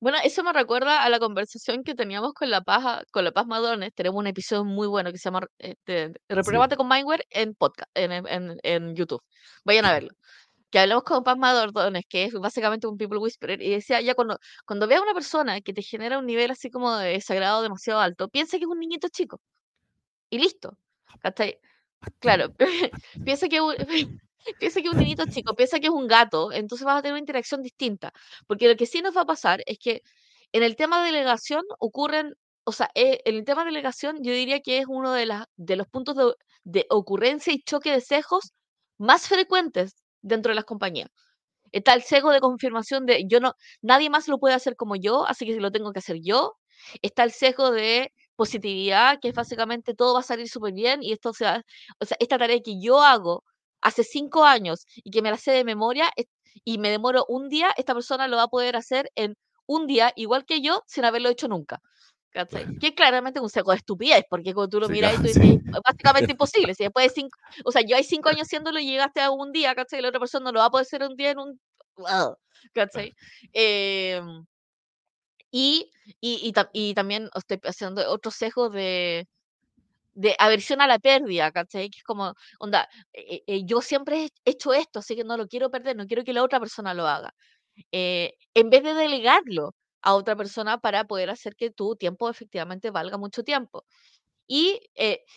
Bueno, 0.00 0.18
eso 0.24 0.42
me 0.42 0.52
recuerda 0.52 1.04
a 1.04 1.08
la 1.08 1.20
conversación 1.20 1.84
que 1.84 1.94
teníamos 1.94 2.32
con 2.34 2.50
La 2.50 2.60
Paz, 2.62 3.04
con 3.12 3.24
La 3.24 3.30
Paz 3.30 3.46
Madones. 3.46 3.94
Tenemos 3.94 4.18
un 4.18 4.26
episodio 4.26 4.64
muy 4.64 4.88
bueno 4.88 5.12
que 5.12 5.18
se 5.18 5.24
llama 5.24 5.46
este, 5.58 6.12
Reprogramate 6.28 6.76
con 6.76 6.88
Mindware 6.88 7.24
en 7.30 7.54
podcast, 7.54 7.88
en, 7.94 8.10
en, 8.10 8.58
en 8.64 8.96
YouTube. 8.96 9.22
Vayan 9.64 9.84
a 9.84 9.92
verlo. 9.92 10.10
Que 10.70 10.80
hablamos 10.80 11.04
con 11.04 11.22
Paz 11.22 11.38
Madones, 11.38 12.04
que 12.08 12.24
es 12.24 12.32
básicamente 12.32 12.88
un 12.88 12.96
people 12.96 13.18
whisperer, 13.18 13.62
y 13.62 13.70
decía, 13.70 14.00
ya 14.00 14.14
cuando, 14.14 14.38
cuando 14.66 14.88
veas 14.88 15.00
a 15.00 15.04
una 15.04 15.14
persona 15.14 15.60
que 15.60 15.72
te 15.72 15.82
genera 15.82 16.18
un 16.18 16.26
nivel 16.26 16.50
así 16.50 16.70
como 16.70 16.96
de 16.96 17.10
desagrado 17.10 17.62
demasiado 17.62 18.00
alto, 18.00 18.28
piensa 18.28 18.58
que 18.58 18.64
es 18.64 18.70
un 18.70 18.80
niñito 18.80 19.08
chico. 19.08 19.40
Y 20.30 20.38
listo. 20.38 20.76
Claro, 22.18 22.52
piensa 23.24 23.48
que 23.48 23.60
piensa 24.58 24.80
que 24.80 24.88
es 24.88 24.94
un 24.94 25.00
niñito 25.00 25.24
chico, 25.26 25.54
piensa 25.54 25.80
que 25.80 25.86
es 25.88 25.92
un 25.92 26.06
gato, 26.06 26.52
entonces 26.52 26.84
vas 26.84 26.98
a 26.98 27.02
tener 27.02 27.12
una 27.14 27.20
interacción 27.20 27.62
distinta. 27.62 28.12
Porque 28.46 28.68
lo 28.68 28.76
que 28.76 28.86
sí 28.86 29.02
nos 29.02 29.16
va 29.16 29.22
a 29.22 29.26
pasar 29.26 29.62
es 29.66 29.78
que 29.78 30.02
en 30.52 30.62
el 30.62 30.76
tema 30.76 31.00
de 31.00 31.12
delegación 31.12 31.64
ocurren, 31.78 32.34
o 32.64 32.72
sea, 32.72 32.90
eh, 32.94 33.20
en 33.24 33.36
el 33.36 33.44
tema 33.44 33.62
de 33.64 33.70
delegación 33.70 34.18
yo 34.22 34.32
diría 34.32 34.60
que 34.60 34.78
es 34.78 34.86
uno 34.88 35.12
de, 35.12 35.26
las, 35.26 35.46
de 35.56 35.76
los 35.76 35.86
puntos 35.88 36.16
de, 36.16 36.34
de 36.64 36.86
ocurrencia 36.90 37.52
y 37.52 37.62
choque 37.62 37.90
de 37.92 38.00
sesgos 38.00 38.52
más 38.98 39.28
frecuentes 39.28 39.96
dentro 40.22 40.50
de 40.50 40.56
las 40.56 40.64
compañías. 40.64 41.08
Está 41.72 41.94
el 41.94 42.02
sesgo 42.02 42.30
de 42.32 42.40
confirmación 42.40 43.06
de 43.06 43.24
yo 43.28 43.40
no, 43.40 43.54
nadie 43.82 44.10
más 44.10 44.28
lo 44.28 44.38
puede 44.38 44.54
hacer 44.54 44.76
como 44.76 44.96
yo, 44.96 45.26
así 45.26 45.46
que 45.46 45.58
lo 45.60 45.70
tengo 45.72 45.92
que 45.92 46.00
hacer 46.00 46.18
yo. 46.22 46.54
Está 47.02 47.24
el 47.24 47.32
sesgo 47.32 47.70
de 47.70 48.12
positividad, 48.36 49.18
que 49.20 49.28
es 49.28 49.34
básicamente 49.34 49.94
todo 49.94 50.14
va 50.14 50.20
a 50.20 50.22
salir 50.22 50.48
súper 50.48 50.74
bien 50.74 51.02
y 51.02 51.12
esto, 51.12 51.30
o 51.30 51.34
sea, 51.34 51.62
o 52.00 52.04
sea, 52.04 52.16
esta 52.20 52.38
tarea 52.38 52.60
que 52.60 52.80
yo 52.80 53.02
hago 53.02 53.44
hace 53.82 54.04
cinco 54.04 54.44
años 54.44 54.86
y 54.96 55.10
que 55.10 55.22
me 55.22 55.30
la 55.30 55.36
sé 55.36 55.52
de 55.52 55.64
memoria 55.64 56.10
y 56.64 56.78
me 56.78 56.90
demoro 56.90 57.24
un 57.28 57.48
día, 57.48 57.72
esta 57.76 57.94
persona 57.94 58.28
lo 58.28 58.36
va 58.36 58.44
a 58.44 58.48
poder 58.48 58.76
hacer 58.76 59.10
en 59.14 59.36
un 59.66 59.86
día, 59.86 60.12
igual 60.16 60.44
que 60.44 60.60
yo, 60.60 60.82
sin 60.86 61.04
haberlo 61.04 61.28
hecho 61.28 61.48
nunca. 61.48 61.80
Que 62.32 62.86
es 62.88 62.92
claramente 62.94 63.40
un 63.40 63.50
seco 63.50 63.72
de 63.72 63.76
estupidez, 63.76 64.24
porque 64.28 64.54
cuando 64.54 64.70
tú 64.70 64.80
lo 64.80 64.88
miras, 64.88 65.16
tú 65.16 65.22
dices, 65.22 65.58
básicamente 65.84 66.32
imposible. 66.32 66.74
Si 66.74 66.84
después 66.84 67.08
de 67.08 67.14
cinco, 67.14 67.38
o 67.64 67.70
sea, 67.70 67.82
yo 67.82 67.94
hay 67.94 68.04
cinco 68.04 68.30
años 68.30 68.42
haciéndolo 68.42 68.78
y 68.80 68.86
llegaste 68.86 69.20
a 69.20 69.30
un 69.30 69.52
día, 69.52 69.74
¿cachai? 69.74 69.98
Y 69.98 70.02
la 70.02 70.08
otra 70.08 70.20
persona 70.20 70.46
no 70.46 70.52
lo 70.52 70.60
va 70.60 70.66
a 70.66 70.70
poder 70.70 70.86
hacer 70.86 71.02
un 71.02 71.14
día 71.14 71.32
en 71.32 71.38
un. 71.38 71.60
¿cachai? 72.72 73.14
Eh, 73.52 74.22
y, 75.50 75.90
y, 76.22 76.54
y, 76.72 76.94
también 76.94 77.28
estoy 77.34 77.60
haciendo 77.64 78.10
otro 78.10 78.30
sesgo 78.30 78.70
de, 78.70 79.28
de 80.14 80.34
aversión 80.38 80.80
a 80.80 80.86
la 80.86 80.98
pérdida, 80.98 81.50
¿cachai? 81.52 81.90
Que 81.90 81.98
es 81.98 82.04
como, 82.04 82.34
onda, 82.58 82.88
eh, 83.12 83.42
eh, 83.46 83.62
yo 83.64 83.80
siempre 83.82 84.24
he 84.44 84.50
hecho 84.50 84.74
esto, 84.74 84.98
así 85.00 85.16
que 85.16 85.24
no 85.24 85.36
lo 85.36 85.46
quiero 85.48 85.70
perder, 85.70 85.96
no 85.96 86.06
quiero 86.06 86.24
que 86.24 86.32
la 86.32 86.42
otra 86.42 86.60
persona 86.60 86.94
lo 86.94 87.06
haga. 87.06 87.34
Eh, 87.92 88.34
en 88.54 88.70
vez 88.70 88.82
de 88.84 88.94
delegarlo 88.94 89.74
a 90.02 90.14
otra 90.14 90.36
persona 90.36 90.78
para 90.78 91.04
poder 91.04 91.30
hacer 91.30 91.56
que 91.56 91.70
tu 91.70 91.96
tiempo 91.96 92.28
efectivamente 92.30 92.90
valga 92.90 93.18
mucho 93.18 93.42
tiempo. 93.44 93.84
Y 94.48 94.80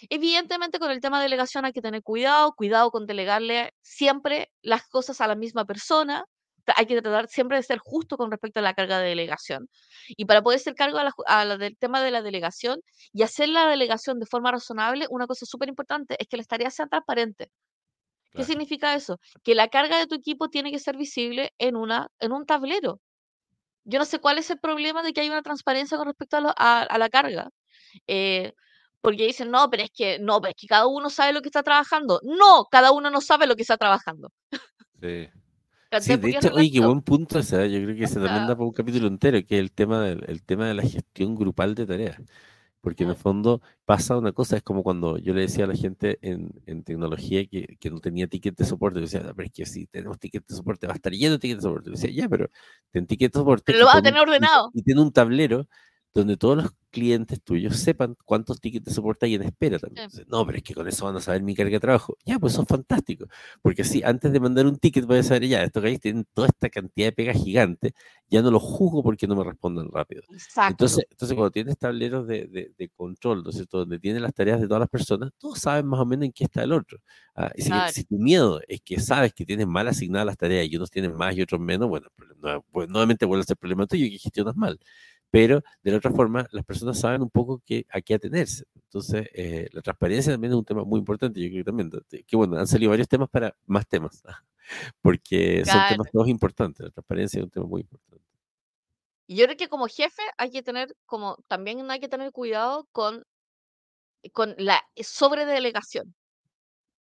evidentemente 0.09 0.79
con 0.79 0.91
el 0.91 1.01
tema 1.01 1.19
de 1.19 1.25
delegación 1.25 1.65
hay 1.65 1.73
que 1.73 1.81
tener 1.81 2.03
cuidado, 2.03 2.53
cuidado 2.55 2.91
con 2.91 3.05
delegarle 3.07 3.73
siempre 3.81 4.51
las 4.61 4.83
cosas 4.87 5.21
a 5.21 5.27
la 5.27 5.35
misma 5.35 5.65
persona, 5.65 6.25
hay 6.75 6.85
que 6.85 7.01
tratar 7.01 7.27
siempre 7.27 7.57
de 7.57 7.63
ser 7.63 7.79
justo 7.79 8.17
con 8.17 8.31
respecto 8.31 8.59
a 8.59 8.63
la 8.63 8.73
carga 8.73 8.99
de 8.99 9.09
delegación. 9.09 9.69
Y 10.09 10.25
para 10.25 10.41
poder 10.41 10.59
ser 10.59 10.75
cargo 10.75 10.97
a 11.25 11.45
la, 11.45 11.57
del 11.57 11.77
tema 11.77 12.01
de 12.01 12.11
la 12.11 12.21
delegación 12.21 12.81
y 13.13 13.23
hacer 13.23 13.49
la 13.49 13.67
delegación 13.67 14.19
de 14.19 14.25
forma 14.25 14.51
razonable, 14.51 15.07
una 15.09 15.27
cosa 15.27 15.45
súper 15.45 15.69
importante 15.69 16.15
es 16.19 16.27
que 16.27 16.37
las 16.37 16.47
tareas 16.47 16.73
sean 16.75 16.89
transparentes. 16.89 17.49
¿Qué 18.31 18.43
significa 18.43 18.95
eso? 18.95 19.17
Que 19.43 19.55
la 19.55 19.69
carga 19.69 19.97
de 19.97 20.07
tu 20.07 20.15
equipo 20.15 20.49
tiene 20.49 20.69
que 20.69 20.79
ser 20.79 20.97
visible 20.97 21.53
en, 21.57 21.77
una, 21.77 22.09
en 22.19 22.33
un 22.33 22.45
tablero. 22.45 22.99
Yo 23.85 23.97
no 23.97 24.03
sé 24.03 24.19
cuál 24.19 24.39
es 24.39 24.49
el 24.49 24.59
problema 24.59 25.03
de 25.03 25.13
que 25.13 25.21
hay 25.21 25.29
una 25.29 25.41
transparencia 25.41 25.97
con 25.97 26.07
respecto 26.07 26.37
a, 26.37 26.97
la 26.97 27.09
carga. 27.09 27.49
Eh, 28.07 28.51
porque 28.99 29.27
dicen, 29.27 29.51
no, 29.51 29.69
pero 29.69 29.83
es 29.83 29.91
que 29.91 30.19
no, 30.19 30.41
pero 30.41 30.49
es 30.49 30.57
que 30.59 30.67
cada 30.67 30.87
uno 30.87 31.09
sabe 31.09 31.31
lo 31.31 31.41
que 31.41 31.49
está 31.49 31.63
trabajando. 31.63 32.19
No, 32.23 32.65
cada 32.69 32.91
uno 32.91 33.09
no 33.09 33.21
sabe 33.21 33.47
lo 33.47 33.55
que 33.55 33.61
está 33.61 33.77
trabajando. 33.77 34.31
Sí. 34.99 35.29
Sí, 36.01 36.15
de 36.17 36.29
hecho, 36.29 36.53
oye, 36.53 36.71
qué 36.71 36.79
buen 36.79 37.01
punto 37.01 37.39
ese, 37.39 37.69
yo 37.71 37.81
creo 37.83 37.95
que 37.95 38.07
se 38.07 38.15
también 38.15 38.47
da 38.47 38.55
para 38.55 38.65
un 38.65 38.73
capítulo 38.73 39.07
entero, 39.07 39.37
que 39.45 39.55
es 39.55 39.61
el 39.61 39.71
tema, 39.71 40.01
del, 40.01 40.23
el 40.27 40.43
tema 40.43 40.67
de 40.67 40.73
la 40.73 40.83
gestión 40.83 41.35
grupal 41.35 41.75
de 41.75 41.85
tareas. 41.85 42.21
Porque 42.81 43.03
en 43.03 43.09
el 43.09 43.15
fondo 43.15 43.61
pasa 43.85 44.15
una 44.15 44.31
cosa, 44.31 44.57
es 44.57 44.63
como 44.63 44.83
cuando 44.83 45.17
yo 45.17 45.33
le 45.33 45.41
decía 45.41 45.63
a 45.63 45.67
la 45.67 45.75
gente 45.75 46.19
en, 46.21 46.51
en 46.67 46.83
tecnología 46.83 47.45
que, 47.47 47.77
que, 47.79 47.89
no 47.89 47.99
tenía 47.99 48.27
ticket 48.27 48.55
de 48.55 48.65
soporte, 48.65 48.99
yo 48.99 49.05
decía, 49.05 49.21
pero 49.35 49.47
es 49.47 49.51
que 49.51 49.65
si 49.65 49.87
tenemos 49.87 50.19
ticket 50.19 50.45
de 50.45 50.55
soporte 50.55 50.85
va 50.85 50.93
a 50.93 50.95
estar 50.97 51.11
lleno 51.11 51.33
de 51.33 51.39
ticket 51.39 51.57
de 51.57 51.63
soporte. 51.63 51.89
Yo 51.89 51.95
decía, 51.95 52.11
ya, 52.11 52.29
pero 52.29 52.49
ten 52.91 53.07
ticket 53.07 53.33
de 53.33 53.39
soporte. 53.39 53.63
Pero 53.65 53.79
lo 53.79 53.85
vas 53.85 53.95
a 53.95 54.01
tener 54.03 54.21
ordenado. 54.21 54.69
Y, 54.73 54.81
y 54.81 54.83
tiene 54.83 55.01
un 55.01 55.11
tablero 55.11 55.67
donde 56.15 56.37
todos 56.37 56.55
los 56.55 56.71
clientes 56.91 57.41
tuyos 57.43 57.75
sepan 57.75 58.15
cuántos 58.23 58.61
tickets 58.61 58.85
de 58.85 58.93
soporte 58.93 59.25
hay 59.25 59.35
en 59.35 59.41
espera 59.41 59.77
también. 59.77 60.09
no, 60.27 60.45
pero 60.45 60.57
es 60.57 60.63
que 60.63 60.73
con 60.73 60.87
eso 60.87 61.03
van 61.03 61.17
a 61.17 61.19
saber 61.19 61.43
mi 61.43 61.53
carga 61.53 61.73
de 61.73 61.79
trabajo. 61.81 62.17
Ya, 62.23 62.39
pues 62.39 62.53
son 62.53 62.65
fantásticos. 62.65 63.27
Porque 63.61 63.81
así, 63.81 64.01
antes 64.01 64.31
de 64.31 64.39
mandar 64.39 64.65
un 64.65 64.77
ticket, 64.77 65.05
voy 65.05 65.17
a 65.17 65.23
saber, 65.23 65.45
ya, 65.45 65.61
esto 65.61 65.81
que 65.81 65.89
hay 65.89 65.97
tienen 65.97 66.25
toda 66.33 66.47
esta 66.47 66.69
cantidad 66.69 67.07
de 67.07 67.11
pegas 67.11 67.35
gigante, 67.35 67.93
ya 68.29 68.41
no 68.41 68.49
lo 68.49 68.61
juzgo 68.61 69.03
porque 69.03 69.27
no 69.27 69.35
me 69.35 69.43
respondan 69.43 69.89
rápido. 69.91 70.23
Exacto. 70.31 70.71
Entonces, 70.71 71.05
entonces 71.11 71.35
cuando 71.35 71.51
tienes 71.51 71.77
tableros 71.77 72.25
de, 72.27 72.47
de, 72.47 72.71
de 72.77 72.89
control, 72.95 73.43
¿no 73.43 73.49
es 73.49 73.57
cierto? 73.57 73.79
Donde 73.79 73.99
tienes 73.99 74.21
las 74.21 74.33
tareas 74.33 74.61
de 74.61 74.67
todas 74.67 74.79
las 74.79 74.89
personas, 74.89 75.31
todos 75.37 75.59
saben 75.59 75.85
más 75.87 75.99
o 75.99 76.05
menos 76.05 76.25
en 76.27 76.31
qué 76.31 76.45
está 76.45 76.63
el 76.63 76.71
otro. 76.71 76.99
Ah, 77.35 77.51
y 77.57 77.63
si, 77.91 78.05
tu 78.05 78.17
miedo 78.17 78.61
es 78.69 78.79
que 78.79 79.01
sabes 79.01 79.33
que 79.33 79.45
tienes 79.45 79.67
mal 79.67 79.89
asignadas 79.89 80.27
las 80.27 80.37
tareas 80.37 80.65
y 80.71 80.77
unos 80.77 80.89
tienen 80.89 81.13
más 81.13 81.35
y 81.35 81.41
otros 81.41 81.59
menos, 81.59 81.89
bueno, 81.89 82.07
pues, 82.71 82.87
nuevamente 82.87 83.25
vuelve 83.25 83.41
a 83.41 83.47
ser 83.47 83.57
problema 83.57 83.85
tuyo 83.85 84.05
que 84.05 84.17
gestionas 84.17 84.55
mal 84.55 84.79
pero 85.35 85.61
de 85.83 85.91
la 85.91 85.97
otra 85.97 86.11
forma 86.11 86.47
las 86.51 86.63
personas 86.63 86.97
saben 86.97 87.21
un 87.21 87.29
poco 87.29 87.61
que, 87.65 87.85
a 87.89 87.99
qué 87.99 88.13
atenerse. 88.13 88.63
Entonces, 88.73 89.27
eh, 89.33 89.67
la 89.73 89.81
transparencia 89.81 90.31
también 90.31 90.53
es 90.53 90.57
un 90.57 90.63
tema 90.63 90.85
muy 90.85 90.97
importante. 90.97 91.41
Yo 91.41 91.49
creo 91.49 91.59
que 91.59 91.63
también, 91.65 91.91
que 92.25 92.37
bueno, 92.37 92.57
han 92.57 92.67
salido 92.67 92.91
varios 92.91 93.09
temas 93.09 93.27
para 93.29 93.53
más 93.65 93.85
temas, 93.85 94.23
porque 95.01 95.65
son 95.65 95.81
temas 95.89 96.09
todos 96.09 96.29
importantes. 96.29 96.85
La 96.85 96.89
transparencia 96.89 97.39
es 97.39 97.43
un 97.43 97.49
tema 97.49 97.65
muy 97.65 97.81
importante. 97.81 98.23
Y 99.27 99.35
yo 99.35 99.43
creo 99.43 99.57
que 99.57 99.67
como 99.67 99.87
jefe 99.87 100.21
hay 100.37 100.51
que 100.51 100.63
tener, 100.63 100.95
como 101.05 101.35
también 101.49 101.91
hay 101.91 101.99
que 101.99 102.07
tener 102.07 102.31
cuidado 102.31 102.87
con, 102.93 103.25
con 104.31 104.55
la 104.57 104.81
sobredelegación. 104.95 106.15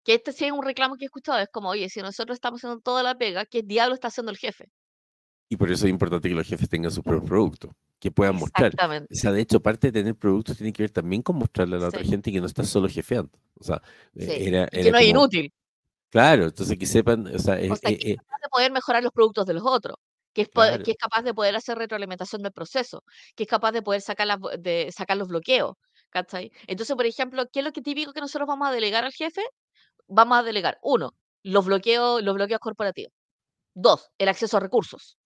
Que 0.03 0.15
este 0.15 0.33
sí 0.33 0.47
es 0.47 0.53
un 0.53 0.65
reclamo 0.65 0.97
que 0.97 1.05
he 1.05 1.07
escuchado, 1.07 1.39
es 1.39 1.49
como, 1.53 1.69
oye, 1.69 1.89
si 1.91 2.01
nosotros 2.01 2.35
estamos 2.35 2.59
haciendo 2.59 2.81
toda 2.81 3.05
la 3.05 3.17
pega, 3.17 3.47
¿qué 3.47 3.63
diablo 3.63 3.95
está 3.95 4.09
haciendo 4.09 4.33
el 4.33 4.39
jefe? 4.39 4.69
Y 5.49 5.57
por 5.57 5.71
eso 5.71 5.87
es 5.87 5.91
importante 5.91 6.29
que 6.29 6.35
los 6.35 6.49
jefes 6.49 6.69
tengan 6.69 6.91
su 6.91 7.05
propio 7.05 7.25
producto 7.25 7.77
que 8.07 8.13
puedan 8.13 8.37
mostrar. 8.37 8.73
O 9.11 9.15
sea, 9.15 9.33
de 9.33 9.41
hecho, 9.41 9.61
parte 9.61 9.91
de 9.91 10.01
tener 10.01 10.15
productos 10.15 10.57
tiene 10.57 10.73
que 10.73 10.85
ver 10.85 10.91
también 10.91 11.23
con 11.23 11.37
mostrarle 11.37 11.77
a 11.77 11.81
la 11.81 11.89
otra 11.89 12.05
gente 12.05 12.31
que 12.31 12.41
no 12.41 12.47
está 12.47 12.63
solo 12.63 12.89
jefeando. 12.89 13.33
O 13.59 13.65
sea, 13.65 13.83
eh, 14.15 14.45
era, 14.47 14.69
que 14.69 14.93
no 14.93 14.99
es 14.99 15.07
inútil. 15.07 15.53
Claro, 16.11 16.45
entonces 16.45 16.79
que 16.79 16.87
sepan, 16.87 17.27
o 17.27 17.39
sea, 17.41 17.57
que 17.59 17.67
es 17.67 17.81
eh, 17.83 18.17
capaz 18.17 18.39
de 18.43 18.49
poder 18.49 18.71
mejorar 18.71 19.03
los 19.03 19.13
productos 19.13 19.45
de 19.45 19.55
los 19.55 19.65
otros, 19.67 19.97
que 20.33 20.43
es, 20.43 20.49
que 20.85 20.93
es 20.93 20.97
capaz 20.97 21.23
de 21.23 21.35
poder 21.35 21.57
hacer 21.57 21.77
retroalimentación 21.77 22.43
del 22.43 22.53
proceso, 22.53 23.03
que 23.35 23.43
es 23.43 23.49
capaz 23.49 23.73
de 23.73 23.83
poder 23.83 24.01
sacar, 24.01 24.29
las, 24.29 24.39
de 24.61 24.89
sacar 24.97 25.17
los 25.17 25.27
bloqueos. 25.27 25.75
¿cachai? 26.11 26.53
Entonces, 26.69 26.95
por 26.95 27.07
ejemplo, 27.07 27.45
¿qué 27.53 27.59
es 27.59 27.65
lo 27.65 27.73
que 27.73 27.83
típico 27.83 28.13
que 28.13 28.21
nosotros 28.21 28.47
vamos 28.47 28.69
a 28.69 28.73
delegar 28.73 29.05
al 29.05 29.13
jefe? 29.13 29.43
Vamos 30.07 30.39
a 30.39 30.43
delegar, 30.45 30.79
uno, 30.83 31.13
los 31.43 31.67
bloqueos, 31.67 32.23
los 32.23 32.35
bloqueos 32.35 32.61
corporativos. 32.61 33.13
Dos, 33.75 34.11
el 34.17 34.29
acceso 34.29 34.57
a 34.57 34.61
recursos. 34.61 35.19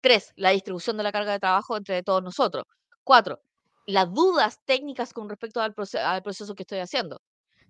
Tres, 0.00 0.32
la 0.36 0.50
distribución 0.50 0.96
de 0.96 1.02
la 1.02 1.12
carga 1.12 1.32
de 1.32 1.40
trabajo 1.40 1.76
entre 1.76 2.02
todos 2.02 2.22
nosotros. 2.22 2.64
Cuatro, 3.04 3.42
las 3.86 4.12
dudas 4.12 4.58
técnicas 4.64 5.12
con 5.12 5.28
respecto 5.28 5.60
al, 5.60 5.74
proceso 5.74 6.54
que 6.54 6.62
estoy 6.62 6.78
haciendo. 6.78 7.20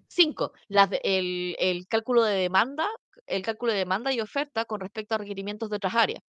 Cinco, 0.09 0.53
el, 0.69 1.87
cálculo 1.89 2.23
de 2.25 2.35
demanda, 2.35 2.89
el 3.27 3.43
cálculo 3.43 3.73
de 3.73 3.79
demanda 3.79 4.13
y 4.13 4.21
oferta 4.21 4.65
con 4.65 4.81
respecto 4.81 5.15
a 5.15 5.19
requerimientos 5.19 5.71
de 5.71 5.77
otras 5.77 5.95
áreas. 5.95 6.23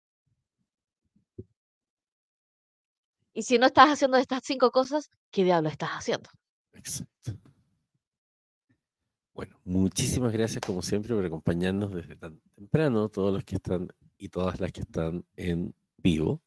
Y 3.32 3.42
si 3.42 3.58
no 3.58 3.66
estás 3.66 3.88
haciendo 3.90 4.16
estas 4.16 4.42
cinco 4.44 4.70
cosas, 4.72 5.10
¿qué 5.30 5.44
diablo 5.44 5.68
estás 5.68 5.90
haciendo? 5.90 6.28
Exacto. 6.72 7.32
Bueno, 9.32 9.56
muchísimas 9.64 10.32
gracias 10.32 10.60
como 10.66 10.82
siempre 10.82 11.14
por 11.14 11.24
acompañarnos 11.24 11.94
desde 11.94 12.16
tan 12.16 12.40
temprano, 12.56 13.08
todos 13.08 13.32
los 13.32 13.44
que 13.44 13.54
están 13.54 13.88
y 14.16 14.28
todas 14.28 14.58
las 14.58 14.72
que 14.72 14.80
están 14.80 15.24
en 15.36 15.72
vivo. 15.98 16.42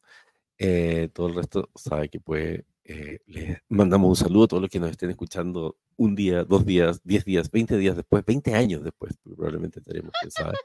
Eh, 0.58 1.08
todo 1.12 1.28
el 1.28 1.34
resto 1.34 1.70
sabe 1.74 2.08
que 2.08 2.20
puede. 2.20 2.66
Eh, 2.84 3.20
les 3.26 3.58
mandamos 3.68 4.08
un 4.10 4.26
saludo 4.26 4.44
a 4.44 4.48
todos 4.48 4.62
los 4.62 4.70
que 4.70 4.80
nos 4.80 4.90
estén 4.90 5.10
escuchando 5.10 5.76
un 5.96 6.14
día, 6.14 6.44
dos 6.44 6.66
días, 6.66 7.00
diez 7.04 7.24
días, 7.24 7.50
veinte 7.50 7.76
días 7.76 7.96
después, 7.96 8.24
veinte 8.24 8.54
años 8.54 8.82
después, 8.82 9.16
probablemente 9.22 9.80
estaremos, 9.80 10.12
sabe. 10.30 10.56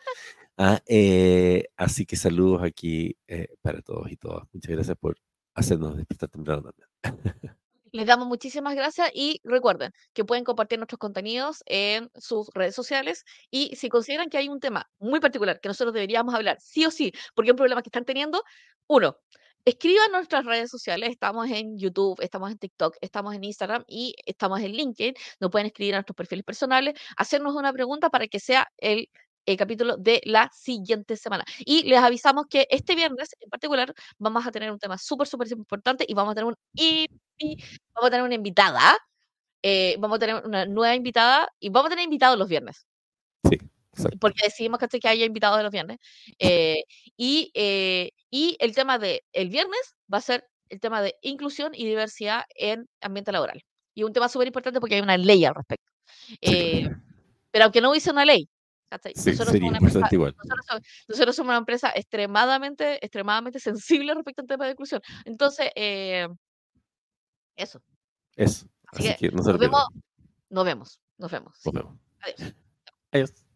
Ah, 0.58 0.82
eh, 0.88 1.66
así 1.78 2.06
que 2.06 2.16
saludos 2.16 2.64
aquí 2.64 3.16
para 3.62 3.82
todos 3.82 4.12
y 4.12 4.18
todas. 4.18 4.48
Muchas 4.54 4.72
gracias 4.72 4.98
por 4.98 5.18
hacernos 5.54 5.96
despertar 5.98 6.30
temprano 6.30 6.64
también. 6.64 6.88
Les 7.92 8.06
damos 8.06 8.28
muchísimas 8.28 8.76
gracias 8.76 9.10
y 9.14 9.42
recuerden 9.44 9.92
que 10.14 10.26
pueden 10.26 10.44
compartir 10.44 10.80
nuestros 10.80 11.00
contenidos 11.00 11.64
en 11.66 12.10
sus 12.16 12.50
redes 12.54 12.76
sociales 12.76 13.24
y 13.50 13.76
si 13.76 13.90
consideran 13.90 14.30
que 14.30 14.38
hay 14.38 14.50
un 14.50 14.60
tema 14.60 14.90
muy 15.00 15.20
particular 15.20 15.60
que 15.60 15.70
nosotros 15.70 15.94
deberíamos 15.94 16.34
hablar 16.36 16.58
sí 16.60 16.86
o 16.86 16.92
sí, 16.92 17.14
porque 17.36 17.50
es 17.50 17.54
un 17.54 17.58
problema 17.58 17.82
que 17.82 17.90
están 17.90 18.06
teniendo, 18.06 18.44
uno, 18.88 19.18
escriban 19.66 20.12
nuestras 20.12 20.46
redes 20.46 20.70
sociales. 20.70 21.10
Estamos 21.10 21.50
en 21.50 21.78
YouTube, 21.78 22.20
estamos 22.22 22.52
en 22.52 22.58
TikTok, 22.58 22.96
estamos 23.02 23.36
en 23.36 23.44
Instagram 23.44 23.84
y 23.88 24.16
estamos 24.26 24.62
en 24.62 24.72
LinkedIn. 24.72 25.14
Nos 25.40 25.52
pueden 25.52 25.68
escribir 25.68 25.96
a 25.96 25.98
nuestros 25.98 26.16
perfiles 26.16 26.46
personales, 26.46 27.00
hacernos 27.18 27.56
una 27.56 27.74
pregunta 27.74 28.10
para 28.10 28.28
que 28.28 28.40
sea 28.40 28.72
el, 28.78 29.10
el 29.48 29.58
capítulo 29.58 29.98
de 29.98 30.22
la 30.26 30.52
siguiente 30.54 31.16
semana. 31.18 31.46
Y 31.60 31.84
les 31.84 32.00
avisamos 32.00 32.46
que 32.50 32.68
este 32.70 32.96
viernes 32.96 33.30
en 33.40 33.50
particular 33.50 33.94
vamos 34.20 34.46
a 34.46 34.52
tener 34.52 34.72
un 34.72 34.78
tema 34.78 34.98
súper, 34.98 35.28
súper 35.28 35.52
importante 35.54 36.06
y 36.08 36.14
vamos 36.14 36.34
a 36.34 36.36
tener 36.36 36.46
un 36.46 36.56
vamos 37.96 38.08
a 38.08 38.12
tener 38.12 38.24
una 38.26 38.36
invitada. 38.36 38.98
eh, 39.64 39.96
vamos 40.00 40.18
a 40.18 40.20
tener 40.20 40.46
una 40.46 40.66
nueva 40.66 40.96
invitada 40.96 41.50
y 41.60 41.70
vamos 41.70 41.88
a 41.88 41.90
tener 41.92 42.06
invitados 42.06 42.38
los 42.38 42.48
viernes. 42.50 42.86
Sí, 43.50 43.58
exacto. 43.94 44.18
porque 44.20 44.44
decidimos 44.44 44.80
¿cachai? 44.80 45.00
que 45.00 45.08
haya 45.08 45.26
invitados 45.26 45.58
de 45.58 45.64
los 45.64 45.72
viernes. 45.72 45.98
Eh, 46.40 46.84
y, 47.16 47.52
eh, 47.54 48.12
y 48.30 48.58
el 48.60 48.76
tema 48.76 49.00
de 49.00 49.24
el 49.34 49.50
viernes 49.50 49.96
va 50.14 50.20
a 50.20 50.22
ser 50.22 50.46
el 50.70 50.80
tema 50.82 51.02
de 51.02 51.16
inclusión 51.22 51.74
y 51.74 51.86
diversidad 51.86 52.44
en 52.56 52.88
ambiente 53.02 53.32
laboral. 53.32 53.64
Y 53.96 54.04
un 54.04 54.14
tema 54.14 54.30
súper 54.30 54.48
importante 54.48 54.80
porque 54.80 54.96
hay 54.96 55.02
una 55.02 55.18
ley 55.18 55.44
al 55.46 55.56
respecto. 55.56 55.92
Eh, 56.42 56.90
pero 57.52 57.66
aunque 57.66 57.82
no 57.82 57.92
hubiese 57.92 58.12
una 58.12 58.26
ley. 58.26 58.50
Sí, 59.16 59.32
nosotros, 59.32 59.48
somos 59.50 59.70
una 59.70 59.78
empresa, 59.78 60.00
nosotros, 60.00 60.82
nosotros 61.10 61.36
somos 61.36 61.50
una 61.50 61.58
empresa 61.58 61.92
extremadamente, 61.94 63.04
extremadamente 63.04 63.60
sensible 63.60 64.14
respecto 64.14 64.42
al 64.42 64.48
tema 64.48 64.66
de 64.66 64.72
inclusión. 64.72 65.02
Entonces, 65.26 65.72
eh, 65.76 66.28
eso. 67.56 67.82
Eso. 68.36 68.68
Así 68.94 69.10
Así 69.10 69.18
que 69.18 69.30
que 69.30 69.36
nos 69.36 69.46
pierdan. 69.46 69.60
vemos, 69.60 69.86
nos 70.50 70.66
vemos, 70.66 71.00
nos 71.18 71.32
vemos. 71.32 71.58
sí. 71.58 71.70
Nos 71.70 71.74
vemos. 71.74 72.00
Adiós. 72.22 72.54
Adiós. 73.12 73.47